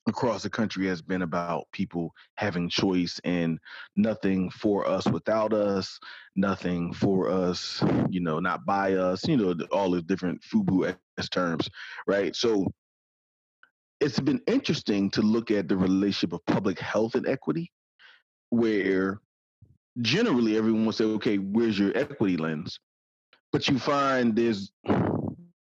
across 0.08 0.44
the 0.44 0.50
country 0.50 0.88
has 0.88 1.02
been 1.02 1.22
about 1.22 1.66
people 1.72 2.12
having 2.36 2.68
choice 2.70 3.20
and 3.24 3.58
nothing 3.96 4.50
for 4.50 4.86
us 4.88 5.06
without 5.08 5.54
us, 5.54 6.00
nothing 6.36 6.94
for 6.94 7.30
us, 7.30 7.82
you 8.10 8.20
know, 8.20 8.40
not 8.40 8.66
by 8.66 8.94
us, 8.94 9.26
you 9.28 9.38
know, 9.38 9.56
all 9.72 9.92
the 9.92 10.02
different 10.02 10.42
FUBU 10.42 10.96
terms, 11.32 11.70
right? 12.06 12.36
So 12.36 12.72
it's 14.02 14.20
been 14.20 14.42
interesting 14.48 15.10
to 15.12 15.22
look 15.22 15.52
at 15.52 15.70
the 15.70 15.78
relationship 15.78 16.34
of 16.34 16.46
public 16.46 16.80
health 16.80 17.16
and 17.16 17.28
equity, 17.28 17.72
where 18.50 19.22
generally 20.02 20.58
everyone 20.58 20.86
will 20.86 20.92
say, 20.92 21.06
okay, 21.06 21.38
where's 21.38 21.80
your 21.80 21.96
equity 21.98 22.36
lens? 22.36 22.78
But 23.54 23.70
you 23.70 23.80
find 23.80 24.36
there's 24.36 24.72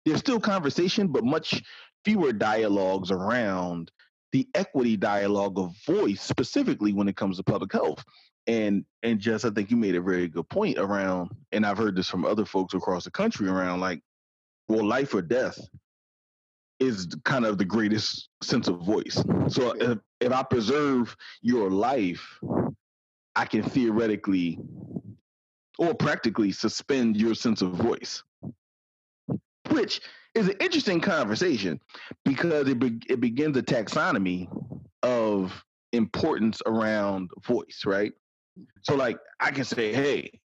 there's 0.04 0.20
still 0.20 0.40
conversation, 0.40 1.08
but 1.08 1.24
much 1.24 1.62
fewer 2.04 2.32
dialogues 2.32 3.10
around 3.10 3.90
the 4.32 4.48
equity 4.54 4.96
dialogue 4.96 5.58
of 5.58 5.74
voice, 5.86 6.20
specifically 6.20 6.92
when 6.92 7.08
it 7.08 7.16
comes 7.16 7.36
to 7.36 7.42
public 7.42 7.72
health. 7.72 8.04
And 8.46 8.84
and 9.02 9.18
just 9.18 9.44
I 9.44 9.50
think 9.50 9.70
you 9.70 9.76
made 9.76 9.94
a 9.94 10.02
very 10.02 10.28
good 10.28 10.48
point 10.50 10.78
around, 10.78 11.30
and 11.52 11.64
I've 11.64 11.78
heard 11.78 11.96
this 11.96 12.08
from 12.08 12.26
other 12.26 12.44
folks 12.44 12.74
across 12.74 13.04
the 13.04 13.10
country 13.10 13.48
around 13.48 13.80
like, 13.80 14.02
well, 14.68 14.84
life 14.84 15.14
or 15.14 15.22
death 15.22 15.58
is 16.80 17.08
kind 17.24 17.46
of 17.46 17.56
the 17.56 17.64
greatest 17.64 18.28
sense 18.42 18.68
of 18.68 18.80
voice. 18.80 19.22
So 19.48 19.72
if, 19.72 19.98
if 20.20 20.32
I 20.32 20.42
preserve 20.42 21.16
your 21.40 21.70
life, 21.70 22.38
I 23.36 23.46
can 23.46 23.62
theoretically 23.62 24.58
or 25.78 25.94
practically 25.94 26.52
suspend 26.52 27.16
your 27.16 27.34
sense 27.34 27.62
of 27.62 27.72
voice, 27.72 28.22
which 29.70 30.00
is 30.34 30.48
an 30.48 30.56
interesting 30.60 31.00
conversation 31.00 31.80
because 32.24 32.68
it, 32.68 32.78
be, 32.78 32.98
it 33.08 33.20
begins 33.20 33.56
a 33.56 33.62
taxonomy 33.62 34.48
of 35.02 35.64
importance 35.92 36.60
around 36.66 37.30
voice, 37.46 37.82
right? 37.86 38.12
So, 38.82 38.94
like, 38.94 39.18
I 39.40 39.50
can 39.50 39.64
say, 39.64 39.92
hey, 39.92 40.40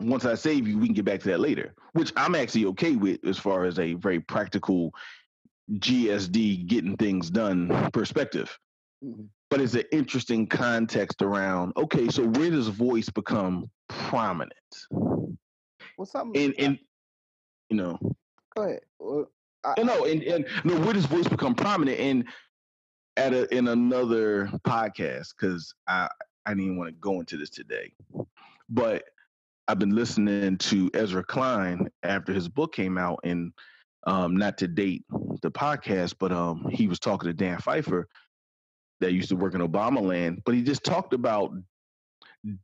once 0.00 0.24
I 0.24 0.34
save 0.34 0.66
you, 0.66 0.78
we 0.78 0.86
can 0.86 0.94
get 0.94 1.04
back 1.04 1.20
to 1.20 1.28
that 1.28 1.40
later, 1.40 1.74
which 1.92 2.12
I'm 2.16 2.34
actually 2.34 2.66
okay 2.66 2.96
with 2.96 3.24
as 3.24 3.38
far 3.38 3.64
as 3.64 3.78
a 3.78 3.94
very 3.94 4.20
practical 4.20 4.92
GSD 5.72 6.66
getting 6.66 6.96
things 6.96 7.30
done 7.30 7.90
perspective. 7.92 8.56
Mhm. 9.04 9.28
But 9.50 9.60
it's 9.60 9.74
an 9.74 9.84
interesting 9.90 10.46
context 10.46 11.22
around, 11.22 11.72
okay, 11.76 12.08
so 12.08 12.24
where 12.24 12.50
does 12.50 12.68
voice 12.68 13.10
become 13.10 13.68
prominent? 13.88 14.52
Well, 14.90 16.06
something. 16.06 16.40
And, 16.40 16.54
and 16.58 16.78
you 17.70 17.76
know, 17.76 17.98
go 18.54 18.62
ahead. 18.62 18.80
Well, 18.98 19.30
I, 19.64 19.74
no, 19.78 19.84
no, 19.84 20.04
and, 20.04 20.22
and 20.22 20.46
no, 20.64 20.78
where 20.80 20.92
does 20.92 21.06
voice 21.06 21.28
become 21.28 21.54
prominent? 21.54 21.98
And 21.98 22.24
at 23.16 23.32
a, 23.32 23.52
in 23.54 23.68
another 23.68 24.50
podcast, 24.66 25.34
because 25.38 25.74
I, 25.86 26.08
I 26.46 26.54
didn't 26.54 26.76
want 26.76 26.88
to 26.88 26.94
go 26.94 27.20
into 27.20 27.36
this 27.36 27.50
today, 27.50 27.92
but 28.68 29.04
I've 29.68 29.78
been 29.78 29.94
listening 29.94 30.58
to 30.58 30.90
Ezra 30.94 31.22
Klein 31.22 31.88
after 32.02 32.32
his 32.32 32.48
book 32.48 32.74
came 32.74 32.98
out, 32.98 33.20
and 33.24 33.52
um, 34.06 34.36
not 34.36 34.58
to 34.58 34.68
date 34.68 35.04
the 35.42 35.50
podcast, 35.50 36.14
but 36.18 36.32
um, 36.32 36.66
he 36.70 36.88
was 36.88 36.98
talking 36.98 37.28
to 37.28 37.34
Dan 37.34 37.58
Pfeiffer 37.58 38.08
that 39.00 39.12
used 39.12 39.28
to 39.28 39.36
work 39.36 39.54
in 39.54 39.60
Obama 39.60 40.00
land, 40.00 40.42
but 40.44 40.54
he 40.54 40.62
just 40.62 40.84
talked 40.84 41.14
about 41.14 41.52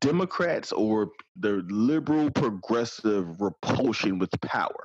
Democrats 0.00 0.72
or 0.72 1.10
the 1.36 1.64
liberal 1.68 2.30
progressive 2.30 3.40
repulsion 3.40 4.18
with 4.18 4.30
power, 4.40 4.84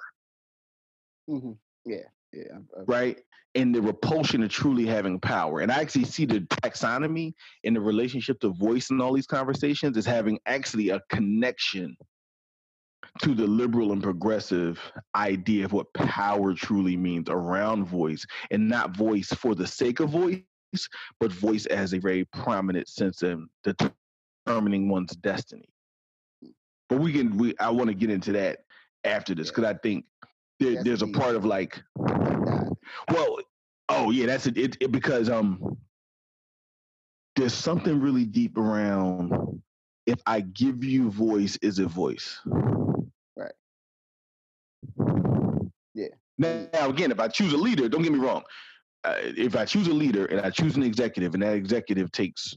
mhm. 1.32 1.58
Yeah, 1.86 2.08
yeah. 2.34 2.60
Right? 2.88 3.20
And 3.56 3.76
the 3.76 3.82
repulsion 3.82 4.44
of 4.44 4.50
truly 4.50 4.86
having 4.86 5.20
power. 5.20 5.60
And 5.60 5.72
I 5.72 5.82
actually 5.82 6.06
see 6.06 6.26
the 6.26 6.42
taxonomy 6.42 7.34
in 7.64 7.74
the 7.74 7.82
relationship 7.82 8.40
to 8.42 8.50
voice 8.50 8.90
in 8.92 9.02
all 9.02 9.14
these 9.14 9.28
conversations 9.28 9.98
is 9.98 10.06
having 10.06 10.40
actually 10.46 10.90
a 10.90 11.02
connection 11.10 11.98
to 13.22 13.36
the 13.36 13.46
liberal 13.46 13.92
and 13.92 14.02
progressive 14.02 14.80
idea 15.16 15.66
of 15.66 15.74
what 15.74 15.94
power 15.94 16.54
truly 16.54 16.96
means 16.96 17.30
around 17.30 17.86
voice 17.86 18.26
and 18.52 18.70
not 18.70 18.96
voice 18.96 19.30
for 19.30 19.54
the 19.54 19.68
sake 19.68 20.00
of 20.00 20.10
voice, 20.10 20.44
but 21.20 21.32
voice 21.32 21.66
as 21.66 21.94
a 21.94 22.00
very 22.00 22.26
prominent 22.26 22.88
sense 22.88 23.22
of 23.22 23.42
determining 24.46 24.88
one's 24.88 25.16
destiny. 25.18 25.68
But 26.90 27.00
we 27.00 27.12
can 27.14 27.38
we 27.38 27.54
I 27.60 27.70
want 27.70 27.90
to 27.90 27.94
get 27.94 28.10
into 28.10 28.32
that 28.34 28.60
after 29.04 29.34
this 29.34 29.50
because 29.50 29.66
I 29.66 29.74
think 29.74 30.06
there, 30.62 30.84
there's 30.84 31.02
a 31.02 31.08
part 31.08 31.36
of 31.36 31.44
like 31.44 31.82
well, 31.96 33.38
oh 33.90 34.12
yeah, 34.12 34.28
that's 34.28 34.46
it, 34.46 34.58
it, 34.58 34.78
it 34.80 34.92
because 34.92 35.30
um 35.30 35.78
there's 37.36 37.54
something 37.54 38.00
really 38.00 38.26
deep 38.26 38.58
around 38.58 39.62
if 40.06 40.20
I 40.26 40.42
give 40.42 40.84
you 40.84 41.10
voice, 41.10 41.58
is 41.62 41.80
it 41.80 41.88
voice? 41.88 42.40
Right. 43.36 43.54
Yeah. 45.94 46.08
Now, 46.38 46.68
now 46.74 46.90
again, 46.90 47.12
if 47.12 47.20
I 47.20 47.28
choose 47.28 47.54
a 47.54 47.58
leader, 47.58 47.88
don't 47.88 48.02
get 48.02 48.12
me 48.12 48.20
wrong. 48.20 48.44
Uh, 49.04 49.16
if 49.20 49.56
I 49.56 49.66
choose 49.66 49.88
a 49.88 49.94
leader 49.94 50.26
and 50.26 50.42
I 50.42 50.50
choose 50.50 50.76
an 50.76 50.84
executive, 50.84 51.34
and 51.34 51.42
that 51.44 51.54
executive 51.54 52.12
takes 52.12 52.56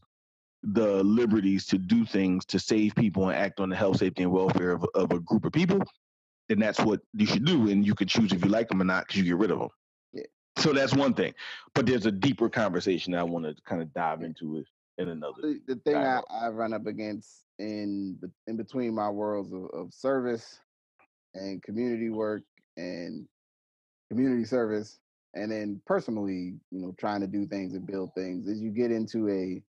the 0.62 1.02
liberties 1.04 1.66
to 1.66 1.78
do 1.78 2.04
things 2.04 2.44
to 2.46 2.58
save 2.58 2.94
people 2.94 3.28
and 3.28 3.38
act 3.38 3.60
on 3.60 3.68
the 3.68 3.76
health, 3.76 3.98
safety, 3.98 4.22
and 4.22 4.32
welfare 4.32 4.72
of, 4.72 4.84
of 4.94 5.12
a 5.12 5.20
group 5.20 5.44
of 5.44 5.52
people, 5.52 5.78
then 6.48 6.58
that's 6.58 6.80
what 6.80 7.00
you 7.12 7.26
should 7.26 7.44
do. 7.44 7.70
And 7.70 7.86
you 7.86 7.94
can 7.94 8.08
choose 8.08 8.32
if 8.32 8.44
you 8.44 8.50
like 8.50 8.68
them 8.68 8.82
or 8.82 8.84
not 8.84 9.06
because 9.06 9.20
you 9.20 9.24
get 9.24 9.36
rid 9.36 9.50
of 9.50 9.58
them. 9.60 9.68
Yeah. 10.12 10.22
So 10.58 10.72
that's 10.72 10.94
one 10.94 11.14
thing. 11.14 11.34
But 11.74 11.86
there's 11.86 12.06
a 12.06 12.12
deeper 12.12 12.48
conversation 12.48 13.12
that 13.12 13.20
I 13.20 13.24
want 13.24 13.44
to 13.46 13.54
kind 13.66 13.82
of 13.82 13.92
dive 13.94 14.22
into 14.22 14.58
it 14.58 14.66
in 14.98 15.08
another. 15.08 15.34
the, 15.40 15.60
the 15.66 15.76
thing 15.76 15.96
I. 15.96 16.20
I 16.30 16.48
run 16.48 16.72
up 16.72 16.86
against 16.86 17.44
in 17.58 18.18
the, 18.20 18.30
in 18.46 18.56
between 18.56 18.94
my 18.94 19.08
worlds 19.08 19.52
of, 19.52 19.64
of 19.72 19.92
service 19.92 20.60
and 21.34 21.62
community 21.62 22.10
work 22.10 22.42
and 22.76 23.26
community 24.10 24.44
service 24.44 24.98
and 25.34 25.50
then 25.50 25.80
personally 25.86 26.54
you 26.70 26.80
know 26.80 26.94
trying 26.98 27.20
to 27.20 27.26
do 27.26 27.46
things 27.46 27.74
and 27.74 27.86
build 27.86 28.10
things 28.14 28.46
is 28.46 28.60
you 28.60 28.70
get 28.70 28.90
into 28.90 29.28
a 29.28 29.62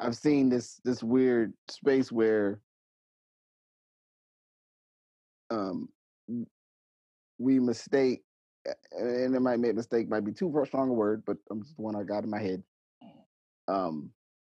i've 0.00 0.16
seen 0.16 0.48
this 0.48 0.80
this 0.84 1.02
weird 1.02 1.52
space 1.68 2.10
where 2.12 2.60
um 5.50 5.88
we 7.38 7.58
mistake 7.58 8.22
and 8.92 9.34
it 9.34 9.40
might 9.40 9.58
make 9.58 9.74
mistake 9.74 10.08
might 10.08 10.24
be 10.24 10.32
too 10.32 10.52
strong 10.66 10.90
a 10.90 10.92
word 10.92 11.22
but 11.26 11.36
i'm 11.50 11.62
just 11.62 11.76
the 11.76 11.82
one 11.82 11.96
i 11.96 12.02
got 12.02 12.24
in 12.24 12.30
my 12.30 12.40
head 12.40 12.62
um 13.68 14.10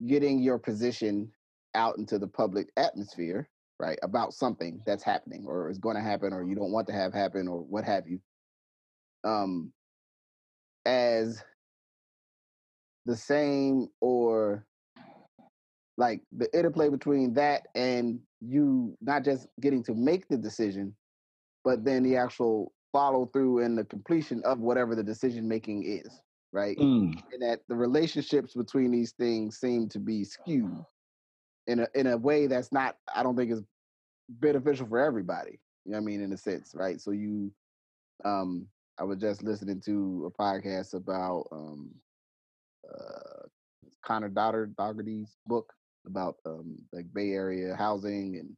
getting 0.05 0.39
your 0.39 0.59
position 0.59 1.31
out 1.75 1.97
into 1.97 2.19
the 2.19 2.27
public 2.27 2.69
atmosphere 2.77 3.47
right? 3.79 3.99
About 4.01 4.33
something 4.33 4.81
that's 4.85 5.03
happening 5.03 5.45
or 5.45 5.69
is 5.69 5.77
going 5.77 5.97
to 5.97 6.01
happen 6.01 6.33
or 6.33 6.43
you 6.43 6.55
don't 6.55 6.71
want 6.71 6.87
to 6.87 6.93
have 6.93 7.13
happen 7.13 7.47
or 7.47 7.59
what 7.59 7.83
have 7.83 8.07
you. 8.07 8.19
Um, 9.25 9.73
as 10.85 11.43
the 13.05 13.15
same 13.17 13.87
or 13.99 14.65
like 15.97 16.21
the 16.31 16.55
interplay 16.57 16.89
between 16.89 17.33
that 17.33 17.63
and 17.75 18.19
you 18.45 18.97
not 19.01 19.23
just 19.23 19.47
getting 19.61 19.83
to 19.83 19.93
make 19.93 20.27
the 20.27 20.37
decision, 20.37 20.95
but 21.63 21.83
then 21.85 22.03
the 22.03 22.17
actual 22.17 22.73
follow 22.91 23.25
through 23.27 23.63
and 23.63 23.77
the 23.77 23.85
completion 23.85 24.41
of 24.45 24.59
whatever 24.59 24.95
the 24.95 25.03
decision 25.03 25.47
making 25.47 25.83
is, 25.83 26.21
right? 26.51 26.77
Mm. 26.77 27.21
And 27.31 27.41
that 27.41 27.61
the 27.67 27.75
relationships 27.75 28.53
between 28.53 28.91
these 28.91 29.11
things 29.11 29.57
seem 29.57 29.89
to 29.89 29.99
be 29.99 30.23
skewed 30.23 30.83
in 31.67 31.79
a 31.79 31.87
in 31.95 32.07
a 32.07 32.17
way 32.17 32.47
that's 32.47 32.71
not, 32.71 32.97
I 33.13 33.23
don't 33.23 33.35
think 33.35 33.51
is 33.51 33.63
beneficial 34.29 34.87
for 34.87 34.99
everybody. 34.99 35.59
You 35.85 35.91
know 35.91 35.97
what 35.97 36.03
I 36.03 36.05
mean? 36.05 36.21
In 36.21 36.33
a 36.33 36.37
sense, 36.37 36.73
right? 36.75 36.99
So 36.99 37.11
you 37.11 37.51
um 38.25 38.67
I 38.99 39.03
was 39.03 39.17
just 39.17 39.43
listening 39.43 39.81
to 39.85 40.31
a 40.31 40.41
podcast 40.41 40.93
about 40.93 41.47
um 41.51 41.89
uh 42.87 43.47
Conor 44.05 44.29
Doddard 44.29 44.75
Dougherty's 44.75 45.37
book 45.47 45.73
about 46.05 46.35
um 46.45 46.77
like 46.91 47.05
Bay 47.13 47.31
Area 47.31 47.75
housing 47.75 48.37
and 48.37 48.55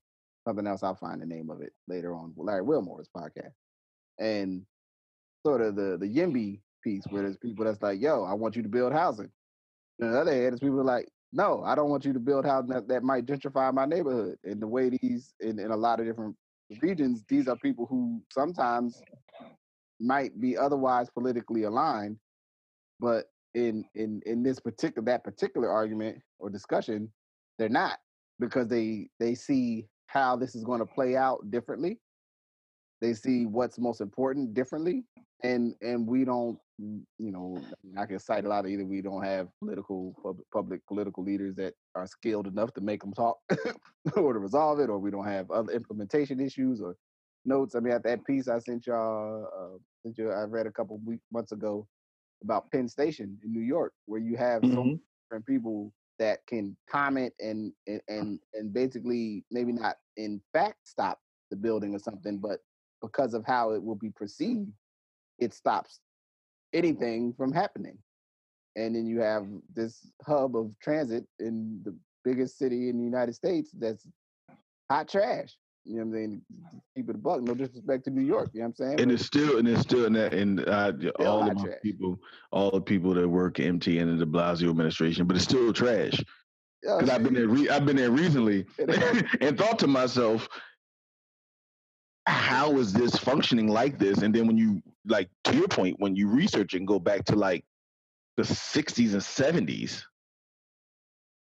something 0.47 0.67
else. 0.67 0.83
I'll 0.83 0.95
find 0.95 1.21
the 1.21 1.25
name 1.25 1.49
of 1.49 1.61
it 1.61 1.73
later 1.87 2.15
on. 2.15 2.33
Larry 2.37 2.63
Wilmore's 2.63 3.09
podcast. 3.15 3.53
And 4.19 4.63
sort 5.45 5.61
of 5.61 5.75
the 5.75 5.97
the 5.99 6.07
YIMBY 6.07 6.61
piece 6.83 7.03
where 7.09 7.23
there's 7.23 7.37
people 7.37 7.65
that's 7.65 7.81
like, 7.81 7.99
yo, 8.01 8.23
I 8.23 8.33
want 8.33 8.55
you 8.55 8.63
to 8.63 8.69
build 8.69 8.93
housing. 8.93 9.29
And 9.99 10.09
on 10.09 10.13
the 10.13 10.21
other 10.21 10.33
hand, 10.33 10.51
there's 10.53 10.59
people 10.59 10.83
like, 10.83 11.07
no, 11.33 11.63
I 11.63 11.75
don't 11.75 11.89
want 11.89 12.05
you 12.05 12.13
to 12.13 12.19
build 12.19 12.45
housing 12.45 12.69
that, 12.69 12.87
that 12.87 13.03
might 13.03 13.25
gentrify 13.25 13.73
my 13.73 13.85
neighborhood. 13.85 14.37
And 14.43 14.61
the 14.61 14.67
way 14.67 14.89
these 14.89 15.33
in, 15.39 15.59
in 15.59 15.71
a 15.71 15.77
lot 15.77 15.99
of 15.99 16.05
different 16.05 16.35
regions, 16.81 17.23
these 17.27 17.47
are 17.47 17.55
people 17.57 17.85
who 17.85 18.21
sometimes 18.31 19.01
might 19.99 20.39
be 20.39 20.57
otherwise 20.57 21.09
politically 21.09 21.63
aligned, 21.63 22.17
but 22.99 23.25
in 23.53 23.85
in 23.95 24.21
in 24.25 24.43
this 24.43 24.59
particular 24.59 25.05
that 25.05 25.23
particular 25.23 25.69
argument 25.69 26.17
or 26.39 26.49
discussion, 26.49 27.11
they're 27.57 27.69
not 27.69 27.99
because 28.39 28.67
they 28.67 29.09
they 29.19 29.35
see 29.35 29.87
how 30.07 30.35
this 30.35 30.55
is 30.55 30.63
going 30.63 30.79
to 30.79 30.85
play 30.85 31.15
out 31.15 31.49
differently. 31.51 31.99
They 33.01 33.13
see 33.13 33.45
what's 33.45 33.77
most 33.79 34.01
important 34.01 34.53
differently, 34.53 35.03
and 35.43 35.75
and 35.81 36.07
we 36.07 36.25
don't, 36.25 36.57
mm, 36.81 37.01
you 37.19 37.31
know, 37.31 37.57
I 37.97 38.05
can 38.05 38.19
cite 38.19 38.45
a 38.45 38.49
lot 38.49 38.65
of 38.65 38.71
either 38.71 38.85
we 38.85 39.01
don't 39.01 39.23
have 39.23 39.49
political 39.59 40.15
public, 40.23 40.47
public 40.51 40.87
political 40.87 41.23
leaders 41.23 41.55
that 41.55 41.73
are 41.95 42.07
skilled 42.07 42.47
enough 42.47 42.73
to 42.73 42.81
make 42.81 43.01
them 43.01 43.13
talk 43.13 43.37
or 44.17 44.33
to 44.33 44.39
resolve 44.39 44.79
it, 44.79 44.89
or 44.89 44.97
we 44.99 45.11
don't 45.11 45.27
have 45.27 45.51
other 45.51 45.71
implementation 45.73 46.39
issues 46.39 46.81
or 46.81 46.95
notes. 47.45 47.75
I 47.75 47.79
mean, 47.79 47.93
at 47.93 48.03
that 48.03 48.25
piece 48.25 48.47
I 48.47 48.59
sent 48.59 48.87
y'all, 48.87 49.45
uh, 49.45 49.77
sent 50.03 50.17
you, 50.17 50.31
I 50.31 50.43
read 50.43 50.65
a 50.67 50.71
couple 50.71 50.97
weeks 51.05 51.25
months 51.31 51.51
ago 51.51 51.87
about 52.43 52.71
Penn 52.71 52.87
Station 52.87 53.37
in 53.43 53.51
New 53.51 53.61
York, 53.61 53.93
where 54.05 54.21
you 54.21 54.37
have 54.37 54.63
so 54.65 54.83
many 54.83 54.95
Mhm. 54.95 54.99
different 55.29 55.45
people 55.45 55.91
that 56.19 56.45
can 56.47 56.75
comment 56.89 57.33
and 57.39 57.73
and 57.87 58.01
uh 58.09 58.13
and, 58.13 58.39
and 58.53 58.73
basically 58.73 59.43
maybe 59.51 59.71
not 59.71 59.97
in 60.17 60.41
fact 60.53 60.87
stop 60.87 61.19
the 61.49 61.55
building 61.55 61.93
or 61.93 61.99
something, 61.99 62.37
but 62.37 62.59
because 63.01 63.33
of 63.33 63.45
how 63.45 63.71
it 63.71 63.83
will 63.83 63.95
be 63.95 64.09
perceived, 64.09 64.71
it 65.39 65.53
stops 65.53 65.99
anything 66.73 67.33
from 67.33 67.51
happening. 67.51 67.97
And 68.75 68.95
then 68.95 69.05
you 69.05 69.21
have 69.21 69.47
this 69.73 70.11
hub 70.25 70.55
of 70.55 70.71
transit 70.81 71.25
in 71.39 71.81
the 71.83 71.95
biggest 72.23 72.57
city 72.57 72.89
in 72.89 72.97
the 72.97 73.03
United 73.03 73.35
States 73.35 73.71
that's 73.77 74.07
hot 74.89 75.07
trash. 75.07 75.55
You 75.85 75.97
know 75.97 75.99
what 75.99 76.05
I'm 76.05 76.13
saying? 76.13 76.41
Keep 76.95 77.09
it 77.09 77.15
a 77.15 77.19
buck. 77.19 77.41
No 77.41 77.53
disrespect 77.53 78.05
to 78.05 78.09
New 78.09 78.23
York. 78.23 78.49
You 78.53 78.61
know 78.61 78.65
what 78.65 78.69
I'm 78.69 78.75
saying? 78.75 78.99
And 79.01 79.09
But 79.09 79.13
it's 79.13 79.25
still 79.25 79.57
and 79.59 79.67
it's 79.67 79.81
still 79.81 80.05
in 80.05 80.13
that 80.13 80.33
and 80.33 80.67
uh, 80.67 80.93
all 81.19 81.47
of 81.47 81.55
my 81.55 81.63
trash. 81.63 81.77
people, 81.83 82.19
all 82.51 82.71
the 82.71 82.81
people 82.81 83.13
that 83.13 83.27
work 83.27 83.59
MT 83.59 83.99
and 83.99 84.17
de 84.19 84.25
Blasio 84.25 84.69
administration, 84.69 85.27
but 85.27 85.35
it's 85.35 85.45
still 85.45 85.71
trash. 85.71 86.23
Because 86.81 87.09
I've 87.09 87.23
been 87.23 87.33
there, 87.33 87.47
re- 87.47 87.69
I've 87.69 87.85
been 87.85 87.95
there 87.95 88.11
recently, 88.11 88.65
and 89.41 89.57
thought 89.57 89.79
to 89.79 89.87
myself, 89.87 90.47
how 92.27 92.77
is 92.77 92.91
this 92.93 93.15
functioning 93.17 93.67
like 93.67 93.99
this? 93.99 94.19
And 94.19 94.33
then 94.33 94.47
when 94.47 94.57
you 94.57 94.81
like 95.05 95.29
to 95.45 95.55
your 95.55 95.67
point, 95.67 95.95
when 95.99 96.15
you 96.15 96.27
research 96.27 96.73
and 96.73 96.87
go 96.87 96.99
back 96.99 97.25
to 97.25 97.35
like 97.35 97.63
the 98.37 98.43
'60s 98.43 99.13
and 99.13 99.67
'70s, 99.67 100.03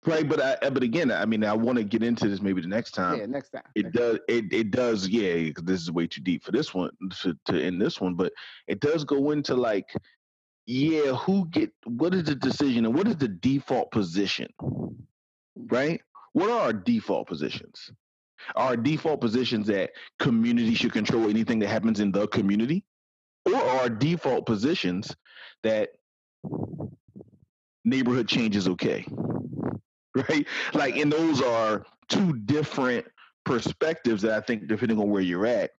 right? 0.06 0.28
But 0.28 0.42
I, 0.42 0.70
but 0.70 0.84
again, 0.84 1.12
I 1.12 1.26
mean, 1.26 1.44
I 1.44 1.54
want 1.54 1.78
to 1.78 1.84
get 1.84 2.04
into 2.04 2.28
this 2.30 2.42
maybe 2.42 2.62
the 2.62 2.68
next 2.68 2.92
time. 2.92 3.20
yeah, 3.20 3.26
next 3.26 3.50
time. 3.52 3.64
It 3.76 3.86
next 3.86 3.96
does. 3.98 4.20
It 4.28 4.46
it 4.54 4.72
does. 4.72 5.08
Yeah, 5.08 5.52
'cause 5.52 5.64
this 5.66 5.82
is 5.82 5.92
way 5.92 6.08
too 6.08 6.22
deep 6.22 6.44
for 6.44 6.52
this 6.52 6.74
one 6.74 6.92
to 7.22 7.38
to 7.46 7.62
end 7.62 7.82
this 7.82 8.00
one. 8.02 8.16
But 8.16 8.34
it 8.68 8.80
does 8.80 9.04
go 9.04 9.32
into 9.32 9.56
like, 9.56 9.94
yeah, 10.66 11.14
who 11.14 11.48
get 11.50 11.72
what 11.86 12.14
is 12.14 12.24
the 12.26 12.36
decision 12.36 12.86
and 12.86 12.96
what 12.96 13.08
is 13.08 13.18
the 13.18 13.28
default 13.28 13.92
position, 13.92 14.48
right? 15.56 16.02
What 16.34 16.50
are 16.50 16.60
our 16.62 16.74
default 16.74 17.28
positions? 17.28 17.92
Our 18.56 18.76
default 18.76 19.22
positions 19.22 19.68
that 19.68 19.92
community 20.20 20.74
should 20.76 20.92
control 20.92 21.30
anything 21.30 21.60
that 21.60 21.70
happens 21.70 22.00
in 22.00 22.12
the 22.12 22.28
community, 22.28 22.84
or 23.46 23.56
our 23.56 23.90
default 23.90 24.46
positions 24.46 25.16
that 25.64 25.90
neighborhood 27.86 28.28
change 28.28 28.56
is 28.56 28.68
okay, 28.68 29.06
right? 30.30 30.46
Like, 30.74 30.98
and 30.98 31.12
those 31.12 31.42
are 31.42 31.86
two 32.10 32.34
different 32.40 33.06
perspectives 33.46 34.22
that 34.24 34.32
I 34.34 34.42
think, 34.42 34.68
depending 34.68 35.00
on 35.00 35.10
where 35.10 35.22
you're 35.22 35.46
at, 35.46 35.72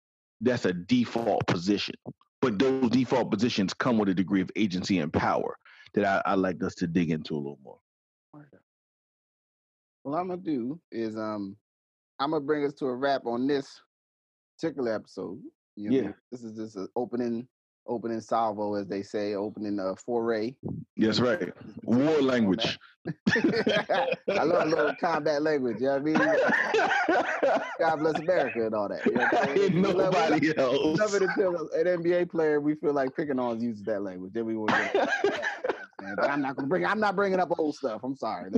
that's 0.42 0.66
a 0.66 0.74
default 0.74 1.46
position. 1.48 1.96
But 2.42 2.60
those 2.60 2.90
default 2.90 3.32
positions 3.32 3.74
come 3.74 3.98
with 3.98 4.10
a 4.10 4.14
degree 4.14 4.42
of 4.42 4.52
agency 4.56 5.00
and 5.00 5.14
power 5.14 5.58
that 5.94 6.06
I, 6.06 6.32
I 6.32 6.36
like 6.36 6.62
us 6.64 6.76
to 6.76 6.88
dig 6.88 7.12
into 7.12 7.36
a 7.36 7.38
little 7.38 7.60
more. 7.64 7.78
Well, 10.04 10.16
I'm 10.16 10.28
gonna 10.28 10.42
do 10.42 10.80
is 10.92 11.16
um 11.16 11.56
I'm 12.20 12.32
gonna 12.32 12.44
bring 12.44 12.66
us 12.66 12.74
to 12.76 12.88
a 12.88 12.96
wrap 12.96 13.26
on 13.26 13.48
this 13.48 13.82
particular 14.58 14.94
episode. 14.94 15.40
You 15.76 15.90
know, 15.90 15.98
Yeah. 15.98 16.12
This 16.32 16.44
is 16.44 16.58
just 16.58 16.76
an 16.76 16.90
opening 16.96 17.48
opening 17.88 18.22
salvo, 18.22 18.76
as 18.76 18.88
they 18.88 19.02
say, 19.02 19.36
opening 19.36 19.80
uh, 19.80 19.96
foray. 19.96 20.56
That's 20.98 21.20
right. 21.20 21.52
War 21.84 22.22
language. 22.22 22.80
I 23.36 24.44
love 24.44 24.68
a 24.68 24.70
little 24.70 24.96
combat 25.00 25.42
language. 25.42 25.78
You 25.82 25.88
know 25.88 26.00
what 26.00 26.02
I 26.02 27.10
mean? 27.10 27.64
God 27.80 27.96
bless 27.98 28.20
America 28.20 28.66
and 28.66 28.74
all 28.76 28.88
that. 28.90 29.06
You 29.06 29.12
know? 29.14 29.28
We 29.54 29.70
love- 29.82 30.14
Nobody 30.14 30.48
we 30.50 30.56
else. 30.56 31.00
love 31.00 31.14
it 31.16 31.24
until 31.24 31.70
an 31.74 31.86
NBA 32.04 32.30
player 32.32 32.62
we 32.62 32.76
feel 32.76 32.94
like 32.94 33.16
picking 33.16 33.40
on 33.40 33.60
uses 33.62 33.84
that 33.84 34.02
language. 34.02 34.32
Then 34.34 34.46
we 34.46 34.56
will 34.56 34.68
But 36.16 36.30
I'm 36.30 36.42
not 36.42 36.56
gonna 36.58 36.68
bring. 36.68 36.86
I'm 36.86 37.00
not 37.00 37.16
bringing 37.16 37.40
up 37.40 37.58
old 37.58 37.76
stuff. 37.76 38.02
I'm 38.04 38.16
sorry. 38.16 38.52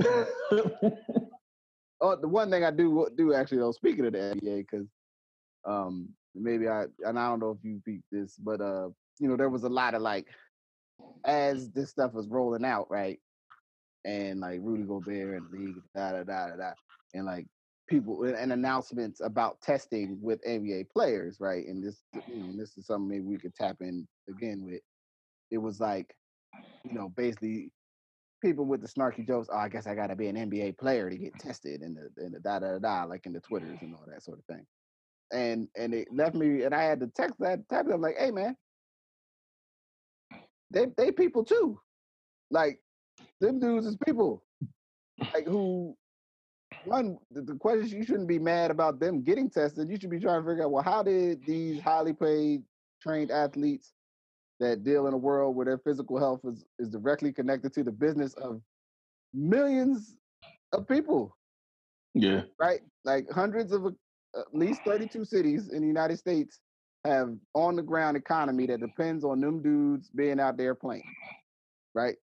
Oh, 2.00 2.14
the 2.14 2.28
one 2.28 2.50
thing 2.50 2.62
I 2.64 2.70
do 2.70 3.08
do 3.16 3.32
actually 3.34 3.58
though, 3.58 3.72
speaking 3.72 4.04
of 4.06 4.12
the 4.12 4.18
NBA, 4.18 4.66
because 4.70 4.86
um 5.64 6.08
maybe 6.34 6.68
I 6.68 6.84
and 7.04 7.18
I 7.18 7.28
don't 7.28 7.40
know 7.40 7.50
if 7.52 7.58
you 7.64 7.80
beat 7.84 8.02
this, 8.12 8.36
but 8.36 8.60
uh, 8.60 8.88
you 9.18 9.28
know, 9.28 9.36
there 9.36 9.48
was 9.48 9.64
a 9.64 9.68
lot 9.68 9.94
of 9.94 10.02
like 10.02 10.26
as 11.24 11.70
this 11.70 11.90
stuff 11.90 12.12
was 12.12 12.28
rolling 12.28 12.64
out, 12.64 12.90
right? 12.90 13.18
And 14.04 14.40
like 14.40 14.60
Rudy 14.62 14.84
Gobert 14.84 15.42
and 15.42 15.50
league, 15.50 15.82
da 15.94 16.12
da 16.12 16.24
da 16.24 16.48
da 16.48 16.56
da, 16.56 16.70
and 17.14 17.26
like 17.26 17.46
people 17.88 18.24
and 18.24 18.52
announcements 18.52 19.20
about 19.20 19.60
testing 19.60 20.18
with 20.20 20.44
NBA 20.44 20.90
players, 20.90 21.38
right? 21.40 21.66
And 21.66 21.84
this, 21.84 22.02
you 22.28 22.42
know, 22.42 22.52
this 22.56 22.76
is 22.76 22.86
something 22.86 23.08
maybe 23.08 23.24
we 23.24 23.38
could 23.38 23.54
tap 23.54 23.76
in 23.80 24.06
again 24.28 24.64
with. 24.64 24.80
It 25.50 25.58
was 25.58 25.80
like, 25.80 26.14
you 26.84 26.92
know, 26.92 27.08
basically 27.16 27.70
people 28.42 28.64
with 28.64 28.80
the 28.80 28.88
snarky 28.88 29.26
jokes. 29.26 29.48
Oh, 29.52 29.58
I 29.58 29.68
guess 29.68 29.86
I 29.86 29.94
got 29.94 30.08
to 30.08 30.16
be 30.16 30.28
an 30.28 30.36
NBA 30.36 30.78
player 30.78 31.10
to 31.10 31.16
get 31.16 31.38
tested, 31.38 31.80
and 31.80 31.96
the 31.96 32.24
and 32.24 32.34
the 32.34 32.40
da 32.40 32.58
da 32.58 32.78
da 32.78 33.04
like 33.04 33.26
in 33.26 33.32
the 33.32 33.40
twitters 33.40 33.78
and 33.80 33.94
all 33.94 34.04
that 34.06 34.22
sort 34.22 34.38
of 34.38 34.44
thing. 34.44 34.66
And 35.32 35.68
and 35.76 35.94
it 35.94 36.08
left 36.12 36.34
me, 36.34 36.62
and 36.62 36.74
I 36.74 36.82
had 36.84 37.00
to 37.00 37.08
text 37.08 37.36
that 37.40 37.68
type 37.68 37.86
them 37.86 38.00
like, 38.00 38.16
hey 38.18 38.30
man, 38.30 38.56
they 40.70 40.86
they 40.96 41.12
people 41.12 41.44
too, 41.44 41.80
like 42.50 42.80
them 43.40 43.58
dudes 43.58 43.86
is 43.86 43.96
people, 44.04 44.42
like 45.34 45.46
who. 45.46 45.96
One, 46.84 47.16
the, 47.30 47.42
the 47.42 47.54
question 47.54 47.98
you 47.98 48.04
shouldn't 48.04 48.28
be 48.28 48.38
mad 48.38 48.70
about 48.70 49.00
them 49.00 49.22
getting 49.22 49.48
tested. 49.48 49.88
You 49.88 49.96
should 49.98 50.10
be 50.10 50.20
trying 50.20 50.42
to 50.42 50.48
figure 50.48 50.64
out, 50.64 50.72
well, 50.72 50.82
how 50.82 51.02
did 51.02 51.44
these 51.46 51.80
highly 51.80 52.12
paid, 52.12 52.62
trained 53.00 53.30
athletes 53.30 53.92
that 54.60 54.84
deal 54.84 55.06
in 55.06 55.14
a 55.14 55.16
world 55.16 55.56
where 55.56 55.66
their 55.66 55.78
physical 55.78 56.18
health 56.18 56.40
is, 56.44 56.64
is 56.78 56.88
directly 56.88 57.32
connected 57.32 57.72
to 57.74 57.84
the 57.84 57.90
business 57.90 58.34
of 58.34 58.60
millions 59.34 60.16
of 60.72 60.88
people, 60.88 61.36
yeah. 62.14 62.42
right? 62.58 62.80
Like 63.04 63.30
hundreds 63.30 63.72
of 63.72 63.86
uh, 63.86 63.90
at 64.36 64.54
least 64.54 64.82
32 64.84 65.24
cities 65.24 65.68
in 65.68 65.82
the 65.82 65.88
United 65.88 66.18
States 66.18 66.60
have 67.06 67.34
on 67.54 67.76
the 67.76 67.82
ground 67.82 68.16
economy 68.16 68.66
that 68.66 68.80
depends 68.80 69.24
on 69.24 69.40
them 69.40 69.62
dudes 69.62 70.08
being 70.14 70.40
out 70.40 70.56
there 70.56 70.74
playing, 70.74 71.04
right? 71.94 72.16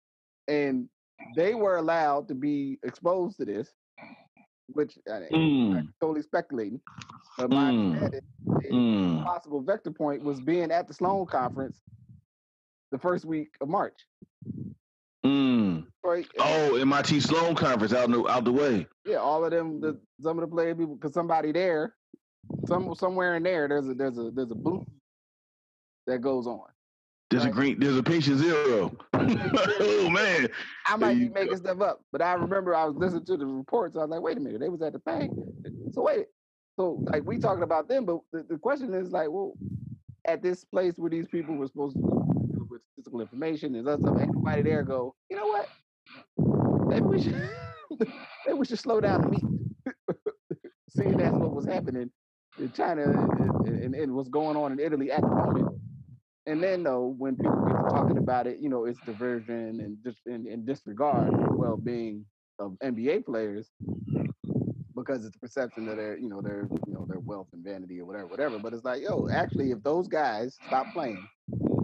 And 0.48 0.90
they 1.36 1.54
were 1.54 1.78
allowed 1.78 2.28
to 2.30 2.36
be 2.36 2.80
exposed 2.84 3.38
to 3.38 3.46
this 3.46 3.72
which 4.74 4.98
I, 5.08 5.28
mm. 5.32 5.78
I'm 5.78 5.94
totally 6.00 6.22
speculating. 6.22 6.82
But 7.38 7.50
my 7.50 7.72
mm. 7.72 8.22
mm. 8.72 9.24
possible 9.24 9.62
vector 9.62 9.92
point 9.92 10.24
was 10.24 10.40
being 10.42 10.72
at 10.72 10.88
the 10.88 10.94
Sloan 10.94 11.26
conference 11.26 11.82
the 12.92 13.00
first 13.00 13.26
week 13.26 13.50
of 13.62 13.70
March. 13.70 13.98
Mm. 15.26 15.86
Right. 16.04 16.28
Oh, 16.40 16.76
MIT 16.76 17.22
Sloan 17.22 17.56
conference 17.56 17.94
out 17.94 18.10
the 18.10 18.26
out 18.28 18.44
the 18.44 18.52
way. 18.52 18.88
Yeah, 19.06 19.18
all 19.18 19.46
of 19.46 19.52
them. 19.52 19.80
The, 19.80 20.00
some 20.20 20.38
of 20.38 20.50
the 20.50 20.54
player 20.54 20.76
people, 20.76 20.96
because 20.96 21.14
somebody 21.14 21.52
there, 21.52 21.96
some 22.68 22.94
somewhere 22.96 23.36
in 23.36 23.44
there, 23.44 23.68
there's 23.68 23.88
a 23.88 23.94
there's 23.94 24.18
a 24.18 24.32
there's 24.32 24.52
a 24.52 24.56
booth 24.56 24.88
that 26.08 26.20
goes 26.20 26.48
on. 26.48 26.62
There's 27.30 27.46
a 27.46 27.50
green. 27.50 27.80
There's 27.80 27.98
a 27.98 28.04
patient 28.04 28.39
zero. 28.39 28.92
oh 29.14 30.10
man. 30.10 30.50
I 30.86 30.98
might 30.98 31.18
be 31.18 31.30
making 31.30 31.58
stuff 31.58 31.80
up, 31.80 32.02
but 32.12 32.22
I 32.22 32.34
remember 32.34 32.76
I 32.76 32.84
was 32.84 32.96
listening 32.96 33.26
to 33.26 33.38
the 33.38 33.46
reports. 33.46 33.96
I 33.96 34.00
was 34.00 34.10
like, 34.10 34.22
wait 34.22 34.38
a 34.38 34.42
minute, 34.42 34.60
they 34.60 34.68
was 34.68 34.82
at 34.82 34.92
the 34.94 35.00
bank. 35.00 35.32
So 35.94 36.02
wait, 36.02 36.26
so 36.76 37.00
like 37.04 37.24
we 37.26 37.38
talking 37.38 37.64
about 37.64 37.88
them, 37.88 38.06
but 38.06 38.20
the, 38.34 38.44
the 38.50 38.58
question 38.58 38.94
is 38.94 39.12
like, 39.12 39.30
well, 39.30 39.54
at 40.26 40.44
this 40.44 40.66
place 40.66 40.96
where 40.98 41.10
these 41.10 41.28
people 41.28 41.56
were 41.56 41.68
supposed 41.68 41.96
to 41.96 42.02
deal 42.02 42.68
with 42.70 42.82
physical 42.98 43.22
information 43.22 43.76
and 43.76 43.88
other 43.88 44.02
stuff, 44.02 44.18
ain't 44.20 44.34
nobody 44.36 44.62
there 44.62 44.84
go, 44.84 45.16
you 45.30 45.38
know 45.38 45.48
what? 45.48 45.70
Maybe 46.89 47.06
we 47.06 47.22
should 47.22 47.50
maybe 48.46 48.58
we 48.58 48.66
should 48.66 48.80
slow 48.80 49.00
down 49.00 49.22
the 49.22 49.30
meet. 49.30 49.44
Seeing 50.89 51.16
that's 51.16 51.34
what 51.34 51.56
was 51.56 51.66
happening 51.66 52.02
in 52.02 52.12
China 52.74 53.04
and, 53.66 53.95
and, 53.95 54.14
what's 54.14 54.30
going 54.30 54.58
on 54.58 54.72
in 54.72 54.80
Italy 54.80 55.12
at 55.12 55.22
the 55.22 55.28
moment 55.28 55.82
and 56.47 56.62
then 56.62 56.84
though, 56.84 57.16
when 57.18 57.36
people 57.36 57.64
get 57.68 57.78
to 57.78 57.89
talking 57.89 58.18
about 58.18 58.47
it, 58.47 58.60
you 58.60 58.70
know, 58.70 58.86
it's 58.86 58.99
diversion 59.06 59.80
and 59.80 59.97
just 60.04 60.18
and, 60.26 60.47
and 60.47 60.66
disregard 60.66 61.32
the 61.32 61.56
well-being 61.56 62.26
of 62.58 62.78
NBA 62.84 63.26
players 63.26 63.70
because 64.95 65.26
it's 65.26 65.36
a 65.36 65.39
perception 65.39 65.86
that 65.86 65.97
they're, 65.97 66.18
you 66.18 66.30
know, 66.30 66.41
their, 66.41 66.68
you 66.88 66.93
know, 66.93 67.06
their 67.08 67.20
wealth 67.20 67.47
and 67.54 67.64
vanity 67.64 67.99
or 67.99 68.06
whatever, 68.06 68.28
whatever. 68.28 68.60
But 68.60 68.74
it's 68.74 68.84
like, 68.84 69.04
yo, 69.04 69.30
actually, 69.32 69.72
if 69.72 69.84
those 69.84 70.08
guys 70.08 70.58
stop 70.68 70.88
playing 70.93 71.26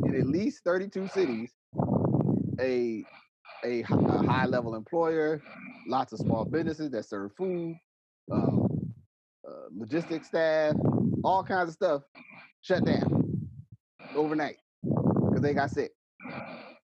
in 0.05 0.15
at 0.20 0.28
least 0.28 0.63
32 0.63 1.07
cities, 1.09 1.51
a 2.59 3.05
a, 3.63 3.82
a 3.82 3.84
high-level 3.84 4.76
employer, 4.76 5.41
lots 5.88 6.13
of 6.13 6.20
small 6.20 6.45
businesses 6.45 6.91
that 6.91 7.05
serve 7.05 7.32
food, 7.36 7.76
um, 8.32 8.66
logistics 9.76 10.28
staff, 10.28 10.76
all 11.24 11.43
kinds 11.43 11.70
of 11.70 11.76
stuff 11.76 12.01
shut 12.61 12.86
down 12.86 13.47
overnight 14.15 14.57
because 14.84 15.41
they 15.41 15.53
got 15.53 15.72
sick. 15.72 15.91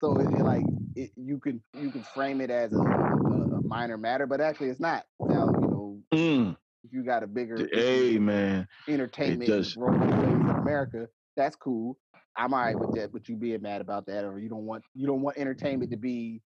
So 0.00 0.18
it, 0.18 0.26
it 0.26 0.44
like 0.44 0.64
it, 0.94 1.10
you 1.16 1.38
can 1.38 1.62
you 1.74 1.90
can 1.90 2.02
frame 2.02 2.40
it 2.40 2.50
as 2.50 2.72
a, 2.72 2.78
a, 2.78 3.62
minor 3.62 3.96
matter, 3.96 4.26
but 4.26 4.40
actually 4.40 4.68
it's 4.68 4.80
not. 4.80 5.04
Now 5.20 5.50
you 5.54 5.60
know 5.60 5.98
mm. 6.14 6.56
if 6.84 6.92
you 6.92 7.04
got 7.04 7.22
a 7.22 7.26
bigger 7.26 7.68
hey 7.72 8.18
man 8.18 8.68
entertainment 8.88 9.48
in 9.48 10.50
America, 10.50 11.08
that's 11.36 11.56
cool. 11.56 11.98
I'm 12.36 12.52
all 12.52 12.60
right 12.60 12.78
with 12.78 12.94
that, 12.96 13.12
but 13.12 13.28
you 13.28 13.36
being 13.36 13.62
mad 13.62 13.80
about 13.80 14.06
that, 14.06 14.24
or 14.24 14.38
you 14.38 14.48
don't 14.48 14.66
want 14.66 14.84
you 14.94 15.06
don't 15.06 15.22
want 15.22 15.38
entertainment 15.38 15.90
to 15.90 15.96
be 15.96 16.42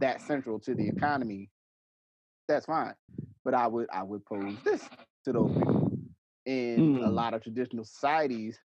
that 0.00 0.20
central 0.20 0.60
to 0.60 0.74
the 0.74 0.88
economy. 0.88 1.50
That's 2.46 2.66
fine, 2.66 2.94
but 3.44 3.54
I 3.54 3.66
would 3.66 3.88
I 3.92 4.02
would 4.02 4.24
pose 4.24 4.56
this 4.64 4.88
to 5.24 5.32
those 5.32 5.52
people. 5.52 5.98
In 6.46 6.98
mm. 6.98 7.06
a 7.06 7.10
lot 7.10 7.34
of 7.34 7.42
traditional 7.42 7.84
societies, 7.84 8.58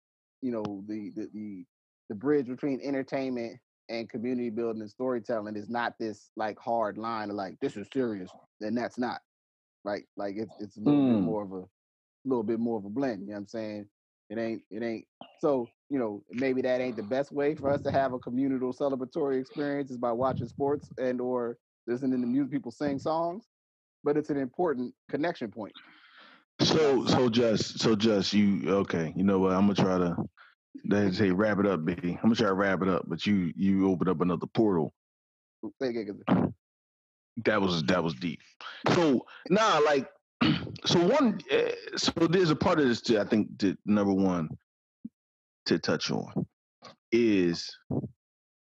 you 0.41 0.51
know 0.51 0.83
the 0.87 1.11
the 1.15 1.29
the, 1.33 1.65
the 2.09 2.15
bridge 2.15 2.47
between 2.47 2.79
entertainment 2.81 3.59
and 3.89 4.09
community 4.09 4.49
building 4.49 4.81
and 4.81 4.91
storytelling 4.91 5.55
is 5.55 5.69
not 5.69 5.93
this 5.99 6.31
like 6.35 6.57
hard 6.59 6.97
line 6.97 7.29
of 7.29 7.35
like 7.35 7.55
this 7.61 7.77
is 7.77 7.87
serious 7.93 8.29
and 8.61 8.77
that's 8.77 8.97
not 8.97 9.19
right 9.83 10.03
like 10.17 10.35
it's 10.37 10.53
it's 10.59 10.77
a 10.77 10.79
little 10.79 10.99
mm. 10.99 11.13
bit 11.13 11.21
more 11.21 11.43
of 11.43 11.51
a 11.53 11.63
little 12.25 12.43
bit 12.43 12.59
more 12.59 12.77
of 12.77 12.85
a 12.85 12.89
blend 12.89 13.21
you 13.21 13.27
know 13.27 13.33
what 13.33 13.39
i'm 13.39 13.47
saying 13.47 13.85
it 14.29 14.37
ain't 14.37 14.61
it 14.69 14.83
ain't 14.83 15.05
so 15.39 15.67
you 15.89 15.97
know 15.97 16.21
maybe 16.31 16.61
that 16.61 16.81
ain't 16.81 16.97
the 16.97 17.03
best 17.03 17.31
way 17.31 17.55
for 17.55 17.69
us 17.69 17.81
to 17.81 17.91
have 17.91 18.13
a 18.13 18.19
communal 18.19 18.73
celebratory 18.73 19.39
experience 19.39 19.89
is 19.89 19.97
by 19.97 20.11
watching 20.11 20.47
sports 20.47 20.89
and 20.97 21.21
or 21.21 21.57
listening 21.87 22.19
to 22.19 22.27
music 22.27 22.51
people 22.51 22.71
sing 22.71 22.99
songs 22.99 23.45
but 24.03 24.17
it's 24.17 24.29
an 24.29 24.37
important 24.37 24.93
connection 25.09 25.49
point 25.49 25.73
so 26.61 27.05
so 27.05 27.29
just 27.29 27.79
so 27.79 27.95
just 27.95 28.33
you 28.33 28.69
okay? 28.69 29.13
You 29.15 29.23
know 29.23 29.39
what? 29.39 29.53
I'm 29.53 29.67
gonna 29.67 29.75
try 29.75 29.97
to 29.97 30.15
they 30.85 31.11
say 31.11 31.31
wrap 31.31 31.59
it 31.59 31.65
up, 31.65 31.85
B. 31.85 31.93
I'm 32.03 32.15
gonna 32.21 32.35
try 32.35 32.47
to 32.47 32.53
wrap 32.53 32.81
it 32.81 32.89
up, 32.89 33.03
but 33.07 33.25
you 33.25 33.53
you 33.55 33.89
open 33.89 34.07
up 34.07 34.21
another 34.21 34.47
portal. 34.47 34.93
That 37.45 37.61
was 37.61 37.83
that 37.83 38.03
was 38.03 38.15
deep. 38.15 38.39
So 38.93 39.25
nah, 39.49 39.79
like 39.85 40.07
so 40.85 40.99
one. 41.07 41.39
Uh, 41.51 41.97
so 41.97 42.11
there's 42.27 42.51
a 42.51 42.55
part 42.55 42.79
of 42.79 42.87
this 42.87 43.01
too. 43.01 43.19
I 43.19 43.25
think 43.25 43.57
to, 43.59 43.77
number 43.85 44.13
one 44.13 44.49
to 45.67 45.77
touch 45.77 46.11
on 46.11 46.47
is 47.11 47.69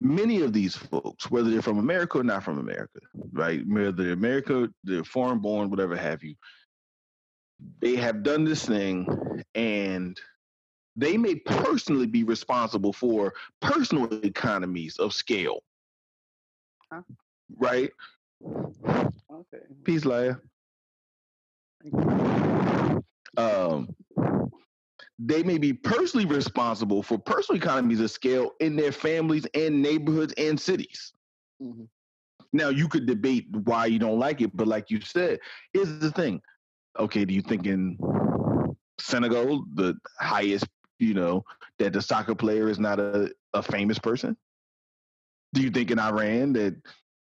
many 0.00 0.42
of 0.42 0.52
these 0.52 0.76
folks, 0.76 1.30
whether 1.30 1.50
they're 1.50 1.62
from 1.62 1.78
America 1.78 2.18
or 2.18 2.24
not 2.24 2.44
from 2.44 2.58
America, 2.58 3.00
right? 3.32 3.62
Whether 3.66 3.92
they're 3.92 4.12
America, 4.12 4.68
they're 4.84 5.04
foreign 5.04 5.38
born, 5.38 5.70
whatever 5.70 5.96
have 5.96 6.22
you, 6.22 6.34
they 7.80 7.96
have 7.96 8.22
done 8.22 8.44
this 8.44 8.66
thing 8.66 9.06
and 9.54 10.20
they 10.96 11.16
may 11.16 11.34
personally 11.34 12.06
be 12.06 12.24
responsible 12.24 12.92
for 12.92 13.34
personal 13.60 14.12
economies 14.24 14.96
of 14.98 15.12
scale. 15.12 15.62
Huh? 16.92 17.02
Right? 17.56 17.90
Okay. 18.44 19.64
Peace, 19.84 20.04
Leia. 20.04 20.40
Um, 23.36 23.94
they 25.18 25.42
may 25.42 25.58
be 25.58 25.72
personally 25.72 26.26
responsible 26.26 27.02
for 27.02 27.18
personal 27.18 27.60
economies 27.60 28.00
of 28.00 28.10
scale 28.10 28.52
in 28.60 28.76
their 28.76 28.92
families 28.92 29.46
and 29.54 29.82
neighborhoods 29.82 30.34
and 30.36 30.58
cities. 30.58 31.12
Mm-hmm. 31.62 31.84
Now, 32.52 32.68
you 32.68 32.88
could 32.88 33.06
debate 33.06 33.46
why 33.50 33.86
you 33.86 33.98
don't 33.98 34.18
like 34.18 34.40
it, 34.40 34.56
but 34.56 34.68
like 34.68 34.90
you 34.90 35.00
said, 35.00 35.40
here's 35.72 35.98
the 35.98 36.12
thing 36.12 36.40
okay, 36.98 37.24
do 37.24 37.34
you 37.34 37.42
think 37.42 37.66
in 37.66 37.96
Senegal, 38.98 39.64
the 39.74 39.94
highest, 40.20 40.66
you 40.98 41.14
know, 41.14 41.44
that 41.78 41.92
the 41.92 42.02
soccer 42.02 42.34
player 42.34 42.68
is 42.68 42.78
not 42.78 43.00
a, 43.00 43.30
a 43.52 43.62
famous 43.62 43.98
person? 43.98 44.36
Do 45.52 45.62
you 45.62 45.70
think 45.70 45.90
in 45.90 45.98
Iran 45.98 46.52
that 46.54 46.76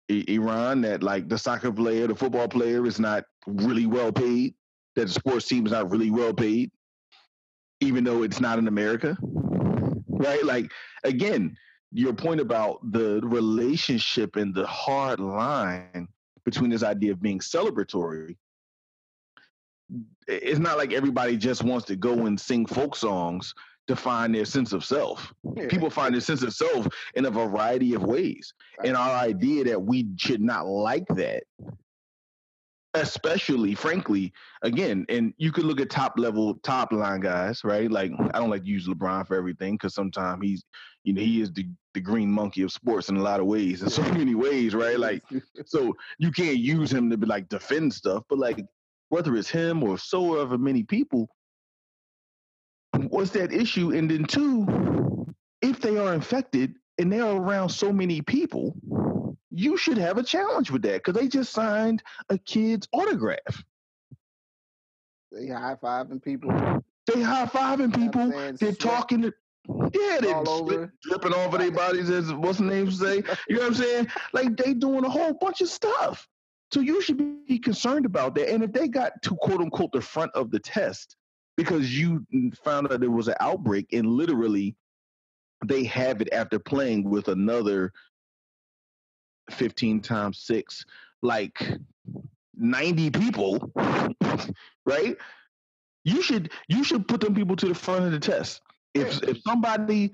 Iran 0.10 0.82
that 0.82 1.04
like 1.04 1.30
the 1.30 1.38
soccer 1.38 1.72
player, 1.72 2.08
the 2.08 2.16
football 2.16 2.48
player 2.48 2.86
is 2.86 3.00
not 3.00 3.26
really 3.46 3.86
well 3.86 4.12
paid? 4.12 4.56
That 4.96 5.08
the 5.08 5.14
sports 5.14 5.48
team 5.48 5.66
is 5.66 5.72
not 5.72 5.92
really 5.92 6.10
well 6.10 6.34
paid, 6.34 6.72
even 7.82 8.04
though 8.04 8.24
it's 8.24 8.40
not 8.40 8.58
in 8.58 8.68
America, 8.68 9.16
right? 9.22 10.44
Like 10.44 10.72
again, 11.04 11.56
your 11.92 12.14
point 12.14 12.42
about 12.42 12.80
the 12.92 13.22
relationship 13.24 14.36
and 14.36 14.54
the 14.54 14.66
hard 14.66 15.20
line 15.20 16.08
between 16.46 16.72
this 16.72 16.84
idea 16.84 17.12
of 17.12 17.22
being 17.22 17.40
celebratory 17.40 18.36
it's 20.28 20.60
not 20.60 20.78
like 20.78 20.94
everybody 20.94 21.38
just 21.38 21.64
wants 21.64 21.86
to 21.88 21.96
go 21.96 22.26
and 22.26 22.40
sing 22.40 22.66
folk 22.66 22.96
songs 22.96 23.54
to 23.88 23.96
find 23.96 24.36
their 24.36 24.46
sense 24.46 24.74
of 24.74 24.84
self. 24.84 25.34
Yeah. 25.56 25.68
People 25.68 25.90
find 25.90 26.14
their 26.14 26.22
sense 26.22 26.44
of 26.44 26.54
self 26.54 26.88
in 27.16 27.26
a 27.26 27.32
variety 27.32 27.94
of 27.94 28.04
ways. 28.04 28.54
And 28.84 28.98
our 28.98 29.16
idea 29.16 29.64
that 29.66 29.82
we 29.82 30.08
should 30.18 30.42
not 30.42 30.68
like 30.68 31.08
that, 31.16 31.44
especially, 32.94 33.76
frankly, 33.76 34.34
again, 34.62 35.06
and 35.08 35.34
you 35.38 35.52
could 35.52 35.64
look 35.64 35.80
at 35.80 35.90
top 35.90 36.14
level, 36.18 36.56
top 36.64 36.92
line 36.92 37.22
guys, 37.22 37.64
right? 37.64 37.90
Like, 37.90 38.12
I 38.34 38.40
don't 38.40 38.50
like 38.50 38.64
to 38.64 38.70
use 38.70 38.88
LeBron 38.88 39.26
for 39.26 39.38
everything 39.38 39.76
because 39.76 39.94
sometimes 39.94 40.44
he's, 40.44 40.66
you 41.04 41.14
know, 41.14 41.22
he 41.22 41.40
is 41.42 41.54
the, 41.54 41.66
the 41.94 42.02
green 42.02 42.30
monkey 42.30 42.64
of 42.64 42.72
sports 42.74 43.08
in 43.08 43.16
a 43.16 43.22
lot 43.22 43.40
of 43.40 43.46
ways, 43.46 43.84
in 43.84 43.90
so 43.90 44.02
many 44.14 44.36
ways, 44.36 44.76
right? 44.76 45.00
Like, 45.00 45.22
so 45.66 45.96
you 46.18 46.32
can't 46.32 46.58
use 46.58 46.92
him 46.92 47.10
to 47.10 47.18
be 47.18 47.26
like 47.26 47.48
defend 47.48 47.94
stuff, 47.94 48.24
but 48.28 48.38
like, 48.38 48.60
whether 49.10 49.36
it's 49.36 49.50
him 49.50 49.84
or 49.84 49.98
so 49.98 50.42
ever 50.42 50.58
many 50.58 50.84
people, 50.84 51.30
what's 52.94 53.32
that 53.32 53.54
issue? 53.54 53.92
And 53.92 54.10
then 54.10 54.26
two, 54.26 55.26
if 55.62 55.80
they 55.80 55.98
are 55.98 56.14
infected 56.14 56.76
and 56.98 57.12
they 57.12 57.20
are 57.20 57.36
around 57.36 57.70
so 57.70 57.92
many 57.92 58.22
people, 58.22 58.76
you 59.52 59.78
should 59.78 59.98
have 59.98 60.18
a 60.18 60.24
challenge 60.24 60.72
with 60.72 60.84
that 60.84 61.04
because 61.04 61.20
they 61.20 61.28
just 61.28 61.52
signed 61.52 62.04
a 62.30 62.38
kid's 62.38 62.88
autograph. 62.92 63.64
They 65.32 65.48
high 65.48 65.76
fiving 65.76 66.24
people. 66.24 66.52
They 67.06 67.22
high 67.22 67.46
fiving 67.46 67.96
people. 67.96 68.32
They're 68.60 68.74
talking 68.74 69.22
to 69.24 69.34
yeah, 69.94 70.20
they're 70.22 70.94
dripping 71.02 71.34
off 71.34 71.54
of 71.54 71.60
their 71.60 71.72
bodies 71.72 72.10
as 72.10 72.32
what's 72.34 72.60
the 72.60 72.66
name 72.66 72.90
say. 72.90 73.24
You 73.50 73.56
know 73.56 73.62
what 73.62 73.68
I'm 73.68 73.74
saying? 73.74 74.08
Like 74.32 74.56
they 74.56 74.74
doing 74.74 75.04
a 75.04 75.10
whole 75.10 75.34
bunch 75.34 75.62
of 75.62 75.68
stuff. 75.68 76.28
So 76.72 76.82
you 76.82 77.02
should 77.02 77.18
be 77.48 77.60
concerned 77.60 78.06
about 78.06 78.36
that. 78.36 78.50
And 78.50 78.64
if 78.64 78.74
they 78.74 78.88
got 78.88 79.14
to 79.24 79.36
quote 79.42 79.62
unquote 79.62 79.92
the 79.94 80.02
front 80.02 80.32
of 80.36 80.52
the 80.52 80.60
test 80.60 81.16
because 81.56 81.98
you 81.98 82.26
found 82.64 82.92
out 82.92 83.00
there 83.00 83.10
was 83.10 83.28
an 83.28 83.36
outbreak 83.40 83.94
and 83.94 84.08
literally 84.08 84.76
they 85.66 85.84
have 85.86 86.22
it 86.22 86.32
after 86.34 86.60
playing 86.60 87.10
with 87.10 87.30
another 87.30 87.92
15 89.52 90.02
times 90.02 90.40
six, 90.40 90.86
like 91.22 91.58
90 92.56 93.12
people, 93.12 93.72
right? 94.86 95.16
You 96.04 96.22
should 96.22 96.52
you 96.68 96.84
should 96.84 97.08
put 97.08 97.22
them 97.22 97.36
people 97.36 97.56
to 97.58 97.68
the 97.68 97.76
front 97.76 98.06
of 98.06 98.12
the 98.12 98.20
test. 98.20 98.62
If 98.94 99.22
if 99.24 99.42
somebody 99.42 100.14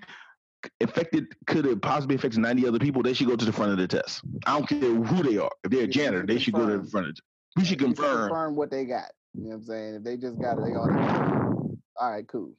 affected 0.81 1.25
could 1.47 1.65
have 1.65 1.81
possibly 1.81 2.15
affected 2.15 2.39
90 2.39 2.67
other 2.67 2.79
people, 2.79 3.03
they 3.03 3.13
should 3.13 3.27
go 3.27 3.35
to 3.35 3.45
the 3.45 3.53
front 3.53 3.71
of 3.71 3.77
the 3.77 3.87
test. 3.87 4.21
I 4.45 4.57
don't 4.57 4.67
care 4.67 4.79
who 4.79 5.23
they 5.23 5.37
are. 5.37 5.51
If 5.63 5.71
they're 5.71 5.83
a 5.83 5.87
janitor, 5.87 6.25
they 6.25 6.39
should 6.39 6.53
go 6.53 6.67
to 6.67 6.79
the 6.79 6.89
front 6.89 7.07
of 7.07 7.15
the 7.15 7.21
We 7.55 7.65
should 7.65 7.79
confirm. 7.79 8.29
confirm 8.29 8.55
what 8.55 8.71
they 8.71 8.85
got. 8.85 9.11
You 9.33 9.43
know 9.43 9.49
what 9.49 9.55
I'm 9.55 9.63
saying? 9.63 9.95
If 9.95 10.03
they 10.03 10.17
just 10.17 10.39
got 10.39 10.57
it, 10.57 10.65
they 10.65 10.75
all 10.75 12.11
right, 12.11 12.27
cool. 12.27 12.53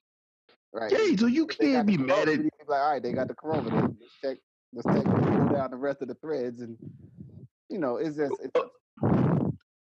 Right. 0.73 0.91
Yeah, 0.91 1.17
so 1.17 1.27
you 1.27 1.47
can't 1.47 1.87
be 1.87 1.97
mad 1.97 2.29
at 2.29 2.41
like, 2.41 2.51
all 2.69 2.93
right, 2.93 3.03
they 3.03 3.13
got 3.13 3.29
the 3.29 3.35
corona. 3.35 3.89
Let's 4.01 4.15
check 4.21 4.39
let's 4.73 4.87
take 4.87 5.05
down 5.05 5.71
the 5.71 5.77
rest 5.77 6.03
of 6.03 6.09
the 6.09 6.15
threads 6.15 6.61
and 6.61 6.77
you 7.69 7.79
know, 7.79 7.97
it's 7.97 8.17
just 8.17 8.35
it's, 8.43 8.61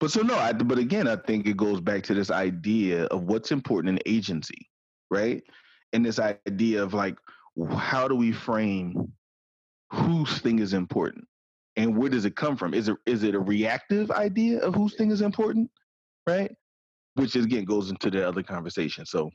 but 0.03 0.11
so 0.11 0.23
no, 0.23 0.35
I, 0.35 0.53
but 0.53 0.79
again, 0.79 1.07
I 1.07 1.15
think 1.15 1.47
it 1.47 1.57
goes 1.57 1.81
back 1.81 2.03
to 2.05 2.15
this 2.15 2.31
idea 2.31 3.05
of 3.05 3.23
what's 3.23 3.53
important 3.53 3.97
in 3.97 4.13
agency, 4.13 4.69
right? 5.11 5.43
And 5.93 6.05
this 6.05 6.19
idea 6.19 6.83
of 6.83 6.93
like, 6.93 7.17
how 7.77 8.09
do 8.09 8.15
we 8.15 8.33
frame 8.33 9.13
whose 9.91 10.39
thing 10.39 10.59
is 10.59 10.73
important, 10.73 11.27
and 11.77 11.97
where 11.97 12.09
does 12.09 12.25
it 12.25 12.37
come 12.37 12.57
from? 12.57 12.75
Is 12.75 12.89
it 12.89 12.97
is 13.07 13.23
it 13.23 13.35
a 13.35 13.41
reactive 13.41 14.11
idea 14.11 14.59
of 14.61 14.75
whose 14.75 14.95
thing 14.95 15.11
is 15.11 15.21
important, 15.21 15.71
right? 16.27 16.51
Which 17.15 17.37
again 17.37 17.65
goes 17.65 17.91
into 17.91 18.11
the 18.11 18.27
other 18.27 18.43
conversation. 18.43 19.05
So, 19.07 19.31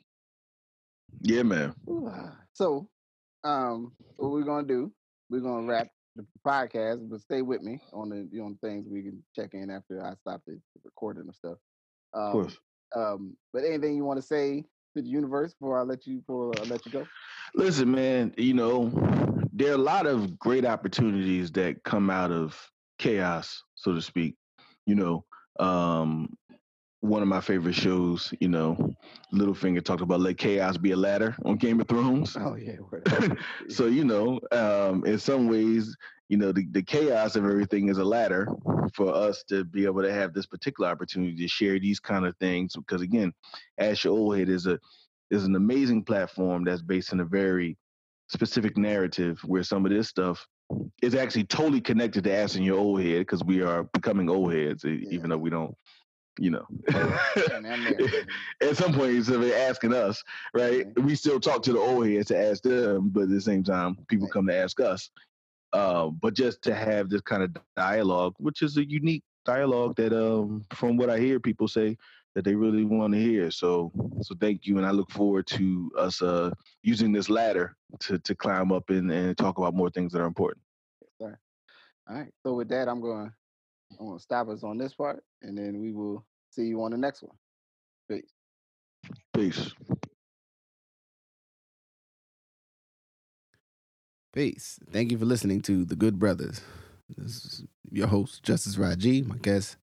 yeah, 1.21 1.43
man. 1.43 1.73
So, 2.53 2.89
um, 3.43 3.91
what 4.15 4.31
we're 4.31 4.41
gonna 4.41 4.65
do? 4.65 4.91
We're 5.29 5.41
gonna 5.41 5.67
wrap 5.67 5.89
the 6.15 6.25
podcast, 6.43 7.07
but 7.07 7.21
stay 7.21 7.43
with 7.43 7.61
me 7.61 7.79
on 7.93 8.09
the 8.09 8.27
you 8.31 8.41
know 8.41 8.55
things 8.61 8.87
we 8.89 9.03
can 9.03 9.23
check 9.35 9.53
in 9.53 9.69
after 9.69 10.03
I 10.03 10.15
stop 10.15 10.41
the 10.47 10.59
recording 10.83 11.25
and 11.25 11.35
stuff. 11.35 11.57
Um, 12.15 12.23
of 12.23 12.31
course. 12.31 12.57
Um, 12.95 13.37
but 13.53 13.63
anything 13.63 13.95
you 13.95 14.05
want 14.05 14.19
to 14.19 14.25
say 14.25 14.65
to 14.97 15.03
the 15.03 15.09
universe 15.09 15.53
before 15.53 15.79
I 15.79 15.83
let 15.83 16.05
you 16.05 16.19
before 16.19 16.53
I 16.59 16.63
let 16.63 16.85
you 16.85 16.91
go? 16.91 17.07
Listen, 17.55 17.91
man. 17.91 18.33
You 18.37 18.53
know 18.53 18.91
there 19.57 19.71
are 19.71 19.75
a 19.75 19.77
lot 19.77 20.05
of 20.05 20.37
great 20.37 20.65
opportunities 20.65 21.51
that 21.51 21.83
come 21.83 22.11
out 22.11 22.31
of 22.31 22.55
chaos, 22.99 23.63
so 23.73 23.93
to 23.93 24.01
speak. 24.01 24.35
You 24.85 24.93
know, 24.93 25.25
um, 25.59 26.37
one 26.99 27.23
of 27.23 27.27
my 27.27 27.41
favorite 27.41 27.73
shows, 27.73 28.31
you 28.39 28.49
know, 28.49 28.95
Littlefinger 29.33 29.83
talked 29.83 30.01
about 30.01 30.19
let 30.19 30.37
chaos 30.37 30.77
be 30.77 30.91
a 30.91 30.95
ladder 30.95 31.35
on 31.43 31.57
Game 31.57 31.81
of 31.81 31.87
Thrones. 31.87 32.37
Oh 32.39 32.55
yeah. 32.55 32.75
so 33.67 33.87
you 33.87 34.05
know, 34.05 34.39
um, 34.51 35.03
in 35.05 35.17
some 35.17 35.47
ways, 35.47 35.97
you 36.29 36.37
know, 36.37 36.51
the, 36.51 36.65
the 36.71 36.83
chaos 36.83 37.35
of 37.35 37.45
everything 37.45 37.89
is 37.89 37.97
a 37.97 38.03
ladder 38.03 38.47
for 38.93 39.13
us 39.13 39.43
to 39.49 39.63
be 39.63 39.85
able 39.85 40.01
to 40.01 40.11
have 40.11 40.33
this 40.33 40.45
particular 40.45 40.89
opportunity 40.89 41.35
to 41.35 41.47
share 41.47 41.79
these 41.79 41.99
kind 41.99 42.25
of 42.25 42.35
things. 42.37 42.75
Because 42.75 43.01
again, 43.01 43.33
Ask 43.79 44.03
Your 44.03 44.17
Old 44.17 44.37
Head 44.37 44.49
is 44.49 44.67
a 44.67 44.79
is 45.29 45.45
an 45.45 45.55
amazing 45.55 46.03
platform 46.03 46.63
that's 46.63 46.81
based 46.81 47.11
in 47.11 47.19
a 47.19 47.25
very 47.25 47.77
specific 48.29 48.77
narrative 48.77 49.39
where 49.45 49.63
some 49.63 49.85
of 49.85 49.91
this 49.91 50.07
stuff 50.07 50.45
is 51.01 51.15
actually 51.15 51.43
totally 51.45 51.81
connected 51.81 52.23
to 52.23 52.33
asking 52.33 52.63
your 52.63 52.77
old 52.77 53.01
head 53.01 53.19
because 53.19 53.43
we 53.43 53.61
are 53.61 53.83
becoming 53.93 54.29
old 54.29 54.53
heads, 54.53 54.83
yeah. 54.83 54.91
even 55.11 55.29
though 55.29 55.37
we 55.37 55.49
don't 55.49 55.75
you 56.39 56.51
know. 56.51 56.65
at 58.61 58.77
some 58.77 58.93
point, 58.93 59.11
instead 59.11 59.41
of 59.41 59.51
asking 59.51 59.93
us, 59.93 60.23
right? 60.53 60.85
We 61.01 61.15
still 61.15 61.39
talk 61.39 61.63
to 61.63 61.73
the 61.73 61.79
old 61.79 62.07
heads 62.07 62.27
to 62.27 62.37
ask 62.37 62.63
them, 62.63 63.09
but 63.09 63.23
at 63.23 63.29
the 63.29 63.41
same 63.41 63.63
time, 63.63 63.97
people 64.07 64.27
come 64.27 64.47
to 64.47 64.55
ask 64.55 64.79
us. 64.79 65.09
Uh, 65.77 66.09
but 66.23 66.33
just 66.33 66.61
to 66.63 66.73
have 66.73 67.07
this 67.07 67.21
kind 67.21 67.43
of 67.43 67.55
dialogue, 67.75 68.33
which 68.39 68.63
is 68.63 68.77
a 68.77 68.89
unique 68.89 69.23
dialogue 69.45 69.95
that, 69.95 70.11
um, 70.11 70.65
from 70.73 70.97
what 70.97 71.09
I 71.09 71.19
hear 71.19 71.39
people 71.39 71.67
say, 71.67 71.95
that 72.33 72.43
they 72.43 72.55
really 72.55 72.83
want 72.83 73.13
to 73.13 73.19
hear. 73.19 73.51
So, 73.51 73.91
so 74.21 74.35
thank 74.41 74.65
you, 74.65 74.77
and 74.77 74.85
I 74.87 74.91
look 74.91 75.11
forward 75.11 75.45
to 75.47 75.91
us 75.97 76.21
uh, 76.21 76.49
using 76.81 77.11
this 77.11 77.29
ladder 77.29 77.75
to 77.99 78.17
to 78.19 78.33
climb 78.33 78.71
up 78.71 78.89
and, 78.89 79.11
and 79.11 79.37
talk 79.37 79.59
about 79.59 79.75
more 79.75 79.91
things 79.91 80.11
that 80.13 80.21
are 80.21 80.27
important. 80.27 80.63
All 82.09 82.15
right. 82.15 82.31
So 82.43 82.53
with 82.53 82.69
that, 82.69 82.87
I'm 82.87 83.01
going 83.01 83.31
I'm 83.99 84.07
gonna 84.07 84.19
stop 84.19 84.49
us 84.49 84.63
on 84.63 84.77
this 84.77 84.93
part, 84.93 85.23
and 85.41 85.57
then 85.57 85.79
we 85.79 85.91
will 85.91 86.25
see 86.51 86.63
you 86.63 86.81
on 86.83 86.91
the 86.91 86.97
next 86.97 87.21
one. 87.21 87.37
Peace. 88.09 88.31
Peace. 89.33 89.73
Peace. 94.37 94.79
Thank 94.91 95.11
you 95.11 95.17
for 95.17 95.25
listening 95.25 95.61
to 95.61 95.83
The 95.83 95.95
Good 95.95 96.19
Brothers. 96.19 96.61
This 97.17 97.43
is 97.43 97.63
your 97.89 98.05
host, 98.05 98.43
Justice 98.43 98.75
Rajee. 98.75 99.25
My 99.25 99.37
guest, 99.37 99.77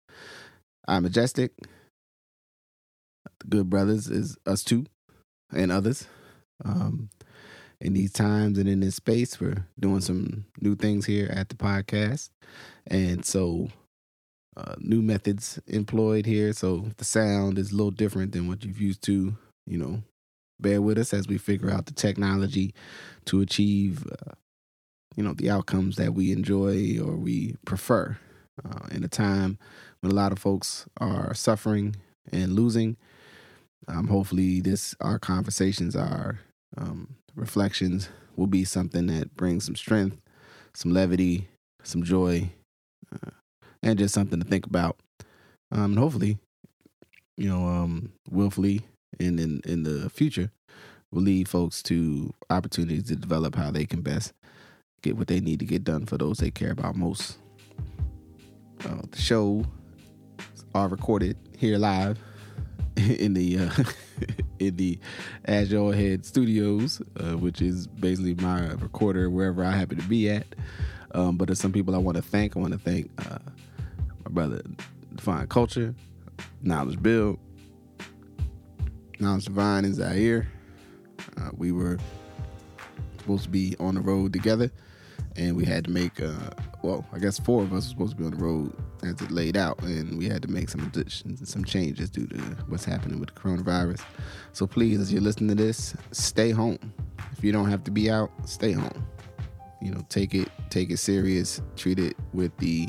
I'm 0.87 1.03
Majestic. 1.03 1.51
The 3.41 3.47
Good 3.49 3.69
Brothers 3.69 4.07
is 4.07 4.39
us 4.47 4.63
two 4.63 4.87
and 5.53 5.73
others. 5.73 6.07
Um, 6.65 7.11
in 7.81 7.95
these 7.95 8.13
times 8.13 8.57
and 8.57 8.69
in 8.69 8.79
this 8.79 8.95
space, 8.95 9.41
we're 9.41 9.67
doing 9.81 10.01
some 10.01 10.45
new 10.61 10.77
things 10.77 11.05
here 11.05 11.29
at 11.35 11.49
the 11.49 11.57
podcast. 11.57 12.31
And 12.87 13.25
so 13.25 13.71
uh, 14.57 14.77
new 14.79 15.03
methods 15.03 15.59
employed 15.67 16.27
here. 16.27 16.53
So 16.53 16.91
the 16.99 17.05
sound 17.05 17.59
is 17.59 17.73
a 17.73 17.75
little 17.75 17.91
different 17.91 18.31
than 18.31 18.47
what 18.47 18.65
you've 18.65 18.81
used 18.81 19.03
to, 19.07 19.37
you 19.67 19.79
know, 19.79 20.05
bear 20.61 20.81
with 20.81 20.97
us 20.97 21.13
as 21.13 21.27
we 21.27 21.39
figure 21.39 21.73
out 21.73 21.87
the 21.87 21.93
technology 21.93 22.73
to 23.25 23.41
achieve, 23.41 24.07
uh, 24.07 24.35
you 25.17 25.23
know, 25.23 25.33
the 25.33 25.51
outcomes 25.51 25.97
that 25.97 26.15
we 26.15 26.33
enjoy 26.33 26.99
or 27.01 27.17
we 27.17 27.57
prefer. 27.65 28.17
Uh, 28.65 28.87
in 28.93 29.03
a 29.03 29.09
time 29.09 29.59
when 30.01 30.12
a 30.12 30.15
lot 30.15 30.31
of 30.31 30.39
folks 30.39 30.87
are 31.01 31.35
suffering 31.35 31.97
and 32.31 32.53
losing, 32.53 32.97
um, 33.89 34.07
hopefully, 34.07 34.61
this 34.61 34.95
our 35.01 35.19
conversations, 35.19 35.97
our 35.97 36.39
um, 36.77 37.17
reflections, 37.35 38.09
will 38.37 38.47
be 38.47 38.65
something 38.65 39.09
that 39.09 39.37
brings 39.37 39.65
some 39.65 39.77
strength, 39.77 40.21
some 40.73 40.93
levity, 40.93 41.49
some 41.83 42.03
joy, 42.03 42.51
uh, 43.12 43.31
and 43.83 43.99
just 43.99 44.15
something 44.15 44.41
to 44.41 44.47
think 44.47 44.67
about. 44.67 44.97
Um, 45.73 45.85
and 45.85 45.99
hopefully, 45.99 46.39
you 47.37 47.49
know, 47.49 47.67
um, 47.67 48.12
willfully 48.31 48.83
and 49.19 49.39
in 49.39 49.61
in 49.65 49.83
the 49.83 50.09
future, 50.11 50.51
will 51.11 51.23
lead 51.23 51.49
folks 51.49 51.83
to 51.85 52.33
opportunities 52.51 53.05
to 53.05 53.17
develop 53.17 53.57
how 53.57 53.71
they 53.71 53.85
can 53.85 54.01
best 54.01 54.33
get 55.05 55.19
what 55.19 55.29
they 55.29 55.39
need 55.39 55.59
to 55.59 55.67
get 55.67 55.85
done 55.85 56.07
for 56.07 56.17
those 56.17 56.39
they 56.39 56.51
care 56.51 56.73
about 56.73 56.97
most. 56.97 57.37
Uh, 58.85 59.03
the 59.11 59.19
show 59.19 59.65
are 60.75 60.89
recorded 60.89 61.37
here 61.57 61.77
live 61.77 62.19
in 62.97 63.35
the 63.35 63.59
uh, 63.59 63.85
in 64.59 64.77
the 64.77 64.99
Old 65.77 65.95
Head 65.95 66.24
Studios, 66.24 67.03
uh, 67.20 67.37
which 67.37 67.61
is 67.61 67.87
basically 67.87 68.35
my 68.35 68.73
recorder 68.73 69.28
wherever 69.28 69.62
I 69.62 69.73
happen 69.73 69.99
to 69.99 70.09
be 70.09 70.31
at. 70.31 70.47
Um, 71.12 71.37
but 71.37 71.49
there's 71.49 71.61
some 71.61 71.73
people 71.73 71.95
I 71.95 71.99
want 71.99 72.16
to 72.16 72.23
thank. 72.23 72.57
I 72.57 72.61
want 72.61 72.73
to 72.73 72.78
thank 72.78 73.11
uh, 73.19 73.39
my 74.24 74.31
brother 74.31 74.62
Define 75.15 75.47
Culture, 75.49 75.95
Knowledge 76.62 77.01
Bill, 77.03 77.39
Knowledge 79.20 79.45
Divine 79.45 79.85
in 79.85 79.95
Zaire. 79.95 80.49
Uh, 81.37 81.51
we 81.57 81.73
were 81.73 81.99
supposed 83.19 83.45
to 83.45 83.51
be 83.51 83.77
on 83.81 83.95
the 83.95 84.01
road 84.01 84.33
together, 84.33 84.70
and 85.36 85.56
we 85.56 85.65
had 85.65 85.85
to 85.85 85.90
make, 85.90 86.23
uh, 86.23 86.32
well, 86.82 87.05
I 87.12 87.19
guess 87.19 87.39
four 87.39 87.62
of 87.62 87.73
us 87.73 87.86
were 87.86 87.90
supposed 87.90 88.11
to 88.12 88.16
be 88.16 88.24
on 88.24 88.31
the 88.32 88.44
road 88.44 88.77
as 89.02 89.20
it 89.20 89.31
laid 89.31 89.56
out, 89.56 89.82
and 89.82 90.16
we 90.16 90.28
had 90.28 90.43
to 90.43 90.48
make 90.48 90.69
some 90.69 90.82
additions 90.82 91.40
and 91.40 91.48
some 91.48 91.65
changes 91.65 92.11
due 92.11 92.27
to 92.28 92.36
what's 92.69 92.85
happening 92.85 93.19
with 93.19 93.35
the 93.35 93.40
coronavirus. 93.40 94.02
So 94.52 94.66
please, 94.66 95.01
as 95.01 95.12
you're 95.12 95.23
listening 95.23 95.56
to 95.56 95.62
this, 95.62 95.94
stay 96.12 96.51
home. 96.51 96.78
If 97.32 97.43
you 97.43 97.52
don't 97.52 97.70
have 97.70 97.85
to 97.85 97.90
be 97.90 98.11
out, 98.11 98.31
stay 98.44 98.73
home. 98.73 99.06
You 99.82 99.90
know, 99.90 100.06
take 100.09 100.35
it, 100.35 100.48
take 100.70 100.90
it 100.90 100.98
serious. 100.98 101.61
Treat 101.77 101.98
it 101.98 102.16
with 102.32 102.56
the 102.59 102.89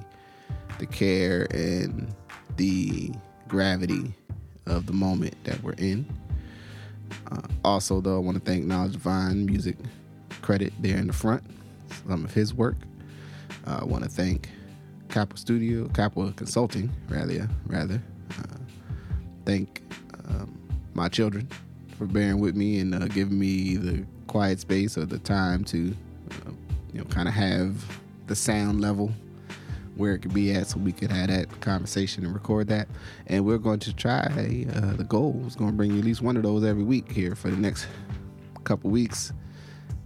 the 0.80 0.86
care 0.86 1.48
and 1.52 2.14
the 2.58 3.12
gravity 3.48 4.14
of 4.66 4.86
the 4.86 4.94
moment 4.94 5.36
that 5.46 5.62
we're 5.64 5.74
in. 5.74 6.06
Uh, 7.32 7.42
also, 7.64 8.02
though, 8.02 8.16
I 8.16 8.20
want 8.20 8.38
to 8.38 8.44
thank 8.44 8.66
Knowledge 8.66 8.94
Divine 8.94 9.46
Music 9.46 9.78
Credit 10.42 10.74
there 10.80 10.98
in 10.98 11.08
the 11.08 11.14
front, 11.14 11.44
some 12.08 12.24
of 12.24 12.34
his 12.34 12.54
work. 12.54 12.76
Uh, 13.68 13.80
I 13.82 13.86
want 13.86 14.04
to 14.04 14.10
thank 14.10 14.50
Kappa 15.10 15.38
Studio, 15.38 15.88
Kappa 15.90 16.34
Consulting, 16.36 16.90
rather, 17.10 17.50
rather. 17.68 18.02
Uh, 18.32 18.58
thank 19.46 19.82
um, 20.30 20.58
my 20.94 21.08
children 21.10 21.48
for 21.98 22.06
bearing 22.06 22.40
with 22.40 22.56
me 22.56 22.80
and 22.80 22.94
uh, 22.94 23.08
giving 23.08 23.40
me 23.40 23.78
the 23.78 24.06
quiet 24.28 24.60
space 24.60 24.98
or 24.98 25.06
the 25.06 25.20
time 25.20 25.64
to, 25.66 25.96
uh, 26.32 26.52
you 26.94 27.00
know, 27.00 27.06
kind 27.06 27.28
of 27.28 27.34
have 27.34 27.76
the 28.28 28.36
sound 28.36 28.82
level 28.82 29.12
where 29.96 30.14
it 30.14 30.20
could 30.20 30.34
be 30.34 30.54
at 30.54 30.68
so 30.68 30.78
we 30.80 30.92
could 30.92 31.10
have 31.10 31.30
that 31.30 31.62
conversation 31.62 32.26
and 32.26 32.34
record 32.34 32.68
that. 32.68 32.88
And 33.28 33.46
we're 33.46 33.58
going 33.58 33.80
to 33.80 33.96
try, 33.96 34.26
uh, 34.76 34.94
the 34.94 35.06
goal 35.08 35.42
is 35.48 35.56
going 35.56 35.72
to 35.72 35.78
bring 35.78 35.92
you 35.92 36.00
at 36.00 36.06
least 36.06 36.22
one 36.22 36.36
of 36.36 36.44
those 36.44 36.64
every 36.66 36.84
week 36.84 37.10
here 37.10 37.36
for 37.36 37.50
the 37.50 37.56
next 37.56 37.88
couple 38.66 38.90
weeks, 38.90 39.32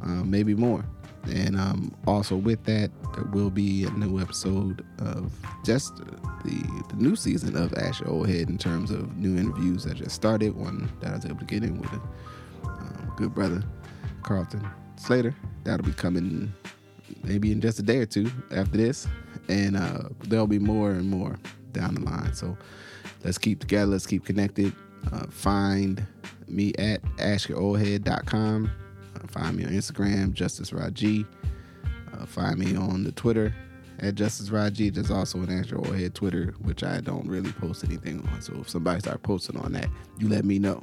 uh, 0.03 0.23
maybe 0.23 0.53
more. 0.53 0.85
And 1.25 1.59
um, 1.59 1.95
also 2.07 2.35
with 2.35 2.63
that, 2.65 2.91
there 3.13 3.25
will 3.25 3.49
be 3.49 3.83
a 3.83 3.89
new 3.91 4.19
episode 4.19 4.85
of 4.99 5.31
just 5.65 5.97
the, 5.97 6.83
the 6.89 6.95
new 6.95 7.15
season 7.15 7.55
of 7.55 7.73
Ask 7.73 8.01
Your 8.01 8.09
Old 8.09 8.29
Head 8.29 8.49
in 8.49 8.57
terms 8.57 8.91
of 8.91 9.15
new 9.17 9.37
interviews 9.37 9.83
that 9.83 9.97
just 9.97 10.15
started. 10.15 10.55
One 10.55 10.89
that 11.01 11.11
I 11.11 11.15
was 11.15 11.25
able 11.25 11.39
to 11.39 11.45
get 11.45 11.63
in 11.63 11.79
with 11.79 11.91
a 11.91 12.01
um, 12.67 13.13
good 13.17 13.33
brother, 13.33 13.63
Carlton 14.23 14.67
Slater. 14.95 15.35
That'll 15.63 15.85
be 15.85 15.93
coming 15.93 16.53
maybe 17.23 17.51
in 17.51 17.61
just 17.61 17.79
a 17.79 17.83
day 17.83 17.97
or 17.97 18.05
two 18.05 18.31
after 18.51 18.77
this. 18.77 19.07
And 19.49 19.75
uh, 19.75 20.09
there'll 20.25 20.47
be 20.47 20.59
more 20.59 20.91
and 20.91 21.09
more 21.09 21.37
down 21.71 21.95
the 21.95 22.01
line. 22.01 22.33
So 22.33 22.57
let's 23.23 23.37
keep 23.37 23.59
together, 23.59 23.91
let's 23.91 24.07
keep 24.07 24.25
connected. 24.25 24.73
Uh, 25.11 25.25
find 25.29 26.05
me 26.47 26.73
at 26.77 27.01
askyouroldhead.com. 27.17 28.71
Find 29.31 29.55
me 29.55 29.65
on 29.65 29.71
Instagram, 29.71 30.33
Justice 30.33 30.71
Rajee. 30.71 31.25
Uh, 32.13 32.25
find 32.25 32.57
me 32.57 32.75
on 32.75 33.03
the 33.03 33.11
Twitter 33.11 33.53
at 33.99 34.15
Justice 34.15 34.49
Rajee. 34.49 34.93
There's 34.93 35.11
also 35.11 35.39
an 35.39 35.63
Your 35.63 35.95
Head 35.95 36.15
Twitter, 36.15 36.53
which 36.61 36.83
I 36.83 37.01
don't 37.01 37.27
really 37.27 37.51
post 37.53 37.83
anything 37.83 38.27
on. 38.31 38.41
So 38.41 38.53
if 38.61 38.69
somebody 38.69 39.01
start 39.01 39.21
posting 39.23 39.57
on 39.57 39.73
that, 39.73 39.89
you 40.17 40.27
let 40.29 40.45
me 40.45 40.59
know. 40.59 40.81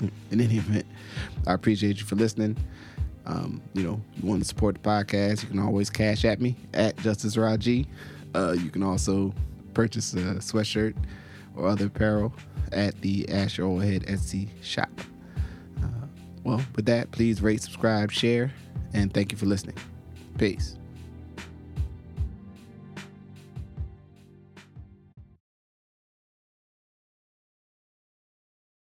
In 0.00 0.40
any 0.40 0.56
event, 0.56 0.86
I 1.46 1.54
appreciate 1.54 2.00
you 2.00 2.06
for 2.06 2.16
listening. 2.16 2.56
Um, 3.24 3.62
you 3.72 3.84
know, 3.84 4.00
you 4.16 4.28
want 4.28 4.42
to 4.42 4.48
support 4.48 4.74
the 4.74 4.80
podcast, 4.80 5.42
you 5.44 5.48
can 5.48 5.60
always 5.60 5.88
cash 5.90 6.24
at 6.24 6.40
me 6.40 6.56
at 6.74 6.96
Justice 6.96 7.36
Rajee. 7.36 7.86
Uh, 8.34 8.56
you 8.58 8.68
can 8.68 8.82
also 8.82 9.32
purchase 9.74 10.12
a 10.14 10.16
sweatshirt 10.36 10.94
or 11.54 11.68
other 11.68 11.86
apparel 11.86 12.34
at 12.72 13.00
the 13.00 13.28
Ask 13.28 13.58
Your 13.58 13.80
Head 13.80 14.02
Etsy 14.06 14.48
shop. 14.60 14.90
Well, 16.44 16.60
with 16.74 16.86
that, 16.86 17.10
please 17.10 17.40
rate, 17.40 17.62
subscribe, 17.62 18.10
share, 18.10 18.52
and 18.92 19.12
thank 19.12 19.32
you 19.32 19.38
for 19.38 19.46
listening. 19.46 19.76
Peace. 20.38 20.76